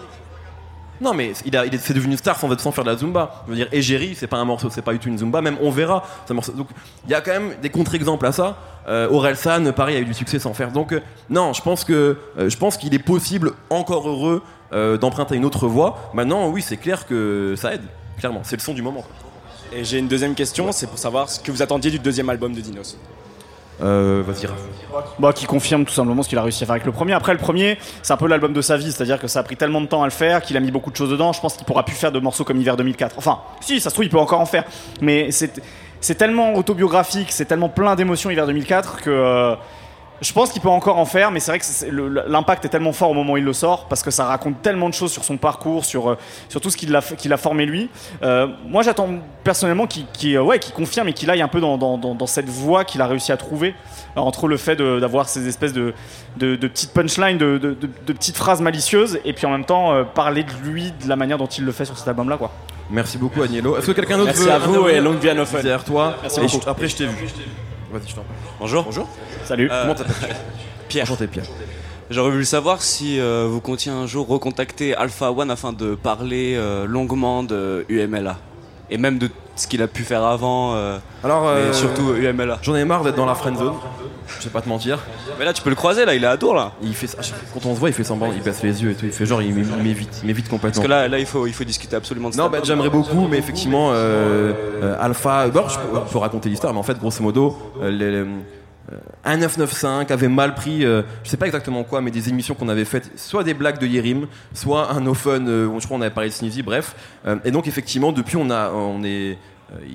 Non, 1.00 1.14
mais 1.14 1.32
il, 1.46 1.56
a, 1.56 1.64
il 1.64 1.74
est, 1.74 1.78
c'est 1.78 1.94
devenu 1.94 2.16
star 2.18 2.38
sans, 2.38 2.56
sans 2.58 2.72
faire 2.72 2.84
de 2.84 2.90
la 2.90 2.96
Zumba. 2.96 3.42
Je 3.46 3.50
veux 3.50 3.56
dire, 3.56 3.68
Egeri, 3.72 4.14
c'est 4.14 4.26
pas 4.26 4.36
un 4.36 4.44
morceau, 4.44 4.68
c'est 4.70 4.82
pas 4.82 4.92
du 4.92 4.98
tout 4.98 5.08
une 5.08 5.16
Zumba, 5.18 5.40
même 5.40 5.56
on 5.62 5.70
verra. 5.70 6.04
c'est 6.26 6.32
un 6.32 6.34
morceau- 6.34 6.52
Donc, 6.52 6.68
il 7.06 7.10
y 7.10 7.14
a 7.14 7.20
quand 7.22 7.32
même 7.32 7.54
des 7.62 7.70
contre-exemples 7.70 8.26
à 8.26 8.32
ça. 8.32 8.56
Euh, 8.88 9.08
Orelsan, 9.10 9.72
pareil, 9.72 9.96
a 9.96 10.00
eu 10.00 10.04
du 10.04 10.12
succès 10.14 10.38
sans 10.38 10.52
faire. 10.52 10.72
Donc, 10.72 10.92
euh, 10.92 11.00
non, 11.30 11.52
je 11.54 11.62
pense 11.62 11.84
que 11.84 12.18
euh, 12.38 12.50
je 12.50 12.56
pense 12.58 12.76
qu'il 12.76 12.92
est 12.94 12.98
possible, 12.98 13.52
encore 13.70 14.08
heureux, 14.08 14.42
euh, 14.72 14.98
d'emprunter 14.98 15.36
une 15.36 15.44
autre 15.44 15.66
voie. 15.68 16.10
Maintenant, 16.12 16.48
oui, 16.48 16.60
c'est 16.62 16.76
clair 16.76 17.06
que 17.06 17.54
ça 17.56 17.74
aide. 17.74 17.82
Clairement, 18.18 18.40
c'est 18.44 18.56
le 18.56 18.60
son 18.62 18.74
du 18.74 18.82
moment. 18.82 19.00
quoi. 19.02 19.10
Et 19.72 19.84
j'ai 19.84 19.98
une 19.98 20.08
deuxième 20.08 20.34
question, 20.34 20.70
c'est 20.72 20.86
pour 20.86 20.98
savoir 20.98 21.30
ce 21.30 21.40
que 21.40 21.50
vous 21.50 21.62
attendiez 21.62 21.90
du 21.90 21.98
deuxième 21.98 22.28
album 22.28 22.52
de 22.52 22.60
Dinos. 22.60 22.98
Euh, 23.82 24.22
vas-y. 24.26 24.46
Bah, 25.18 25.32
qui 25.32 25.46
confirme 25.46 25.84
tout 25.84 25.92
simplement 25.92 26.22
ce 26.22 26.28
qu'il 26.28 26.38
a 26.38 26.42
réussi 26.42 26.64
à 26.64 26.66
faire 26.66 26.74
avec 26.74 26.84
le 26.84 26.92
premier. 26.92 27.12
Après, 27.12 27.32
le 27.32 27.38
premier, 27.38 27.78
c'est 28.02 28.12
un 28.12 28.16
peu 28.16 28.26
l'album 28.26 28.52
de 28.52 28.60
sa 28.60 28.76
vie, 28.76 28.92
c'est-à-dire 28.92 29.18
que 29.18 29.28
ça 29.28 29.40
a 29.40 29.42
pris 29.42 29.56
tellement 29.56 29.80
de 29.80 29.86
temps 29.86 30.02
à 30.02 30.06
le 30.06 30.10
faire 30.12 30.42
qu'il 30.42 30.56
a 30.56 30.60
mis 30.60 30.70
beaucoup 30.70 30.90
de 30.90 30.96
choses 30.96 31.10
dedans. 31.10 31.32
Je 31.32 31.40
pense 31.40 31.56
qu'il 31.56 31.66
pourra 31.66 31.84
plus 31.84 31.94
faire 31.94 32.12
de 32.12 32.20
morceaux 32.20 32.44
comme 32.44 32.60
Hiver 32.60 32.76
2004. 32.76 33.16
Enfin, 33.18 33.40
si, 33.60 33.80
ça 33.80 33.90
se 33.90 33.94
trouve, 33.94 34.04
il 34.04 34.10
peut 34.10 34.18
encore 34.18 34.40
en 34.40 34.46
faire. 34.46 34.64
Mais 35.00 35.30
c'est 35.30 35.60
c'est 36.02 36.14
tellement 36.14 36.54
autobiographique, 36.54 37.30
c'est 37.30 37.44
tellement 37.44 37.68
plein 37.68 37.94
d'émotions 37.94 38.30
Hiver 38.30 38.46
2004 38.46 39.02
que. 39.02 39.10
euh, 39.10 39.54
je 40.20 40.32
pense 40.32 40.50
qu'il 40.50 40.60
peut 40.60 40.68
encore 40.68 40.98
en 40.98 41.04
faire, 41.06 41.30
mais 41.30 41.40
c'est 41.40 41.50
vrai 41.50 41.58
que 41.58 42.28
l'impact 42.28 42.64
est 42.64 42.68
tellement 42.68 42.92
fort 42.92 43.10
au 43.10 43.14
moment 43.14 43.32
où 43.32 43.36
il 43.38 43.44
le 43.44 43.52
sort, 43.52 43.86
parce 43.88 44.02
que 44.02 44.10
ça 44.10 44.24
raconte 44.24 44.60
tellement 44.62 44.88
de 44.88 44.94
choses 44.94 45.12
sur 45.12 45.24
son 45.24 45.36
parcours, 45.38 45.84
sur, 45.84 46.10
euh, 46.10 46.18
sur 46.48 46.60
tout 46.60 46.68
ce 46.70 46.76
qu'il 46.76 46.94
a, 46.94 47.36
formé 47.36 47.64
lui. 47.66 47.88
Euh, 48.22 48.46
moi, 48.66 48.82
j'attends 48.82 49.08
personnellement 49.44 49.86
qu'il 49.86 50.36
euh, 50.36 50.42
ouais, 50.42 50.58
qu'il 50.58 50.74
confirme 50.74 51.08
et 51.08 51.12
qu'il 51.12 51.30
aille 51.30 51.42
un 51.42 51.48
peu 51.48 51.60
dans, 51.60 51.78
dans- 51.78 51.96
dans- 51.98 52.14
dans 52.14 52.26
cette 52.26 52.48
voie 52.48 52.84
qu'il 52.84 53.00
a 53.00 53.06
réussi 53.06 53.32
à 53.32 53.36
trouver, 53.36 53.74
Alors, 54.14 54.26
entre 54.26 54.46
le 54.48 54.56
fait 54.56 54.76
d'avoir 54.76 55.28
ces 55.28 55.48
espèces 55.48 55.72
de, 55.72 55.94
de, 56.36 56.56
de 56.56 56.68
petites 56.68 56.92
punchlines, 56.92 57.38
de, 57.38 57.58
de- 57.58 57.74
de- 57.74 57.88
de 58.06 58.12
petites 58.12 58.36
phrases 58.36 58.60
malicieuses, 58.60 59.18
et 59.24 59.32
puis 59.32 59.46
en 59.46 59.50
même 59.50 59.64
temps 59.64 59.92
euh, 59.92 60.04
parler 60.04 60.44
de 60.44 60.52
lui, 60.64 60.92
de 61.02 61.08
la 61.08 61.16
manière 61.16 61.38
dont 61.38 61.46
il 61.46 61.64
le 61.64 61.72
fait 61.72 61.84
sur 61.84 61.96
cet 61.96 62.08
album-là. 62.08 62.36
quoi. 62.36 62.50
Merci 62.90 63.18
beaucoup, 63.18 63.40
Agnello. 63.42 63.76
Est-ce 63.78 63.86
que 63.86 63.92
quelqu'un 63.92 64.16
d'autre 64.18 64.32
Merci 64.32 64.44
veut 64.44 64.52
à 64.52 64.58
vous 64.58 64.88
et 64.88 65.00
longue 65.00 65.18
vie 65.18 65.30
à 65.30 65.34
nos 65.34 65.44
fans. 65.46 65.58
Derrière 65.58 65.84
toi. 65.84 66.16
Merci 66.22 66.40
Et 66.40 66.42
beaucoup. 66.42 66.60
je- 66.64 66.68
après, 66.68 66.88
je 66.88 66.96
t'ai 66.96 67.06
vu. 67.06 67.28
Vas-y, 67.92 68.08
je 68.08 68.14
t'en. 68.14 68.24
Bonjour. 68.60 68.84
Bonjour. 68.84 69.08
Salut. 69.44 69.68
Euh, 69.70 69.82
Comment 69.82 69.94
t'appelles 69.94 70.36
Pierre. 70.88 71.04
Enchanté, 71.04 71.26
Pierre. 71.26 71.44
J'aurais 72.10 72.30
voulu 72.30 72.44
savoir 72.44 72.82
si 72.82 73.20
euh, 73.20 73.46
vous 73.48 73.60
comptiez 73.60 73.92
un 73.92 74.06
jour 74.06 74.26
recontacter 74.26 74.94
Alpha 74.96 75.30
One 75.30 75.50
afin 75.50 75.72
de 75.72 75.94
parler 75.94 76.54
euh, 76.56 76.84
longuement 76.86 77.42
de 77.44 77.84
UMLA 77.88 78.36
et 78.90 78.98
même 78.98 79.18
de 79.18 79.30
ce 79.54 79.68
qu'il 79.68 79.82
a 79.82 79.86
pu 79.86 80.02
faire 80.02 80.24
avant, 80.24 80.74
euh, 80.74 80.98
Alors, 81.22 81.42
mais 81.44 81.48
euh, 81.48 81.72
surtout 81.72 82.14
UMLA. 82.14 82.58
J'en 82.62 82.74
ai 82.74 82.84
marre 82.84 83.04
d'être 83.04 83.16
dans 83.16 83.26
la 83.26 83.34
friend 83.36 83.56
zone. 83.58 83.74
Je 84.38 84.44
vais 84.44 84.50
pas 84.50 84.62
te 84.62 84.68
mentir. 84.68 84.98
Mais 85.38 85.44
là, 85.44 85.52
tu 85.52 85.62
peux 85.62 85.70
le 85.70 85.76
croiser, 85.76 86.04
là, 86.04 86.14
il 86.14 86.22
est 86.22 86.26
à 86.26 86.36
Dour, 86.36 86.54
là. 86.54 86.72
Il 86.82 86.94
fait 86.94 87.06
ça- 87.06 87.18
quand 87.52 87.66
on 87.66 87.74
se 87.74 87.80
voit, 87.80 87.88
il 87.88 87.92
fait 87.92 88.04
semblant, 88.04 88.30
il 88.34 88.42
baisse 88.42 88.62
les 88.62 88.82
yeux 88.82 88.90
et 88.90 88.94
tout. 88.94 89.06
Il 89.06 89.12
fait 89.12 89.26
genre, 89.26 89.42
il 89.42 89.54
m'é- 89.54 89.62
il 89.78 89.82
m'évite, 89.82 90.20
il 90.22 90.26
m'évite 90.26 90.48
complètement. 90.48 90.82
Parce 90.82 90.86
que 90.86 90.90
là, 90.90 91.08
là 91.08 91.18
il, 91.18 91.26
faut, 91.26 91.46
il 91.46 91.52
faut 91.52 91.64
discuter 91.64 91.96
absolument 91.96 92.30
de 92.30 92.34
ça. 92.34 92.42
Non, 92.42 92.48
bah, 92.50 92.58
j'aimerais 92.62 92.90
beaucoup, 92.90 93.26
mais 93.28 93.38
effectivement, 93.38 93.90
euh, 93.92 94.52
euh, 94.82 94.96
Alpha. 95.00 95.48
Bon, 95.48 95.68
je 95.68 95.78
peux, 95.78 96.00
je 96.06 96.12
peux 96.12 96.18
raconter 96.18 96.48
l'histoire, 96.48 96.72
mais 96.72 96.78
en 96.78 96.82
fait, 96.84 96.98
grosso 96.98 97.22
modo, 97.22 97.56
euh, 97.82 97.90
les- 97.90 98.10
les- 98.10 98.16
euh, 98.18 98.96
1995 99.24 100.10
avait 100.12 100.28
mal 100.28 100.54
pris, 100.54 100.84
euh, 100.84 101.02
je 101.22 101.30
sais 101.30 101.36
pas 101.36 101.46
exactement 101.46 101.84
quoi, 101.84 102.00
mais 102.00 102.10
des 102.10 102.28
émissions 102.28 102.54
qu'on 102.54 102.68
avait 102.68 102.84
faites, 102.84 103.10
soit 103.18 103.44
des 103.44 103.54
blagues 103.54 103.78
de 103.78 103.86
Yerim, 103.86 104.26
soit 104.54 104.90
un 104.92 105.00
no 105.00 105.14
fun, 105.14 105.46
euh, 105.46 105.68
je 105.78 105.84
crois 105.84 105.96
on 105.96 106.00
avait 106.00 106.10
parlé 106.10 106.30
de 106.30 106.34
Sneezy, 106.34 106.62
bref. 106.62 106.94
Euh, 107.26 107.36
et 107.44 107.50
donc, 107.50 107.66
effectivement, 107.68 108.12
depuis, 108.12 108.36
on 108.36 108.50
a, 108.50 108.70
on 108.70 109.02
est, 109.04 109.38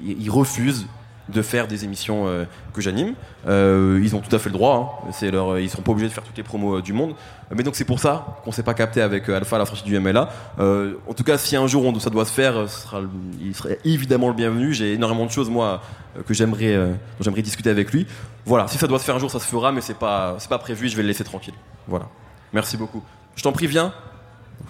ils 0.06 0.30
refusent 0.30 0.86
de 1.29 1.41
faire 1.41 1.67
des 1.67 1.83
émissions 1.85 2.27
euh, 2.27 2.45
que 2.73 2.81
j'anime. 2.81 3.13
Euh, 3.47 3.99
ils 4.03 4.15
ont 4.15 4.19
tout 4.19 4.35
à 4.35 4.39
fait 4.39 4.49
le 4.49 4.53
droit. 4.53 5.01
hein. 5.05 5.09
C'est 5.11 5.31
leur, 5.31 5.57
ils 5.59 5.69
seront 5.69 5.81
pas 5.81 5.91
obligés 5.91 6.07
de 6.07 6.13
faire 6.13 6.23
toutes 6.23 6.38
les 6.38 6.43
promos 6.43 6.77
euh, 6.77 6.81
du 6.81 6.93
monde. 6.93 7.15
Mais 7.55 7.63
donc 7.63 7.75
c'est 7.75 7.85
pour 7.85 7.99
ça 7.99 8.38
qu'on 8.43 8.51
s'est 8.51 8.63
pas 8.63 8.73
capté 8.73 9.01
avec 9.01 9.27
Alpha, 9.29 9.57
la 9.57 9.65
franchise 9.65 9.85
du 9.85 9.99
MLA. 9.99 10.29
En 10.59 11.13
tout 11.15 11.23
cas, 11.23 11.38
si 11.38 11.55
un 11.55 11.67
jour 11.67 11.85
on- 11.85 11.99
ça 11.99 12.09
doit 12.09 12.25
se 12.25 12.31
faire, 12.31 12.69
sera, 12.69 13.01
il 13.41 13.55
serait 13.55 13.79
évidemment 13.85 14.27
le 14.27 14.33
bienvenu. 14.35 14.73
J'ai 14.73 14.93
énormément 14.93 15.25
de 15.25 15.31
choses 15.31 15.49
moi 15.49 15.81
que 16.27 16.33
j'aimerais, 16.33 16.75
dont 16.77 16.97
j'aimerais 17.21 17.41
discuter 17.43 17.69
avec 17.69 17.91
lui. 17.91 18.07
Voilà, 18.45 18.67
si 18.67 18.77
ça 18.77 18.88
doit 18.88 18.99
se 18.99 19.03
faire 19.05 19.15
un 19.15 19.19
jour, 19.19 19.29
ça 19.31 19.39
se 19.39 19.45
fera, 19.47 19.71
mais 19.71 19.81
c'est 19.81 19.97
pas, 19.97 20.38
pas 20.49 20.57
prévu. 20.59 20.89
Je 20.89 20.95
vais 20.95 21.01
le 21.03 21.07
laisser 21.07 21.23
tranquille. 21.23 21.53
Voilà. 21.88 22.05
Merci 22.53 22.77
beaucoup. 22.77 23.03
Je 23.35 23.43
t'en 23.43 23.51
prie, 23.51 23.67
viens. 23.67 23.93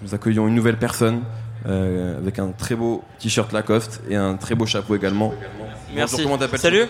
Nous 0.02 0.14
accueillons 0.16 0.48
une 0.48 0.56
nouvelle 0.56 0.78
personne 0.78 1.22
avec 1.66 2.40
un 2.40 2.50
très 2.52 2.76
beau 2.76 3.04
t-shirt 3.20 3.52
Lacoste 3.54 4.02
et 4.10 4.16
un 4.16 4.36
très 4.36 4.54
beau 4.56 4.66
chapeau 4.66 4.96
également. 4.96 5.34
Merci. 5.96 6.16
Bonjour, 6.16 6.32
comment 6.32 6.38
t'appelles 6.38 6.60
Salut, 6.60 6.88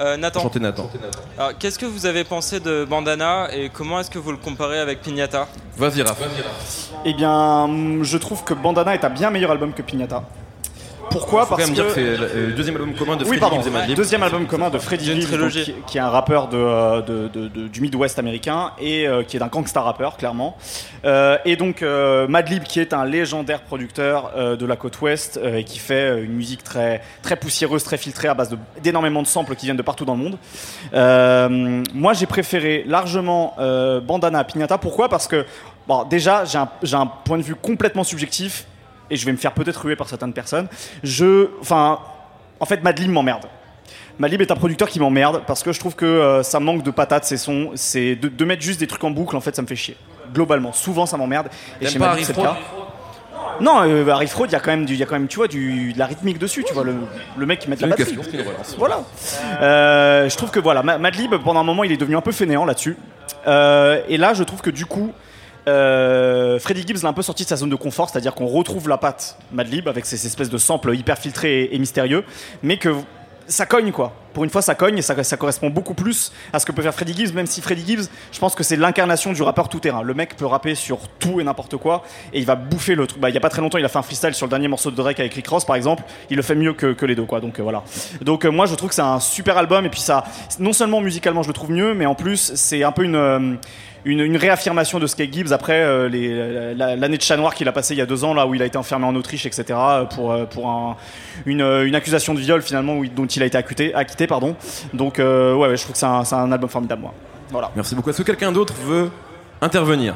euh, 0.00 0.16
Nathan. 0.16 0.40
Enchanté 0.40 0.60
Nathan. 0.60 0.90
Alors, 1.38 1.56
qu'est-ce 1.58 1.78
que 1.78 1.86
vous 1.86 2.06
avez 2.06 2.24
pensé 2.24 2.60
de 2.60 2.84
Bandana 2.84 3.48
et 3.52 3.68
comment 3.70 4.00
est-ce 4.00 4.10
que 4.10 4.18
vous 4.18 4.30
le 4.30 4.36
comparez 4.36 4.78
avec 4.78 5.00
Pignata 5.00 5.48
Vas-y, 5.76 6.02
Raph. 6.02 6.18
Eh 7.04 7.14
bien, 7.14 7.64
hum, 7.64 8.02
je 8.04 8.18
trouve 8.18 8.44
que 8.44 8.54
Bandana 8.54 8.94
est 8.94 9.04
un 9.04 9.10
bien 9.10 9.30
meilleur 9.30 9.50
album 9.50 9.72
que 9.72 9.82
Pignata. 9.82 10.22
Pourquoi 11.12 11.46
quand 11.46 11.56
Parce 11.56 11.70
que 11.70 11.76
que 11.76 11.90
c'est 11.94 12.00
le 12.16 12.30
euh, 12.34 12.56
deuxième 12.56 12.76
album 12.76 12.94
commun 12.94 13.16
de 13.16 13.22
Oui, 13.22 13.28
Freddie 13.28 13.40
pardon. 13.40 13.56
Gibbs 13.60 13.66
et 13.68 13.70
Madlib. 13.70 13.96
Deuxième 13.96 14.22
album 14.22 14.46
commun 14.46 14.70
de 14.70 14.78
une 14.78 15.20
Gibbs, 15.20 15.36
donc, 15.38 15.50
qui, 15.50 15.74
qui 15.86 15.98
est 15.98 16.00
un 16.00 16.08
rappeur 16.08 16.48
de, 16.48 16.56
euh, 16.56 17.02
de- 17.02 17.28
de- 17.28 17.48
de- 17.48 17.68
du 17.68 17.80
Midwest 17.80 18.18
américain 18.18 18.72
et 18.80 19.06
euh, 19.06 19.22
qui 19.22 19.36
est 19.36 19.42
un 19.42 19.46
gangsta 19.48 19.80
rappeur, 19.80 20.16
clairement. 20.16 20.56
Euh, 21.04 21.36
et 21.44 21.56
donc 21.56 21.82
Madlib, 22.28 22.62
qui 22.64 22.80
est 22.80 22.92
un 22.92 23.04
légendaire 23.04 23.60
producteur 23.62 24.32
de 24.56 24.66
la 24.66 24.76
côte 24.76 25.00
ouest 25.00 25.38
et 25.42 25.64
qui 25.64 25.78
fait 25.78 26.22
une 26.22 26.32
musique 26.32 26.62
très, 26.64 27.02
très 27.22 27.36
poussiéreuse, 27.36 27.84
très 27.84 27.96
filtrée 27.98 28.28
à 28.28 28.34
base 28.34 28.56
d'énormément 28.82 29.22
de, 29.22 29.26
samples 29.26 29.54
qui 29.54 29.66
viennent 29.66 29.76
de 29.76 29.82
partout 29.82 30.04
dans 30.04 30.14
le 30.14 30.22
monde. 30.22 31.84
Moi, 31.94 32.12
j'ai 32.14 32.26
préféré 32.26 32.84
largement 32.86 33.54
Bandana 34.06 34.40
à 34.40 34.44
Pignata. 34.44 34.78
Pourquoi? 34.78 35.08
Parce 35.08 35.26
que, 35.26 35.44
bon, 35.86 36.04
déjà, 36.04 36.44
j'ai 36.44 36.58
un, 36.58 36.68
j'ai 36.82 36.96
un 36.96 37.06
point 37.06 37.38
de 37.38 37.42
vue 37.42 37.54
complètement 37.54 38.04
subjectif 38.04 38.66
et 39.12 39.16
je 39.16 39.24
vais 39.26 39.32
me 39.32 39.36
faire 39.36 39.52
peut-être 39.52 39.76
ruer 39.84 39.94
par 39.94 40.08
certaines 40.08 40.32
personnes. 40.32 40.66
Je, 41.04 41.48
enfin, 41.60 42.00
en 42.58 42.66
fait, 42.66 42.82
Madlib 42.82 43.10
m'emmerde. 43.10 43.44
Madlib 44.18 44.40
est 44.40 44.50
un 44.50 44.56
producteur 44.56 44.88
qui 44.88 44.98
m'emmerde 45.00 45.42
parce 45.46 45.62
que 45.62 45.72
je 45.72 45.78
trouve 45.80 45.94
que 45.94 46.04
euh, 46.04 46.42
ça 46.42 46.60
manque 46.60 46.82
de 46.82 46.90
patates, 46.90 47.24
ces 47.24 47.36
sons. 47.36 47.70
C'est 47.74 48.16
de, 48.16 48.28
de 48.28 48.44
mettre 48.44 48.62
juste 48.62 48.80
des 48.80 48.86
trucs 48.86 49.04
en 49.04 49.10
boucle, 49.10 49.36
en 49.36 49.40
fait, 49.40 49.54
ça 49.54 49.62
me 49.62 49.66
fait 49.66 49.76
chier. 49.76 49.96
Globalement, 50.32 50.72
souvent 50.72 51.06
ça 51.06 51.16
m'emmerde. 51.16 51.48
Et 51.80 51.86
chez 51.86 52.02
Harry 52.02 52.24
c'est 52.24 52.36
le 52.36 52.42
cas. 52.42 52.56
Non, 53.60 53.82
euh, 53.82 54.08
Harry 54.08 54.26
Fraud, 54.28 54.46
il 54.46 54.52
y 54.52 54.56
a 54.56 54.60
quand 54.60 54.70
même, 54.70 54.86
du, 54.86 54.94
il 54.94 54.98
y 54.98 55.02
a 55.02 55.06
quand 55.06 55.14
même, 55.14 55.28
tu 55.28 55.36
vois, 55.36 55.46
du, 55.48 55.92
de 55.92 55.98
la 55.98 56.06
rythmique 56.06 56.38
dessus. 56.38 56.64
Tu 56.64 56.72
vois 56.72 56.84
le, 56.84 56.94
le 57.36 57.46
mec 57.46 57.58
qui 57.60 57.68
met 57.68 57.76
de 57.76 57.82
la 57.82 57.88
batterie. 57.88 58.16
Voilà. 58.78 59.00
Euh, 59.60 60.28
je 60.28 60.36
trouve 60.36 60.50
que 60.50 60.58
voilà, 60.60 60.82
Ma- 60.82 60.98
Madlib, 60.98 61.34
pendant 61.36 61.60
un 61.60 61.64
moment, 61.64 61.84
il 61.84 61.92
est 61.92 61.96
devenu 61.98 62.16
un 62.16 62.22
peu 62.22 62.32
fainéant 62.32 62.64
là-dessus. 62.64 62.96
Euh, 63.46 64.00
et 64.08 64.16
là, 64.16 64.32
je 64.34 64.42
trouve 64.42 64.62
que 64.62 64.70
du 64.70 64.86
coup, 64.86 65.12
euh, 65.68 66.58
Freddie 66.58 66.84
Gibbs 66.86 67.02
l'a 67.02 67.08
un 67.08 67.12
peu 67.12 67.22
sorti 67.22 67.44
de 67.44 67.48
sa 67.48 67.56
zone 67.56 67.70
de 67.70 67.76
confort, 67.76 68.10
c'est-à-dire 68.10 68.34
qu'on 68.34 68.46
retrouve 68.46 68.88
la 68.88 68.98
patte 68.98 69.36
Madlib 69.52 69.88
avec 69.88 70.06
ces 70.06 70.26
espèces 70.26 70.50
de 70.50 70.58
samples 70.58 70.94
hyper 70.94 71.18
filtrés 71.18 71.68
et, 71.70 71.78
mystérieux, 71.78 72.24
mais 72.62 72.78
que 72.78 72.94
ça 73.46 73.66
cogne 73.66 73.92
quoi. 73.92 74.12
Pour 74.32 74.44
une 74.44 74.50
fois, 74.50 74.62
ça 74.62 74.74
cogne 74.74 74.96
et 74.96 75.02
ça, 75.02 75.36
correspond 75.36 75.68
beaucoup 75.68 75.92
plus 75.92 76.32
à 76.54 76.58
ce 76.58 76.64
que 76.64 76.72
peut 76.72 76.80
faire 76.80 76.94
Freddie 76.94 77.14
Gibbs, 77.14 77.34
même 77.34 77.44
si 77.44 77.60
Freddie 77.60 77.84
Gibbs, 77.86 78.08
je 78.32 78.38
pense 78.38 78.54
que 78.54 78.62
c'est 78.62 78.76
l'incarnation 78.76 79.34
du 79.34 79.42
rappeur 79.42 79.68
tout-terrain. 79.68 80.00
Le 80.00 80.14
mec 80.14 80.36
peut 80.36 80.46
rapper 80.46 80.74
sur 80.74 81.00
tout 81.18 81.38
et 81.38 81.44
n'importe 81.44 81.76
quoi 81.76 82.02
et 82.32 82.38
il 82.38 82.46
va 82.46 82.54
bouffer 82.54 82.94
le 82.94 83.06
truc. 83.06 83.20
Bah, 83.20 83.28
il 83.28 83.34
y 83.34 83.36
a 83.36 83.40
pas 83.40 83.50
très 83.50 83.60
longtemps, 83.60 83.76
il 83.76 83.84
a 83.84 83.88
fait 83.88 83.98
un 83.98 84.02
freestyle 84.02 84.32
sur 84.32 84.46
le 84.46 84.50
dernier 84.50 84.68
morceau 84.68 84.90
de 84.90 84.96
Drake 84.96 85.20
avec 85.20 85.34
Rick 85.34 85.48
Ross 85.48 85.66
par 85.66 85.76
exemple. 85.76 86.02
Il 86.30 86.36
le 86.36 86.42
fait 86.42 86.54
mieux 86.54 86.72
que, 86.72 86.94
que 86.94 87.04
les 87.04 87.14
deux 87.14 87.26
quoi. 87.26 87.40
Donc 87.40 87.58
euh, 87.58 87.62
voilà. 87.62 87.82
Donc 88.22 88.46
euh, 88.46 88.50
moi, 88.50 88.64
je 88.64 88.74
trouve 88.74 88.88
que 88.88 88.94
c'est 88.94 89.02
un 89.02 89.20
super 89.20 89.58
album 89.58 89.84
et 89.84 89.90
puis 89.90 90.00
ça, 90.00 90.24
non 90.58 90.72
seulement 90.72 91.02
musicalement, 91.02 91.42
je 91.42 91.48
le 91.48 91.54
trouve 91.54 91.72
mieux, 91.72 91.92
mais 91.92 92.06
en 92.06 92.14
plus, 92.14 92.52
c'est 92.54 92.84
un 92.84 92.92
peu 92.92 93.04
une. 93.04 93.16
euh, 93.16 93.54
une, 94.04 94.36
réaffirmation 94.36 94.98
de 94.98 95.06
qu'est 95.06 95.32
Gibbs 95.32 95.52
après 95.52 95.82
euh, 95.82 96.74
l'année 96.74 97.16
de 97.16 97.22
chat 97.22 97.36
noir 97.36 97.54
qu'il 97.54 97.68
a 97.68 97.72
passé 97.72 97.94
il 97.94 97.98
y 97.98 98.00
a 98.00 98.06
deux 98.06 98.24
ans, 98.24 98.34
là 98.34 98.46
où 98.46 98.54
il 98.54 98.62
a 98.62 98.66
été 98.66 98.76
enfermé 98.76 99.06
en 99.06 99.14
Autriche, 99.14 99.46
etc., 99.46 99.78
pour, 100.14 100.32
euh, 100.32 100.44
pour 100.44 100.96
euh, 101.46 101.84
une 101.84 101.94
accusation 101.94 102.34
de 102.34 102.40
viol 102.40 102.62
finalement 102.62 103.00
dont 103.14 103.26
il 103.26 103.42
a 103.42 103.46
été 103.46 103.56
acquitté. 103.56 104.26
Pardon. 104.26 104.56
Donc, 104.92 105.18
ouais, 105.18 105.76
je 105.76 105.82
trouve 105.82 105.92
que 105.92 105.98
c'est 105.98 106.06
un, 106.06 106.52
album 106.52 106.68
formidable, 106.68 107.02
moi. 107.02 107.14
Voilà. 107.50 107.70
Merci 107.76 107.94
beaucoup. 107.94 108.10
Est-ce 108.10 108.18
que 108.18 108.26
quelqu'un 108.26 108.50
d'autre 108.50 108.74
veut 108.84 109.10
intervenir? 109.60 110.14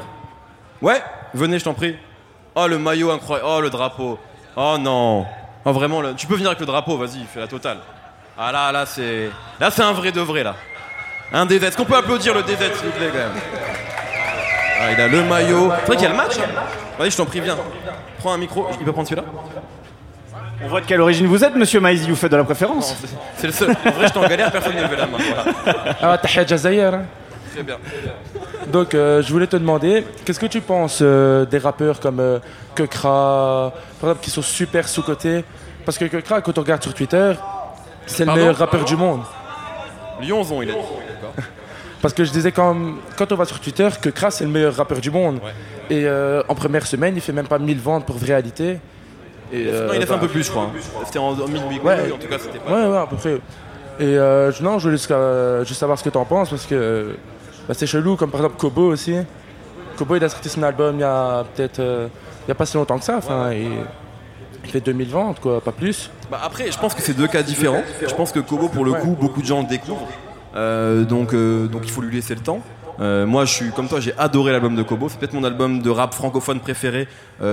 Ouais, 0.81 1.01
venez, 1.33 1.59
je 1.59 1.63
t'en 1.63 1.73
prie. 1.73 1.95
Oh, 2.55 2.67
le 2.67 2.79
maillot 2.79 3.11
incroyable. 3.11 3.47
Oh, 3.49 3.61
le 3.61 3.69
drapeau. 3.69 4.17
Oh 4.55 4.77
non. 4.79 5.25
Oh, 5.65 5.71
vraiment, 5.71 6.01
tu 6.15 6.25
peux 6.27 6.35
venir 6.35 6.47
avec 6.47 6.59
le 6.59 6.65
drapeau, 6.65 6.97
vas-y, 6.97 7.23
fais 7.31 7.39
la 7.39 7.47
totale. 7.47 7.77
Ah 8.37 8.51
là, 8.51 8.71
là, 8.71 8.85
c'est. 8.85 9.29
Là, 9.59 9.71
c'est 9.71 9.83
un 9.83 9.93
vrai 9.93 10.11
de 10.11 10.21
vrai, 10.21 10.43
là. 10.43 10.55
Un 11.33 11.45
DZ. 11.45 11.63
Est-ce 11.63 11.77
qu'on 11.77 11.85
peut 11.85 11.95
applaudir 11.97 12.33
le 12.33 12.41
DZ, 12.43 12.49
s'il 12.75 12.85
vous 12.85 12.91
plaît, 12.97 13.09
quand 13.11 13.17
même 13.17 13.31
Ah, 14.81 14.91
il 14.91 15.01
a 15.01 15.07
le 15.07 15.23
maillot. 15.23 15.71
C'est 15.81 15.87
vrai 15.87 15.95
qu'il 15.97 16.03
y 16.03 16.07
a 16.07 16.11
le 16.11 16.15
match 16.17 16.37
hein 16.37 16.61
Vas-y, 16.97 17.11
je 17.11 17.17
t'en 17.17 17.25
prie, 17.25 17.41
viens. 17.41 17.57
Prends 18.19 18.33
un 18.33 18.37
micro. 18.37 18.67
Il 18.79 18.85
peut 18.85 18.91
prendre 18.91 19.07
celui-là 19.07 19.27
On 20.63 20.67
voit 20.67 20.81
de 20.81 20.85
quelle 20.85 21.01
origine 21.01 21.27
vous 21.27 21.43
êtes, 21.43 21.55
monsieur 21.55 21.79
Maïzi, 21.79 22.09
vous 22.09 22.15
faites 22.15 22.31
de 22.31 22.37
la 22.37 22.43
préférence 22.43 22.95
C'est 23.35 23.47
le 23.47 23.53
seul. 23.53 23.69
En 23.85 23.91
vrai, 23.91 24.07
je 24.07 24.13
t'en 24.13 24.27
galère, 24.27 24.51
personne 24.51 24.75
ne 24.75 24.81
levait 24.81 24.95
la 24.95 25.05
main. 25.07 25.17
Voilà. 25.99 26.19
Ah, 26.23 26.45
Jazair. 26.45 26.93
hein. 26.93 27.01
Très 27.53 27.63
bien. 27.63 27.77
Donc, 28.71 28.93
euh, 28.93 29.21
je 29.21 29.31
voulais 29.31 29.47
te 29.47 29.55
demander, 29.57 30.05
qu'est-ce 30.25 30.39
que 30.39 30.45
tu 30.45 30.61
penses 30.61 30.99
euh, 31.01 31.45
des 31.45 31.57
rappeurs 31.57 31.99
comme 31.99 32.19
euh, 32.19 32.39
Kekra, 32.75 33.73
par 33.99 34.09
exemple, 34.09 34.23
qui 34.23 34.29
sont 34.29 34.41
super 34.41 34.87
sous-cotés? 34.87 35.43
Parce 35.85 35.97
que 35.97 36.05
Kekra, 36.05 36.41
quand 36.41 36.57
on 36.57 36.61
regarde 36.61 36.83
sur 36.83 36.93
Twitter, 36.93 37.33
c'est 38.05 38.25
le 38.25 38.33
meilleur 38.33 38.57
rappeur 38.57 38.83
du 38.85 38.95
monde. 38.95 39.21
Lyonzon, 40.21 40.61
il 40.61 40.69
a 40.69 40.73
dit. 40.73 40.79
D'accord. 40.79 41.33
Parce 42.01 42.13
que 42.13 42.23
je 42.23 42.31
disais 42.31 42.51
quand, 42.51 42.75
quand 43.17 43.31
on 43.31 43.35
va 43.35 43.45
sur 43.45 43.59
Twitter 43.59 43.89
que 44.01 44.09
Kras 44.09 44.37
est 44.39 44.43
le 44.43 44.49
meilleur 44.51 44.75
rappeur 44.75 44.99
du 44.99 45.09
monde. 45.09 45.39
Et 45.89 46.05
euh, 46.05 46.43
en 46.47 46.53
première 46.55 46.85
semaine, 46.85 47.15
il 47.15 47.21
fait 47.21 47.31
même 47.33 47.47
pas 47.47 47.57
1000 47.57 47.79
ventes 47.79 48.05
pour 48.05 48.17
réalité. 48.17 48.77
Et, 49.51 49.65
euh, 49.67 49.87
non, 49.87 49.93
il 49.95 50.03
a 50.03 50.05
fait 50.05 50.13
un 50.13 50.17
peu 50.19 50.27
plus, 50.27 50.43
je 50.43 50.51
crois. 50.51 50.63
hein. 50.63 51.01
C'était 51.05 51.17
en 51.19 51.33
2008, 51.33 51.81
Ouais. 51.81 52.11
en 52.11 52.17
tout 52.17 52.27
cas, 52.27 52.37
c'était 52.37 52.59
pas. 52.59 52.71
Ouais, 52.71 52.87
ouais, 52.91 52.97
à 52.97 53.07
peu 53.07 53.15
près. 53.15 53.39
Et 53.99 54.03
euh, 54.03 54.51
je- 54.51 54.61
non, 54.61 54.77
je 54.77 54.83
voulais 54.83 54.97
juste, 54.97 55.09
euh, 55.09 55.65
juste 55.65 55.79
savoir 55.79 55.97
ce 55.97 56.03
que 56.03 56.09
t'en 56.09 56.25
penses 56.25 56.49
parce 56.51 56.67
que 56.67 57.15
bah, 57.67 57.73
c'est 57.73 57.87
chelou, 57.87 58.15
comme 58.15 58.29
par 58.29 58.41
exemple 58.41 58.57
Kobo 58.59 58.91
aussi. 58.91 59.15
Kobo, 59.97 60.15
il 60.17 60.23
a 60.23 60.29
sorti 60.29 60.49
son 60.49 60.61
album 60.61 60.97
il 60.97 61.01
y 61.01 61.03
a 61.03 61.43
peut-être. 61.55 61.79
euh, 61.79 62.07
il 62.45 62.49
y 62.49 62.51
a 62.51 62.55
pas 62.55 62.65
si 62.67 62.77
longtemps 62.77 62.99
que 62.99 63.05
ça. 63.05 63.15
Enfin, 63.17 63.51
il, 63.53 63.71
il 64.63 64.69
fait 64.71 64.81
2000 64.81 65.09
ventes, 65.09 65.39
quoi, 65.39 65.61
pas 65.61 65.71
plus. 65.71 66.09
Bah, 66.29 66.39
après, 66.43 66.71
je 66.71 66.77
pense 66.77 66.93
que 66.93 67.01
c'est 67.01 67.15
deux 67.15 67.27
cas 67.27 67.43
différents. 67.43 67.83
Je 68.01 68.13
pense 68.13 68.31
que 68.31 68.39
Kobo, 68.39 68.67
pour 68.69 68.85
le 68.85 68.93
coup, 68.93 69.15
beaucoup 69.19 69.41
de 69.41 69.47
gens 69.47 69.61
le 69.61 69.67
découvrent. 69.67 70.07
Euh, 70.55 71.03
donc, 71.03 71.33
euh, 71.33 71.67
donc 71.67 71.81
il 71.85 71.91
faut 71.91 72.01
lui 72.01 72.15
laisser 72.15 72.35
le 72.35 72.41
temps. 72.41 72.61
Euh, 72.99 73.27
moi, 73.27 73.45
je 73.45 73.53
suis 73.53 73.71
comme 73.71 73.87
toi, 73.87 73.99
j'ai 73.99 74.13
adoré 74.17 74.51
l'album 74.51 74.75
de 74.75 74.83
Kobo. 74.83 75.07
C'est 75.09 75.19
peut-être 75.19 75.33
mon 75.33 75.43
album 75.43 75.81
de 75.81 75.89
rap 75.89 76.13
francophone 76.13 76.59
préféré 76.59 77.07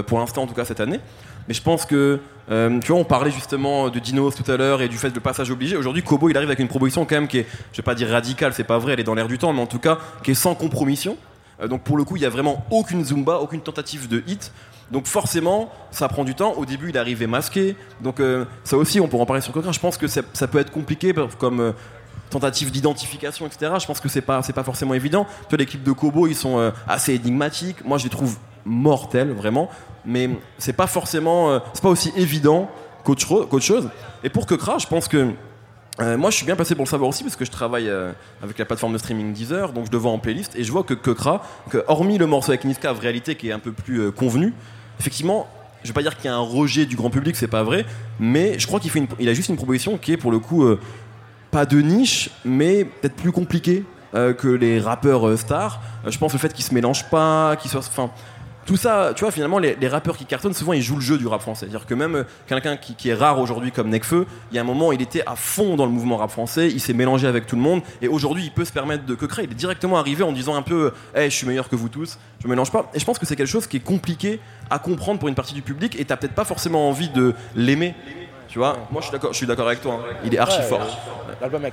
pour 0.07 0.19
l'instant, 0.19 0.43
en 0.43 0.47
tout 0.47 0.55
cas 0.55 0.65
cette 0.65 0.81
année. 0.81 1.01
Mais 1.47 1.53
je 1.53 1.61
pense 1.61 1.85
que, 1.85 2.21
tu 2.49 2.93
vois, 2.93 2.99
on 2.99 3.05
parlait 3.05 3.31
justement 3.31 3.91
de 3.91 3.99
Dinos 3.99 4.35
tout 4.35 4.51
à 4.51 4.57
l'heure 4.57 4.81
et 4.81 4.89
du 4.89 4.97
fait 4.97 5.11
de 5.11 5.21
passage 5.21 5.51
obligé. 5.51 5.77
Aujourd'hui, 5.77 6.03
Kobo, 6.03 6.31
il 6.31 6.37
arrive 6.37 6.49
avec 6.49 6.61
une 6.61 6.69
proposition 6.69 7.05
quand 7.05 7.17
même 7.17 7.29
qui 7.29 7.39
est, 7.39 7.47
je 7.73 7.77
vais 7.77 7.83
pas 7.83 7.95
dire 7.95 8.09
radicale, 8.09 8.55
c'est 8.55 8.65
pas 8.65 8.79
vrai, 8.79 8.95
elle 8.95 9.01
est 9.01 9.05
dans 9.05 9.15
l'air 9.15 9.29
du 9.29 9.37
temps, 9.37 9.53
mais 9.53 9.61
en 9.61 9.67
tout 9.67 9.79
cas, 9.79 9.99
qui 10.23 10.31
est 10.31 10.35
sans 10.35 10.55
compromission. 10.55 11.19
Donc 11.69 11.83
pour 11.83 11.99
le 11.99 12.05
coup, 12.05 12.17
il 12.17 12.23
y 12.23 12.27
a 12.27 12.31
vraiment 12.31 12.65
aucune 12.71 13.05
zumba, 13.05 13.37
aucune 13.37 13.61
tentative 13.61 14.09
de 14.09 14.23
hit. 14.27 14.51
Donc 14.95 15.07
forcément, 15.07 15.73
ça 15.91 16.07
prend 16.07 16.23
du 16.23 16.37
temps. 16.37 16.53
Au 16.57 16.65
début, 16.65 16.91
il 16.91 16.97
arrivé 16.97 17.27
masqué. 17.27 17.75
Donc 18.01 18.21
euh, 18.21 18.45
ça 18.63 18.77
aussi, 18.77 19.01
on 19.01 19.09
pourra 19.09 19.25
en 19.25 19.27
parler 19.27 19.43
sur 19.43 19.53
Cochrane. 19.53 19.75
Je 19.75 19.81
pense 19.81 19.99
que 19.99 20.07
ça, 20.07 20.23
peut 20.47 20.59
être 20.61 20.71
compliqué 20.71 21.13
comme 21.41 21.59
euh, 21.59 21.73
tentative 22.31 22.71
d'identification, 22.71 23.45
etc. 23.45 23.73
Je 23.81 23.87
pense 23.87 23.99
que 23.99 24.09
c'est 24.09 24.21
pas, 24.21 24.41
c'est 24.43 24.53
pas 24.53 24.63
forcément 24.63 24.95
évident. 24.95 25.27
L'équipe 25.51 25.83
de 25.83 25.91
Kobo, 25.91 26.29
ils 26.29 26.37
sont 26.37 26.61
euh, 26.61 26.71
assez 26.87 27.13
énigmatiques. 27.13 27.85
Moi, 27.85 27.99
je 27.99 28.05
les 28.05 28.11
trouve 28.11 28.37
mortels, 28.65 29.33
vraiment. 29.33 29.69
Mais 30.07 30.31
c'est 30.59 30.73
pas 30.75 30.87
forcément, 30.87 31.61
c'est 31.73 31.83
pas 31.83 31.89
aussi 31.89 32.13
évident 32.17 32.71
qu'autre 33.03 33.27
cho- 33.27 33.47
qu'autre 33.47 33.65
chose. 33.65 33.91
Et 34.23 34.29
pour 34.29 34.47
Kekra, 34.47 34.79
je 34.79 34.87
pense 34.87 35.09
que 35.09 35.33
moi, 35.99 36.31
je 36.31 36.37
suis 36.37 36.47
bien 36.47 36.57
passé 36.57 36.75
pour 36.75 36.85
le 36.85 36.91
savoir 36.91 37.09
aussi 37.09 37.25
parce 37.25 37.37
que 37.37 37.45
je 37.45 37.51
travaille 37.51 37.91
avec 38.43 38.59
la 38.59 38.65
plateforme 38.65 38.93
de 38.93 38.99
streaming 38.99 39.33
Deezer, 39.33 39.73
donc 39.73 39.87
je 39.87 39.91
le 39.93 39.97
vois 39.99 40.11
en 40.13 40.19
playlist 40.19 40.55
et 40.57 40.63
je 40.65 40.71
vois 40.71 40.83
que 40.83 40.93
Kekra, 40.93 41.41
hormis 41.89 42.19
le 42.19 42.27
morceau 42.27 42.51
avec 42.53 42.65
Niska, 42.65 42.93
в 42.93 42.99
réalité 42.99 43.35
qui 43.35 43.49
est 43.49 43.53
un 43.53 43.59
peu 43.59 43.73
plus 43.73 44.13
convenu, 44.13 44.53
effectivement, 45.01 45.47
je 45.83 45.89
vais 45.89 45.95
pas 45.95 46.03
dire 46.03 46.17
qu'il 46.17 46.27
y 46.27 46.29
a 46.29 46.35
un 46.37 46.41
rejet 46.41 46.87
du 46.87 46.97
grand 46.97 47.11
public, 47.11 47.37
c'est 47.37 47.49
pas 47.49 47.63
vrai, 47.63 47.85
mais 48.19 48.59
je 48.59 48.67
crois 48.67 48.81
qu'il 48.81 48.91
fait 48.91 49.01
une- 49.01 49.07
il 49.21 49.29
a 49.29 49.35
juste 49.35 49.49
une 49.51 49.57
proposition 49.57 49.99
qui 49.99 50.13
est 50.13 50.17
pour 50.17 50.31
le 50.33 50.39
coup 50.39 50.65
euh, 50.65 50.81
pas 51.51 51.67
de 51.67 51.81
niche, 51.81 52.31
mais 52.45 52.85
peut-être 52.85 53.15
plus 53.17 53.33
compliquée 53.33 53.85
euh, 54.15 54.33
que 54.33 54.49
les 54.49 54.79
rappeurs 54.81 55.27
euh, 55.29 55.37
stars. 55.37 55.81
Je 56.07 56.17
pense 56.19 56.33
le 56.33 56.39
fait 56.39 56.53
qu'ils 56.53 56.65
se 56.65 56.73
mélangent 56.73 57.09
pas, 57.11 57.57
qu'ils 57.57 57.71
soient, 57.71 57.81
enfin. 57.81 58.11
Tout 58.67 58.79
ça, 58.79 59.13
tu 59.15 59.21
vois, 59.25 59.31
finalement, 59.31 59.59
les, 59.59 59.77
les 59.79 59.89
rappeurs 59.89 60.17
qui 60.17 60.25
cartonnent, 60.25 60.55
souvent, 60.55 60.73
ils 60.73 60.81
jouent 60.83 60.95
le 60.97 61.03
jeu 61.03 61.19
du 61.19 61.27
rap 61.27 61.43
français. 61.43 61.67
C'est-à-dire 61.67 61.87
que 61.87 61.93
même 61.95 62.15
euh, 62.15 62.25
quelqu'un 62.47 62.77
qui, 62.79 62.95
qui 62.95 63.11
est 63.11 63.15
rare 63.15 63.39
aujourd'hui 63.39 63.73
comme 63.73 63.91
Nekfeu, 63.91 64.27
il 64.51 64.55
y 64.55 64.59
a 64.59 64.63
un 64.63 64.65
moment, 64.65 64.91
il 64.93 65.03
était 65.03 65.23
à 65.27 65.37
fond 65.37 65.77
dans 65.77 65.85
le 65.85 65.93
mouvement 65.93 66.17
rap 66.17 66.31
français, 66.31 66.69
il 66.69 66.81
s'est 66.81 66.95
mélangé 66.95 67.27
avec 67.27 67.47
tout 67.47 67.57
le 67.57 67.63
monde, 67.63 67.83
et 68.01 68.09
aujourd'hui, 68.09 68.45
il 68.45 68.51
peut 68.53 68.65
se 68.65 68.73
permettre 68.73 69.05
de 69.05 69.15
que 69.15 69.27
créer. 69.27 69.45
Il 69.45 69.51
est 69.53 69.55
directement 69.55 69.99
arrivé 69.99 70.25
en 70.25 70.33
disant 70.33 70.55
un 70.55 70.63
peu, 70.63 70.93
hey, 71.15 71.31
je 71.31 71.37
suis 71.37 71.47
meilleur 71.47 71.69
que 71.69 71.77
vous 71.77 71.91
tous, 71.91 72.19
je 72.41 72.47
me 72.47 72.53
mélange 72.53 72.71
pas. 72.73 72.91
Et 72.95 72.99
je 72.99 73.05
pense 73.05 73.19
que 73.19 73.27
c'est 73.27 73.37
quelque 73.37 73.47
chose 73.49 73.67
qui 73.67 73.77
est 73.77 73.85
compliqué 73.85 74.41
à 74.71 74.79
comprendre 74.79 75.19
pour 75.19 75.29
une 75.29 75.35
partie 75.35 75.55
du 75.55 75.63
public, 75.63 76.01
et 76.01 76.05
t'as 76.07 76.17
peut-être 76.17 76.35
pas 76.35 76.45
forcément 76.45 76.89
envie 76.89 77.11
de 77.11 77.35
l'aimer. 77.55 77.95
Tu 78.49 78.59
vois, 78.59 78.79
moi 78.93 79.01
je 79.01 79.07
suis 79.09 79.13
d'accord, 79.13 79.33
je 79.33 79.37
suis 79.37 79.47
d'accord 79.47 79.67
avec 79.67 79.81
toi. 79.83 79.95
hein. 80.01 80.15
Il 80.25 80.35
est 80.35 80.39
archi 80.39 80.63
fort. 80.63 80.87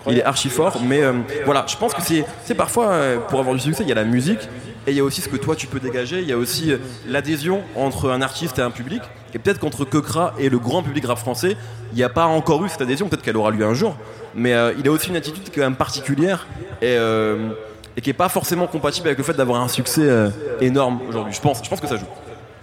Il 0.08 0.18
est 0.18 0.24
archi 0.24 0.50
fort, 0.50 0.78
mais 0.84 1.04
euh, 1.04 1.14
voilà, 1.46 1.66
je 1.68 1.78
pense 1.78 1.94
que 1.94 2.02
c'est 2.02 2.26
c'est 2.44 2.56
parfois 2.56 2.88
euh, 2.90 3.18
pour 3.20 3.40
avoir 3.40 3.56
du 3.56 3.62
succès, 3.62 3.84
il 3.84 3.90
y 3.90 3.92
a 3.92 3.96
la 3.96 4.04
musique 4.04 4.40
et 4.88 4.92
il 4.92 4.98
y 4.98 5.00
a 5.00 5.04
aussi 5.04 5.22
ce 5.22 5.30
que 5.30 5.38
toi 5.38 5.56
tu 5.56 5.68
peux 5.68 5.80
dégager. 5.80 6.20
Il 6.22 6.28
y 6.28 6.34
a 6.34 6.38
aussi 6.38 6.72
euh, 6.72 6.78
l'adhésion 7.08 7.62
entre 7.76 8.10
un 8.10 8.22
artiste 8.22 8.60
et 8.60 8.62
un 8.62 8.72
public. 8.72 9.02
Et 9.34 9.40
peut-être 9.40 9.60
qu'entre 9.60 9.86
Kekra 9.86 10.34
et 10.38 10.50
le 10.50 10.60
grand 10.60 10.84
public 10.84 11.06
rap 11.06 11.18
français, 11.18 11.56
il 11.92 11.96
n'y 11.96 12.04
a 12.04 12.10
pas 12.10 12.26
encore 12.26 12.64
eu 12.66 12.70
cette 12.70 12.82
adhésion. 12.82 13.08
Peut-être 13.08 13.22
qu'elle 13.22 13.38
aura 13.38 13.52
lieu 13.52 13.66
un 13.66 13.74
jour, 13.74 13.96
mais 14.36 14.54
euh, 14.54 14.74
il 14.78 14.88
a 14.88 14.92
aussi 14.92 15.10
une 15.10 15.16
attitude 15.16 15.44
quand 15.54 15.62
même 15.62 15.76
particulière 15.76 16.48
et, 16.82 16.96
euh, 16.98 17.50
et 17.96 18.02
qui 18.02 18.10
est 18.10 18.14
pas 18.14 18.30
forcément 18.30 18.68
compatible 18.68 19.08
avec 19.08 19.18
le 19.18 19.24
fait 19.24 19.34
d'avoir 19.34 19.62
un 19.62 19.68
succès 19.68 20.04
euh, 20.04 20.30
énorme 20.60 21.00
aujourd'hui. 21.08 21.34
Je 21.34 21.42
pense, 21.42 21.64
je 21.64 21.70
pense 21.70 21.80
que 21.80 21.88
ça 21.88 21.98
joue. 21.98 22.06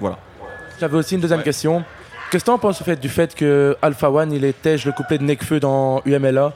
Voilà. 0.01 0.19
J'avais 0.81 0.97
aussi 0.97 1.15
une 1.15 1.21
deuxième 1.21 1.43
question. 1.43 1.85
Qu'est-ce 2.31 2.45
que 2.45 2.51
tu 2.51 2.55
en 2.55 2.59
penses 2.59 2.83
fait, 2.83 3.01
du 3.01 3.09
fait 3.09 3.35
que 3.35 3.77
Alpha 3.81 4.11
One 4.11 4.33
il 4.33 4.45
était 4.45 4.77
le 4.85 4.93
couplet 4.93 5.19
de 5.19 5.25
Nekfeu 5.25 5.61
dans 5.61 6.03
UMLA 6.05 6.53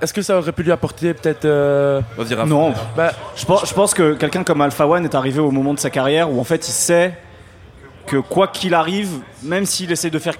Est-ce 0.00 0.12
que 0.12 0.22
ça 0.22 0.38
aurait 0.38 0.52
pu 0.52 0.62
lui 0.62 0.72
apporter 0.72 1.14
peut-être. 1.14 1.44
euh, 1.46 2.00
Vas-y, 2.18 2.34
Raph. 2.34 2.48
Non, 2.48 2.74
bah, 2.96 3.12
je 3.34 3.44
pense, 3.44 3.66
je 3.68 3.72
pense 3.74 3.94
que 3.94 4.14
quelqu'un 4.14 4.44
comme 4.44 4.60
Alpha 4.60 4.86
One 4.86 5.04
est 5.04 5.14
arrivé 5.14 5.40
au 5.40 5.50
moment 5.50 5.72
de 5.74 5.78
sa 5.80 5.90
carrière 5.90 6.30
où 6.30 6.38
en 6.40 6.44
fait 6.44 6.68
il 6.68 6.72
sait 6.72 7.14
que 8.06 8.16
quoi 8.18 8.48
qu'il 8.48 8.74
arrive, 8.74 9.20
même 9.42 9.64
s'il 9.66 9.90
essaie 9.90 10.10
de 10.10 10.18
faire 10.18 10.34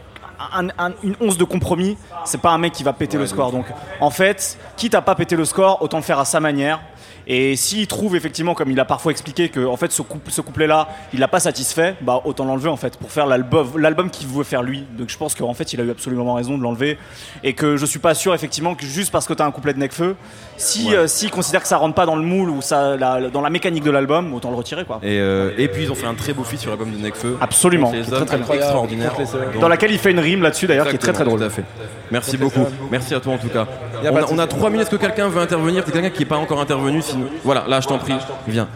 un- 0.52 0.68
un- 0.78 0.92
une 1.02 1.16
once 1.20 1.38
de 1.38 1.44
compromis, 1.44 1.96
c'est 2.24 2.40
pas 2.40 2.50
un 2.50 2.58
mec 2.58 2.72
qui 2.74 2.84
va 2.84 2.92
péter 2.92 3.16
le 3.16 3.26
score. 3.26 3.50
Donc 3.50 3.64
en 4.00 4.10
fait, 4.10 4.58
quitte 4.76 4.94
à 4.94 5.00
pas 5.00 5.14
péter 5.14 5.34
le 5.36 5.44
score, 5.46 5.80
autant 5.82 5.96
le 5.96 6.02
faire 6.02 6.18
à 6.18 6.24
sa 6.26 6.38
manière. 6.40 6.80
Et 7.26 7.56
s'il 7.56 7.86
trouve 7.86 8.14
effectivement, 8.16 8.54
comme 8.54 8.70
il 8.70 8.78
a 8.78 8.84
parfois 8.84 9.10
expliqué, 9.12 9.48
que 9.48 9.64
en 9.66 9.76
fait 9.76 9.90
ce, 9.92 10.02
coup- 10.02 10.20
ce 10.28 10.40
couplet-là, 10.40 10.88
il 11.12 11.20
l'a 11.20 11.28
pas 11.28 11.40
satisfait, 11.40 11.96
bah 12.00 12.20
autant 12.24 12.44
l'enlever 12.44 12.68
en 12.68 12.76
fait 12.76 12.96
pour 12.96 13.10
faire 13.10 13.26
l'album, 13.26 14.10
qu'il 14.10 14.28
veut 14.28 14.44
faire 14.44 14.62
lui. 14.62 14.84
Donc 14.96 15.08
je 15.10 15.16
pense 15.18 15.34
qu'en 15.34 15.54
fait 15.54 15.72
il 15.72 15.80
a 15.80 15.84
eu 15.84 15.90
absolument 15.90 16.34
raison 16.34 16.56
de 16.56 16.62
l'enlever 16.62 16.98
et 17.42 17.52
que 17.54 17.76
je 17.76 17.84
suis 17.86 17.98
pas 17.98 18.14
sûr 18.14 18.34
effectivement 18.34 18.74
que 18.74 18.86
juste 18.86 19.10
parce 19.10 19.26
que 19.26 19.34
tu 19.34 19.42
as 19.42 19.46
un 19.46 19.50
couplet 19.50 19.74
de 19.74 19.78
Necfeu, 19.80 20.14
si 20.56 20.94
euh, 20.94 21.06
s'il 21.06 21.30
considère 21.30 21.62
que 21.62 21.68
ça 21.68 21.76
rentre 21.78 21.94
pas 21.94 22.06
dans 22.06 22.16
le 22.16 22.22
moule 22.22 22.48
ou 22.50 22.62
ça, 22.62 22.96
la- 22.96 23.28
dans 23.28 23.40
la 23.40 23.50
mécanique 23.50 23.84
de 23.84 23.90
l'album, 23.90 24.32
autant 24.32 24.50
le 24.50 24.56
retirer 24.56 24.84
quoi. 24.84 25.00
Et, 25.02 25.18
euh, 25.18 25.50
et 25.58 25.68
puis 25.68 25.82
ils 25.84 25.90
ont 25.90 25.96
fait 25.96 26.06
un 26.06 26.14
très 26.14 26.32
beau 26.32 26.44
feat 26.44 26.60
sur 26.60 26.70
l'album 26.70 26.90
de 26.92 26.98
Nekfeu. 26.98 27.36
Absolument. 27.40 27.90
Les 27.92 28.02
Très, 28.02 28.12
hommes, 28.18 28.24
très 28.26 28.38
bien. 28.38 28.54
extraordinaire. 28.54 29.12
Dans 29.60 29.68
laquelle 29.68 29.90
il 29.90 29.98
fait 29.98 30.12
une 30.12 30.20
rime 30.20 30.42
là-dessus 30.42 30.66
d'ailleurs 30.66 30.88
qui 30.88 30.94
est 30.94 30.98
très 30.98 31.12
très 31.12 31.24
drôle. 31.24 31.40
Tout 31.40 31.44
à 31.46 31.50
fait. 31.50 31.64
Merci 32.12 32.36
beaucoup. 32.36 32.64
Merci 32.90 33.14
à 33.14 33.20
toi 33.20 33.34
en 33.34 33.38
tout 33.38 33.48
cas. 33.48 33.66
On 34.02 34.16
a, 34.16 34.32
on 34.32 34.38
a 34.38 34.46
trois 34.46 34.70
minutes. 34.70 34.86
Est-ce 34.86 34.96
que 34.96 35.00
quelqu'un 35.00 35.28
veut 35.28 35.40
intervenir 35.40 35.82
C'est 35.86 35.92
quelqu'un 35.92 36.10
qui 36.10 36.20
n'est 36.20 36.26
pas 36.26 36.36
encore 36.36 36.60
intervenu. 36.60 37.02
Sinon... 37.02 37.28
Voilà, 37.44 37.64
là 37.68 37.80
je 37.80 37.88
t'en 37.88 37.98
prie. 37.98 38.14
Viens. 38.46 38.68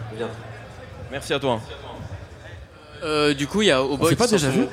Merci 1.11 1.33
à 1.33 1.39
toi. 1.39 1.59
Euh, 3.03 3.33
du 3.33 3.47
coup, 3.47 3.61
il 3.61 3.67
y 3.67 3.71
a 3.71 3.83
pas 4.17 4.27
déjà 4.27 4.49
vu 4.49 4.65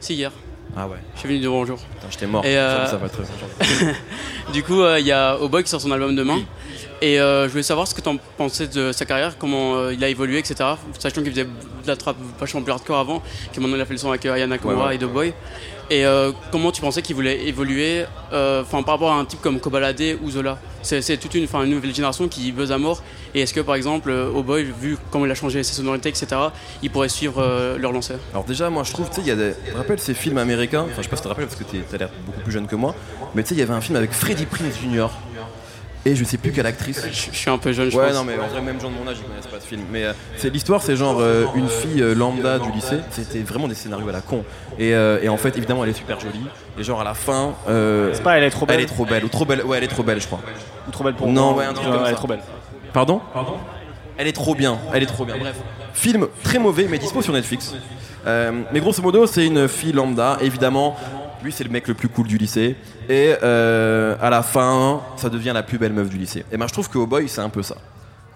Si, 0.00 0.14
hier. 0.14 0.32
Ah 0.76 0.86
ouais. 0.86 0.98
Je 1.14 1.20
suis 1.20 1.28
venu 1.28 1.40
dire 1.40 1.50
bonjour. 1.50 1.78
J'étais 2.10 2.26
mort. 2.26 2.44
Et, 2.44 2.56
euh, 2.56 2.86
Ça, 2.86 2.96
va. 2.96 3.06
Du 4.52 4.62
coup, 4.62 4.80
euh, 4.80 5.00
il 5.00 5.06
y 5.06 5.12
a 5.12 5.36
Oboy 5.40 5.62
qui 5.62 5.70
sort 5.70 5.80
son 5.80 5.90
album 5.90 6.14
demain. 6.14 6.38
Et 7.00 7.20
euh, 7.20 7.44
je 7.46 7.50
voulais 7.52 7.62
savoir 7.62 7.86
ce 7.86 7.94
que 7.94 8.00
tu 8.00 8.08
en 8.08 8.16
pensais 8.36 8.66
de 8.66 8.90
sa 8.90 9.04
carrière, 9.04 9.38
comment 9.38 9.76
euh, 9.76 9.94
il 9.94 10.02
a 10.02 10.08
évolué, 10.08 10.38
etc. 10.38 10.56
Sachant 10.98 11.22
qu'il 11.22 11.30
faisait 11.30 11.44
de 11.44 11.50
la 11.86 11.96
trappe 11.96 12.16
vachement 12.40 12.60
plus 12.62 12.72
hardcore 12.72 12.98
avant, 12.98 13.22
que 13.52 13.60
maintenant 13.60 13.76
il 13.76 13.80
a 13.80 13.86
fait 13.86 13.92
le 13.94 13.98
son 13.98 14.08
avec 14.08 14.26
euh, 14.26 14.34
Ayana 14.34 14.56
Nakamura 14.56 14.78
Ouais, 14.82 14.88
ouais. 14.88 14.94
et 14.96 14.98
The 14.98 15.04
Boy. 15.04 15.32
Et 15.90 16.04
euh, 16.04 16.32
comment 16.52 16.70
tu 16.72 16.82
pensais 16.82 17.00
qu'il 17.00 17.14
voulait 17.14 17.46
évoluer 17.46 18.04
enfin, 18.30 18.82
par 18.82 18.94
rapport 18.94 19.10
à 19.12 19.14
un 19.16 19.24
type 19.24 19.40
comme 19.40 19.58
Kobalade 19.58 20.02
ou 20.22 20.30
Zola? 20.30 20.58
C'est 20.82 21.16
toute 21.18 21.34
une, 21.34 21.46
nouvelle 21.66 21.94
génération 21.94 22.28
qui 22.28 22.52
buzz 22.52 22.72
à 22.72 22.78
mort. 22.78 23.02
Et 23.34 23.40
est-ce 23.42 23.54
que 23.54 23.60
par 23.60 23.74
exemple, 23.74 24.10
euh, 24.10 24.30
Oboy, 24.34 24.64
vu 24.64 24.98
comment 25.10 25.24
il 25.24 25.30
a 25.30 25.34
changé 25.34 25.62
ses 25.62 25.74
sonorités, 25.74 26.08
etc., 26.08 26.26
il 26.82 26.90
pourrait 26.90 27.08
suivre 27.08 27.76
leur 27.78 27.92
lanceur 27.92 28.18
Alors 28.32 28.44
déjà, 28.44 28.68
moi 28.70 28.82
je 28.82 28.92
trouve, 28.92 29.08
tu 29.08 29.16
sais, 29.16 29.20
il 29.22 29.28
y 29.28 29.30
a 29.30 29.36
des... 29.36 29.52
Tu 29.64 29.70
te 29.72 29.76
rappelles 29.76 30.00
ces 30.00 30.14
films 30.14 30.38
américains 30.38 30.82
Enfin, 30.82 30.94
je 30.98 31.02
sais 31.02 31.08
pas 31.08 31.16
si 31.16 31.22
tu 31.22 31.24
te 31.24 31.28
rappelles 31.28 31.46
parce 31.46 31.58
que 31.58 31.64
t'es- 31.64 31.84
t'as 31.88 31.96
l'air 31.96 32.10
beaucoup 32.26 32.40
plus 32.40 32.52
jeune 32.52 32.66
que 32.66 32.76
moi. 32.76 32.94
Mais 33.34 33.42
tu 33.44 33.50
sais, 33.50 33.54
il 33.54 33.58
y 33.58 33.62
avait 33.62 33.72
un 33.72 33.80
film 33.80 33.96
avec 33.96 34.12
Freddie 34.12 34.46
Prinze 34.46 34.74
Jr. 34.82 35.06
Et 36.06 36.14
je 36.16 36.24
sais 36.24 36.38
plus 36.38 36.52
quelle 36.52 36.64
actrice. 36.66 37.02
Je 37.10 37.30
je 37.32 37.36
suis 37.36 37.50
un 37.50 37.58
peu 37.58 37.72
jeune, 37.72 37.90
je 37.90 37.96
Ouais, 37.96 38.06
pense. 38.06 38.14
non, 38.14 38.24
mais 38.24 38.34
en 38.38 38.46
vrai, 38.46 38.62
même 38.62 38.80
gens 38.80 38.88
de 38.88 38.94
mon 38.94 39.10
âge, 39.10 39.16
ils 39.20 39.28
connaissent 39.28 39.46
pas 39.46 39.60
ce 39.60 39.66
film. 39.66 39.82
Mais 39.90 40.04
euh, 40.04 40.12
c'est 40.36 40.48
l'histoire, 40.50 40.80
c'est 40.82 40.96
genre 40.96 41.18
euh, 41.20 41.44
une 41.54 41.68
fille 41.68 42.00
euh, 42.00 42.14
lambda 42.14 42.58
du 42.58 42.70
lycée. 42.72 43.00
C'était 43.10 43.40
vraiment 43.40 43.68
des 43.68 43.74
scénarios 43.74 44.08
à 44.08 44.12
la 44.12 44.20
con. 44.20 44.44
Et, 44.78 44.94
euh, 44.94 45.18
et 45.22 45.28
en 45.28 45.36
fait, 45.36 45.56
évidemment, 45.58 45.84
elle 45.84 45.90
est 45.90 45.94
super 45.94 46.18
jolie. 46.20 46.46
Et 46.78 46.84
genre 46.84 47.00
à 47.00 47.04
la 47.04 47.14
fin. 47.14 47.54
euh, 47.68 48.10
C'est 48.14 48.22
pas 48.22 48.38
elle 48.38 48.44
est 48.44 48.50
trop 48.50 48.64
belle. 48.64 48.76
Elle 48.78 48.84
est 48.84 48.86
trop 48.88 49.04
belle. 49.04 49.24
Ou 49.24 49.28
trop 49.28 49.44
belle. 49.44 49.62
Ouais, 49.64 49.78
elle 49.78 49.84
est 49.84 49.88
trop 49.88 50.02
belle, 50.04 50.20
je 50.20 50.26
crois. 50.26 50.40
Ou 50.86 50.90
trop 50.92 51.04
belle 51.04 51.14
pour 51.14 51.26
Non, 51.26 51.50
moi. 51.52 51.54
ouais, 51.58 51.64
un 51.66 51.72
truc 51.74 51.86
Euh, 51.88 51.90
comme 51.90 52.00
elle 52.00 52.06
ça. 52.06 52.12
est 52.12 52.16
trop 52.16 52.28
belle. 52.28 52.40
Pardon? 52.92 53.20
Elle 54.16 54.26
est 54.28 54.32
trop 54.32 54.54
bien. 54.54 54.78
Elle 54.94 55.02
est 55.02 55.06
trop 55.06 55.24
bien. 55.24 55.36
Bref. 55.38 55.56
Film 55.92 56.26
très 56.42 56.58
mauvais, 56.58 56.86
mais 56.88 56.98
dispo 56.98 57.22
sur 57.22 57.32
Netflix. 57.32 57.74
Euh, 58.26 58.62
mais 58.72 58.80
grosso 58.80 59.00
modo, 59.02 59.26
c'est 59.26 59.46
une 59.46 59.68
fille 59.68 59.92
lambda. 59.92 60.38
Évidemment, 60.40 60.96
lui, 61.42 61.52
c'est 61.52 61.64
le 61.64 61.70
mec 61.70 61.88
le 61.88 61.94
plus 61.94 62.08
cool 62.08 62.26
du 62.26 62.38
lycée. 62.38 62.76
Et 63.08 63.34
euh, 63.42 64.16
à 64.20 64.30
la 64.30 64.42
fin, 64.42 65.02
ça 65.16 65.28
devient 65.28 65.52
la 65.54 65.62
plus 65.62 65.78
belle 65.78 65.92
meuf 65.92 66.08
du 66.08 66.18
lycée. 66.18 66.44
Et 66.52 66.56
ben, 66.56 66.66
je 66.66 66.72
trouve 66.72 66.88
que 66.88 66.98
Oh 66.98 67.06
Boy, 67.06 67.28
c'est 67.28 67.40
un 67.40 67.48
peu 67.48 67.62
ça. 67.62 67.76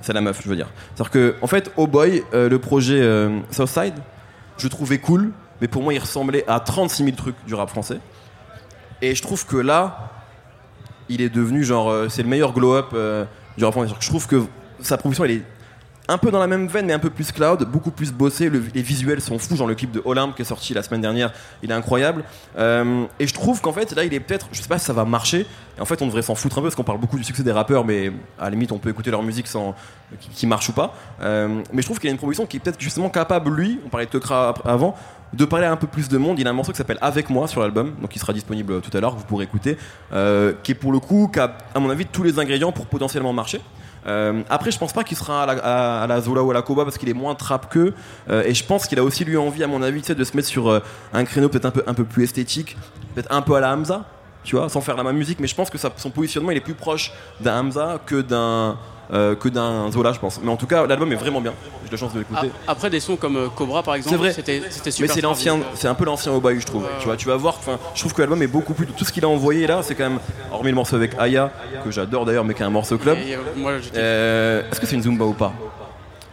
C'est 0.01 0.13
la 0.13 0.21
meuf, 0.21 0.41
je 0.43 0.49
veux 0.49 0.57
dire. 0.57 0.69
C'est-à-dire 0.95 1.11
que, 1.11 1.35
en 1.43 1.47
fait, 1.47 1.71
Oh 1.77 1.87
Boy, 1.87 2.23
euh, 2.35 2.49
le 2.49 2.59
projet 2.59 3.01
euh, 3.01 3.41
Southside, 3.51 3.95
je 4.59 4.69
trouvais 4.69 4.99
cool, 4.99 5.33
mais 5.61 5.69
pour 5.69 5.83
moi, 5.83 5.95
il 5.95 5.99
ressemblait 5.99 6.45
à 6.49 6.61
36 6.61 7.05
000 7.05 7.17
trucs 7.17 7.37
du 7.47 7.55
rap 7.55 7.69
français. 7.69 7.99
Et 9.01 9.15
je 9.15 9.23
trouve 9.23 9.47
que 9.47 9.57
là, 9.57 10.11
il 11.09 11.21
est 11.21 11.29
devenu 11.29 11.65
genre, 11.65 11.93
c'est 12.09 12.23
le 12.23 12.29
meilleur 12.29 12.53
glow-up 12.53 12.95
du 13.57 13.65
rap 13.65 13.73
français. 13.73 13.93
Je 13.99 14.09
trouve 14.09 14.27
que 14.27 14.45
sa 14.81 14.97
proposition, 14.97 15.25
elle 15.25 15.31
est 15.33 15.43
un 16.09 16.19
peu 16.19 16.31
dans 16.33 16.41
la 16.41 16.47
même 16.49 16.67
veine, 16.67 16.87
mais 16.87 16.93
un 16.93 16.99
peu 16.99 17.11
plus 17.11 17.31
cloud, 17.33 17.63
beaucoup 17.65 17.91
plus 17.93 18.13
bossé. 18.13 18.49
Le- 18.49 18.63
les 18.75 18.83
visuels 18.83 19.21
sont 19.21 19.39
fous, 19.39 19.57
genre 19.57 19.69
le 19.69 19.75
clip 19.77 19.93
de 19.93 20.03
Olympe 20.05 20.35
qui 20.35 20.43
est 20.43 20.45
sorti 20.45 20.75
la 20.75 20.83
semaine 20.83 21.01
dernière, 21.01 21.33
il 21.63 21.71
est 21.71 21.75
incroyable. 21.75 22.25
Euh, 22.59 23.05
et 23.21 23.27
je 23.27 23.33
trouve 23.33 23.61
qu'en 23.61 23.73
fait, 23.73 23.93
là, 23.95 24.05
il 24.05 24.13
est 24.13 24.21
peut-être, 24.21 24.49
je 24.53 24.61
sais 24.61 24.69
pas 24.69 24.79
si 24.79 24.85
ça 24.85 24.93
va 24.93 25.05
marcher. 25.05 25.47
Et 25.79 25.81
en 25.81 25.85
fait, 25.85 26.03
on 26.03 26.07
devrait 26.07 26.23
s'en 26.23 26.35
foutre 26.35 26.59
un 26.59 26.61
peu 26.61 26.67
parce 26.67 26.75
qu'on 26.75 26.83
parle 26.85 26.99
beaucoup 26.99 27.17
du 27.17 27.25
succès 27.25 27.43
des 27.45 27.53
rappeurs, 27.53 27.85
mais 27.85 28.13
à 28.39 28.45
la 28.45 28.51
limite, 28.51 28.73
on 28.73 28.79
peut 28.79 28.91
écouter 28.91 29.11
leur 29.11 29.23
musique 29.23 29.47
sans 29.47 29.75
qui, 30.21 30.29
qui 30.29 30.47
marche 30.47 30.69
ou 30.69 30.73
pas. 30.73 30.95
Euh, 31.23 31.63
mais 31.73 31.83
je 31.83 31.87
trouve 31.87 31.99
qu'il 32.01 32.09
a 32.09 32.11
une 32.11 32.19
proposition 32.19 32.47
qui 32.47 32.57
est 32.57 32.61
peut-être 32.61 32.81
justement 32.81 33.09
capable, 33.09 33.51
lui, 33.55 33.79
on 33.87 33.89
parlait 33.89 34.07
de 34.07 34.11
Tekra 34.11 34.49
ap- 34.51 34.67
avant, 34.67 34.97
de 35.33 35.45
parler 35.47 35.65
à 35.67 35.73
un 35.73 35.77
peu 35.77 35.87
plus 35.87 36.09
de 36.09 36.19
monde. 36.19 36.39
Il 36.39 36.47
a 36.47 36.51
un 36.51 36.53
morceau 36.53 36.73
qui 36.73 36.79
s'appelle 36.79 36.99
Avec 37.01 37.31
moi 37.31 37.47
sur 37.47 37.61
l'album, 37.63 37.95
donc 38.03 38.15
il 38.15 38.19
sera 38.19 38.33
disponible 38.33 38.81
tout 38.83 38.95
à 38.95 39.01
l'heure, 39.01 39.15
vous 39.17 39.25
pourrez 39.25 39.45
écouter, 39.45 39.79
euh, 40.13 40.53
qui 40.65 40.73
est 40.73 40.75
pour 40.75 40.93
le 40.93 40.99
coup, 40.99 41.31
qui 41.33 41.39
a, 41.39 41.57
à 41.75 41.79
mon 41.79 41.89
avis, 41.91 42.05
tous 42.07 42.23
les 42.25 42.39
ingrédients 42.41 42.73
pour 42.73 42.87
potentiellement 42.87 43.33
marcher. 43.33 43.61
Euh, 44.07 44.43
après, 44.51 44.71
je 44.71 44.79
pense 44.79 44.93
pas 44.93 45.05
qu'il 45.05 45.17
sera 45.17 45.45
à 45.45 45.47
la, 45.47 45.53
à- 45.63 46.03
à 46.03 46.07
la 46.07 46.21
Zola 46.21 46.43
ou 46.43 46.51
à 46.51 46.55
la 46.55 46.63
Koba 46.63 46.85
parce 46.85 46.99
qu'il 46.99 47.09
est 47.09 47.15
moins 47.15 47.35
trap 47.35 47.71
qu'eux. 47.73 47.95
Euh, 48.31 48.43
et 48.45 48.55
je 48.55 48.65
pense 48.65 48.87
qu'il 48.87 48.99
a 48.99 49.05
aussi 49.05 49.25
lui 49.25 49.37
envie, 49.37 49.63
à 49.63 49.67
mon 49.69 49.83
avis, 49.83 50.03
de 50.03 50.25
se 50.25 50.37
mettre 50.37 50.49
sur 50.49 50.69
euh, 50.71 50.81
un 51.13 51.25
créneau 51.25 51.49
peut-être 51.49 51.67
un 51.67 51.71
peu, 51.71 51.83
un 51.87 51.95
peu 51.95 52.05
plus 52.05 52.25
esthétique, 52.25 52.77
peut-être 53.15 53.33
un 53.33 53.43
peu 53.43 53.55
à 53.55 53.61
la 53.61 53.73
Hamza, 53.73 54.05
tu 54.45 54.57
vois, 54.57 54.69
sans 54.69 54.81
faire 54.81 54.97
la 54.97 55.05
même 55.05 55.17
musique. 55.17 55.39
Mais 55.41 55.47
je 55.47 55.55
pense 55.55 55.71
que 55.71 55.79
son 55.79 56.11
positionnement, 56.11 56.51
il 56.51 56.57
est 56.57 56.61
plus 56.61 56.75
proche 56.75 57.13
d'un 57.41 57.61
Hamza 57.61 58.01
que 58.05 58.21
d'un 58.23 58.77
euh, 59.13 59.35
que 59.35 59.49
d'un 59.49 59.91
Zola, 59.91 60.13
je 60.13 60.19
pense. 60.19 60.41
Mais 60.43 60.51
en 60.51 60.57
tout 60.57 60.67
cas, 60.67 60.87
l'album 60.87 61.11
est 61.13 61.17
vraiment 61.17 61.41
bien. 61.41 61.53
J'ai 61.85 61.91
la 61.93 61.97
chance 61.99 62.13
de 62.15 62.21
l'écouter. 62.21 62.51
Après 62.67 62.89
des 62.91 63.01
sons 63.01 63.17
comme 63.17 63.37
euh, 63.37 63.49
Cobra 63.49 63.83
par 63.83 63.95
exemple, 63.95 64.17
C'est 64.17 64.23
vrai. 64.23 64.33
c'était 64.33 64.63
c'était 64.71 64.87
Mais 64.87 64.91
super. 64.93 65.15
c'est 65.15 65.21
l'ancien, 65.21 65.59
c'est 65.75 65.89
un 65.89 65.95
peu 65.95 66.05
l'ancien 66.05 66.33
Obayu, 66.33 66.61
je 66.61 66.67
trouve. 66.67 66.87
Tu 67.01 67.07
vois, 67.07 67.17
tu 67.17 67.27
vas 67.29 67.37
voir. 67.37 67.57
Enfin, 67.59 67.79
je 67.95 68.01
trouve 68.01 68.15
que 68.15 68.21
l'album 68.23 68.43
est 68.43 68.47
beaucoup 68.47 68.75
plus. 68.75 68.87
Tout 68.87 69.05
ce 69.05 69.13
qu'il 69.13 69.25
a 69.25 69.29
envoyé 69.29 69.67
là, 69.67 69.81
c'est 69.83 69.95
quand 69.95 70.09
même. 70.09 70.19
Hormis 70.53 70.71
le 70.71 70.77
morceau 70.77 70.97
avec 70.97 71.13
Aya, 71.19 71.51
que 71.85 71.91
j'adore 71.91 72.25
d'ailleurs, 72.25 72.45
mais 72.45 72.55
qui 72.55 72.63
est 72.63 72.67
un 72.67 72.71
morceau 72.71 72.97
club. 72.99 73.19
Euh. 73.19 73.81
Euh, 73.97 74.63
Est-ce 74.71 74.81
que 74.81 74.87
c'est 74.87 74.97
une 74.97 75.03
Zumba 75.03 75.25
ou 75.25 75.33
pas? 75.35 75.53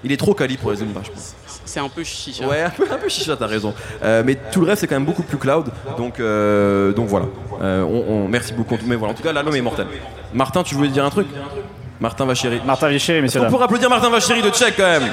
Il 0.03 0.11
est 0.13 0.17
trop 0.17 0.33
quali 0.33 0.55
pour 0.57 0.71
les 0.71 0.77
Zumba, 0.77 1.01
je 1.03 1.09
pense. 1.11 1.35
C'est 1.65 1.79
un 1.81 1.89
peu 1.89 2.03
chicha. 2.03 2.47
Ouais, 2.47 2.61
un 2.63 2.69
peu, 2.69 2.85
un 2.89 2.97
peu 2.97 3.09
chicha, 3.09 3.35
t'as 3.35 3.45
raison. 3.45 3.73
Euh, 4.03 4.23
mais 4.25 4.35
tout 4.51 4.61
le 4.61 4.67
reste, 4.67 4.81
c'est 4.81 4.87
quand 4.87 4.95
même 4.95 5.05
beaucoup 5.05 5.21
plus 5.23 5.37
cloud. 5.37 5.65
Donc, 5.97 6.19
euh, 6.19 6.93
donc 6.93 7.07
voilà. 7.07 7.25
Euh, 7.61 7.83
on, 7.83 8.13
on- 8.13 8.27
merci 8.27 8.53
beaucoup. 8.53 8.75
Mais 8.87 8.95
voilà, 8.95 9.13
en 9.13 9.15
tout 9.15 9.21
cas, 9.21 9.33
l'album 9.33 9.55
est 9.55 9.61
mortel. 9.61 9.85
Martin, 10.33 10.63
tu 10.63 10.73
voulais 10.73 10.87
dire 10.89 11.03
un 11.05 11.09
truc? 11.11 11.27
Martin 11.99 12.25
Vachéry. 12.25 12.61
Martin 12.65 12.87
Vichéry, 12.89 13.21
messieurs 13.21 13.41
On 13.45 13.49
pourrait 13.49 13.65
applaudir 13.65 13.89
Martin 13.89 14.09
Vachéry 14.09 14.41
de 14.41 14.49
Tchèque 14.49 14.75
quand 14.77 14.83
même. 14.83 15.11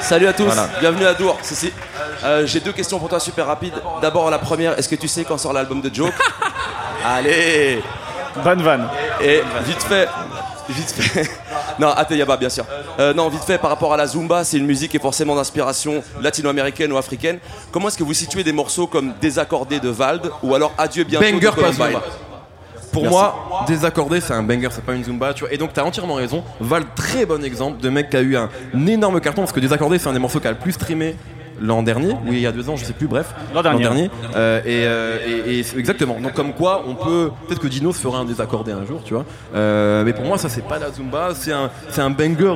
Salut 0.00 0.26
à 0.26 0.32
tous, 0.32 0.44
Voilà. 0.44 0.68
bienvenue 0.80 1.06
à 1.06 1.14
Dour. 1.14 1.38
Ceci. 1.42 1.72
Euh, 2.24 2.46
J'ai 2.46 2.60
deux 2.60 2.72
questions 2.72 2.98
pour 2.98 3.08
toi 3.08 3.20
super 3.20 3.46
rapides. 3.46 3.74
D'abord 4.00 4.28
la 4.30 4.38
première, 4.38 4.78
est-ce 4.78 4.88
que 4.88 4.96
tu 4.96 5.06
sais 5.08 5.24
quand 5.24 5.38
sort 5.38 5.52
l'album 5.52 5.80
de 5.80 5.92
Joke 5.94 6.12
Allez 7.06 7.80
Bonne 8.42 8.62
vanne. 8.62 8.88
Et 9.22 9.42
vite 9.64 9.82
fait, 9.82 10.08
vite 10.68 10.90
fait. 10.90 11.28
Non, 11.78 11.88
Ateyaba 11.88 12.36
bien 12.36 12.50
sûr. 12.50 12.66
Euh, 13.00 13.14
non, 13.14 13.28
vite 13.30 13.44
fait 13.44 13.56
par 13.56 13.70
rapport 13.70 13.94
à 13.94 13.96
la 13.96 14.06
Zumba, 14.06 14.44
c'est 14.44 14.58
une 14.58 14.66
musique 14.66 14.90
qui 14.90 14.98
est 14.98 15.00
forcément 15.00 15.34
d'inspiration 15.34 16.04
latino-américaine 16.20 16.92
ou 16.92 16.98
africaine. 16.98 17.38
Comment 17.70 17.88
est-ce 17.88 17.96
que 17.96 18.02
vous 18.04 18.12
situez 18.12 18.44
des 18.44 18.52
morceaux 18.52 18.86
comme 18.86 19.14
Désaccordé 19.22 19.80
de 19.80 19.88
Vald 19.88 20.30
ou 20.42 20.54
alors 20.54 20.72
Adieu 20.76 21.04
bientôt 21.04 21.24
Banger 21.24 21.40
de 21.40 21.46
pas 21.48 21.54
Columbine 21.54 21.86
Zumba. 21.86 22.02
Pour 22.92 23.02
Merci. 23.02 23.16
moi, 23.16 23.64
désaccordé, 23.66 24.20
c'est 24.20 24.34
un 24.34 24.42
banger, 24.42 24.68
c'est 24.70 24.84
pas 24.84 24.92
une 24.94 25.02
Zumba, 25.04 25.32
tu 25.34 25.44
vois. 25.44 25.52
Et 25.52 25.56
donc, 25.56 25.72
t'as 25.72 25.82
entièrement 25.82 26.14
raison. 26.14 26.44
Val, 26.60 26.84
très 26.94 27.24
bon 27.26 27.42
exemple 27.42 27.80
de 27.80 27.88
mec 27.88 28.10
qui 28.10 28.16
a 28.18 28.20
eu 28.20 28.36
un 28.36 28.48
énorme 28.86 29.20
carton, 29.20 29.42
parce 29.42 29.52
que 29.52 29.60
désaccordé, 29.60 29.98
c'est 29.98 30.08
un 30.08 30.12
des 30.12 30.18
morceaux 30.18 30.40
qui 30.40 30.46
a 30.46 30.52
le 30.52 30.58
plus 30.58 30.72
streamé 30.72 31.16
l'an 31.60 31.82
dernier, 31.82 32.12
ou 32.26 32.32
il 32.32 32.40
y 32.40 32.46
a 32.46 32.50
deux 32.52 32.68
ans, 32.68 32.76
je 32.76 32.84
sais 32.84 32.92
plus, 32.92 33.06
bref. 33.06 33.34
L'an 33.54 33.62
dernier. 33.62 34.10
Euh, 34.34 34.60
et, 34.64 34.84
euh, 34.86 35.18
et- 35.46 35.78
exactement. 35.78 36.18
Donc, 36.20 36.34
comme 36.34 36.52
quoi, 36.52 36.82
on 36.86 36.94
peut. 36.94 37.30
Peut-être 37.46 37.60
que 37.60 37.68
Dino 37.68 37.92
se 37.92 38.00
fera 38.00 38.18
un 38.18 38.24
désaccordé 38.24 38.72
un 38.72 38.84
jour, 38.84 39.00
tu 39.04 39.14
vois. 39.14 39.24
Euh, 39.54 40.02
mais 40.04 40.12
pour 40.12 40.24
moi, 40.24 40.38
ça, 40.38 40.48
c'est 40.48 40.66
pas 40.66 40.78
la 40.78 40.90
Zumba, 40.90 41.30
c'est 41.34 41.52
un, 41.52 41.70
c'est 41.88 42.00
un 42.00 42.10
banger. 42.10 42.54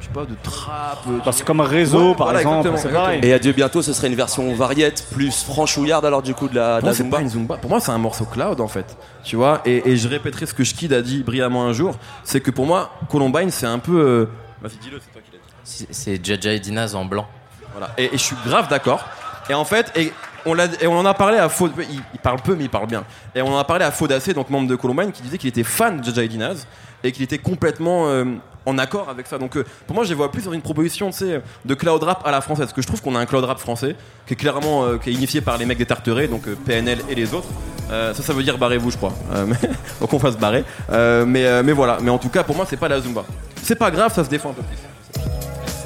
Je 0.00 0.06
sais 0.06 0.12
pas, 0.12 0.24
de 0.24 0.34
trap. 0.42 0.98
euh, 1.08 1.18
Parce 1.24 1.40
que 1.40 1.46
comme 1.46 1.60
réseau, 1.60 2.10
Ouais, 2.10 2.14
par 2.16 2.26
voilà, 2.28 2.40
exemple, 2.40 2.68
exactement, 2.68 2.76
c'est 2.92 2.98
pareil. 3.04 3.20
Et 3.22 3.32
Adieu 3.32 3.52
bientôt, 3.52 3.82
ce 3.82 3.92
serait 3.92 4.08
une 4.08 4.14
version 4.14 4.52
variette 4.54 5.06
plus 5.12 5.44
franchouillarde 5.44 6.04
alors 6.06 6.22
du 6.22 6.34
coup 6.34 6.48
de 6.48 6.54
la, 6.56 6.76
de 6.76 6.80
Pour 6.80 6.86
la 6.88 6.92
moi, 6.92 6.92
c'est 6.94 7.02
Zumba 7.02 7.16
pas 7.16 7.22
une 7.22 7.28
Zumba. 7.28 7.56
Pour 7.58 7.70
moi, 7.70 7.80
c'est 7.80 7.92
un 7.92 7.98
morceau 7.98 8.24
cloud 8.24 8.60
en 8.60 8.68
fait. 8.68 8.96
Tu 9.24 9.36
vois, 9.36 9.60
et, 9.64 9.90
et 9.90 9.96
je 9.96 10.08
répéterai 10.08 10.46
ce 10.46 10.54
que 10.54 10.64
Schkid 10.64 10.92
a 10.92 11.02
dit 11.02 11.22
brillamment 11.22 11.64
un 11.66 11.72
jour 11.72 11.94
c'est 12.24 12.40
que 12.40 12.50
pour 12.50 12.66
moi, 12.66 12.90
Columbine, 13.10 13.50
c'est 13.50 13.66
un 13.66 13.78
peu. 13.78 13.98
euh, 14.00 14.26
Vas-y, 14.62 14.76
dis-le, 14.82 14.98
c'est 15.00 15.12
toi 15.12 15.20
qui 15.24 15.32
l'as 15.32 15.38
dit. 15.38 15.44
C'est- 15.64 15.92
C'est 15.92 16.24
Jaja 16.24 16.52
et 16.52 16.60
Dinaz 16.60 16.94
en 16.94 17.04
blanc. 17.04 17.26
Voilà. 17.72 17.92
Et, 17.98 18.06
et 18.06 18.12
je 18.12 18.16
suis 18.22 18.36
grave 18.46 18.68
d'accord. 18.68 19.04
Et 19.48 19.54
en 19.54 19.64
fait, 19.64 19.92
et 19.96 20.12
on, 20.46 20.54
l'a- 20.54 20.66
et 20.80 20.86
on 20.86 20.98
en 20.98 21.04
a 21.06 21.14
parlé 21.14 21.38
à 21.38 21.48
Faux. 21.48 21.68
Il, 21.78 22.00
il 22.14 22.20
parle 22.20 22.40
peu, 22.40 22.54
mais 22.54 22.64
il 22.64 22.70
parle 22.70 22.86
bien. 22.86 23.04
Et 23.34 23.42
on 23.42 23.54
en 23.54 23.58
a 23.58 23.64
parlé 23.64 23.84
à 23.84 23.90
Faudacé, 23.90 24.32
donc 24.34 24.48
membre 24.50 24.68
de 24.68 24.76
Columbine, 24.76 25.12
qui 25.12 25.22
disait 25.22 25.38
qu'il 25.38 25.48
était 25.48 25.62
fan 25.62 26.00
de 26.00 26.04
Jaja 26.04 26.26
Dinaz 26.26 26.66
et 27.04 27.12
qu'il 27.12 27.22
était 27.22 27.38
complètement 27.38 28.08
euh, 28.08 28.24
en 28.66 28.78
accord 28.78 29.08
avec 29.08 29.26
ça. 29.26 29.38
Donc 29.38 29.56
euh, 29.56 29.64
pour 29.86 29.94
moi, 29.94 30.04
je 30.04 30.10
les 30.10 30.14
vois 30.14 30.30
plus 30.30 30.44
dans 30.44 30.52
une 30.52 30.62
proposition 30.62 31.10
de 31.64 31.74
cloud 31.74 32.02
rap 32.02 32.26
à 32.26 32.30
la 32.30 32.40
française. 32.40 32.66
Parce 32.66 32.72
que 32.74 32.82
je 32.82 32.86
trouve 32.86 33.02
qu'on 33.02 33.16
a 33.16 33.18
un 33.18 33.26
cloud 33.26 33.44
rap 33.44 33.58
français 33.58 33.96
qui 34.26 34.34
est 34.34 34.36
clairement 34.36 34.84
euh, 34.84 34.98
qui 34.98 35.10
est 35.10 35.12
initié 35.12 35.40
par 35.40 35.56
les 35.58 35.66
mecs 35.66 35.78
des 35.78 35.86
Tarterets, 35.86 36.28
donc 36.28 36.46
euh, 36.46 36.54
PNL 36.66 37.00
et 37.08 37.14
les 37.14 37.34
autres. 37.34 37.48
Ça, 37.88 38.14
ça 38.14 38.32
veut 38.32 38.44
dire 38.44 38.56
barrez-vous, 38.56 38.92
je 38.92 38.96
crois. 38.96 39.12
Mais- 39.46 39.56
donc 40.00 40.12
on 40.12 40.16
va 40.18 40.30
se 40.30 40.36
barrer. 40.36 40.64
Mais, 40.90 41.62
mais 41.64 41.72
voilà. 41.72 41.98
Mais 42.00 42.10
en 42.10 42.18
tout 42.18 42.28
cas, 42.28 42.44
pour 42.44 42.54
moi, 42.54 42.64
c'est 42.68 42.76
pas 42.76 42.88
la 42.88 43.00
Zumba. 43.00 43.24
C'est 43.62 43.74
pas 43.74 43.90
grave, 43.90 44.14
ça 44.14 44.22
se 44.24 44.30
défend 44.30 44.50
un 44.50 44.54
peu 44.54 44.62
plus. 44.62 44.76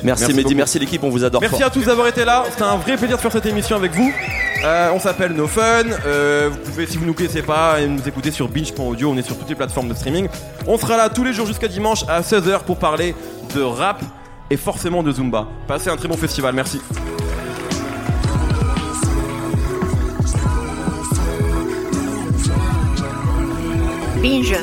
Merci, 0.05 0.23
Merci 0.25 0.35
Mehdi, 0.35 0.43
beaucoup. 0.45 0.57
merci 0.57 0.79
l'équipe, 0.79 1.03
on 1.03 1.09
vous 1.09 1.25
adore 1.25 1.41
Merci 1.41 1.57
fort. 1.59 1.67
à 1.67 1.71
tous 1.71 1.85
d'avoir 1.87 2.07
été 2.09 2.25
là. 2.27 2.45
C'était 2.51 2.63
un 2.63 2.77
vrai 2.77 2.97
plaisir 2.99 3.17
de 3.17 3.23
faire 3.23 3.33
cette 3.33 3.47
émission 3.47 3.77
avec 3.77 3.93
vous. 3.93 4.13
Euh, 4.65 4.91
on 4.95 5.01
s'appelle 5.01 5.33
No 5.33 5.47
Fun. 5.47 5.85
Euh, 6.07 6.51
vous 6.53 6.59
pouvez, 6.59 6.87
si 6.87 6.99
vous 6.99 7.07
nous 7.07 7.15
connaissez 7.15 7.41
pas, 7.43 7.81
nous 7.87 8.07
écouter 8.07 8.31
sur 8.31 8.49
binge.audio. 8.49 9.11
On 9.11 9.17
est 9.17 9.23
sur 9.23 9.39
toutes 9.39 9.49
les 9.49 9.55
plateformes 9.55 9.89
de 9.89 9.95
streaming. 9.95 10.29
On 10.67 10.77
sera 10.77 10.97
là 10.99 11.09
tous 11.09 11.25
les 11.25 11.33
jours 11.33 11.47
jusqu'à 11.47 11.69
dimanche 11.69 12.05
à 12.07 12.21
16h 12.21 12.65
pour 12.65 12.77
parler 12.79 13.15
de 13.55 13.63
rap 13.63 14.03
et 14.51 14.57
forcément 14.59 15.03
de 15.03 15.11
Zumba. 15.11 15.47
Passez 15.67 15.89
un 15.89 15.97
très 15.97 16.09
bon 16.09 16.17
festival. 16.19 16.55
Merci. 16.55 16.81
Binge. 24.23 24.57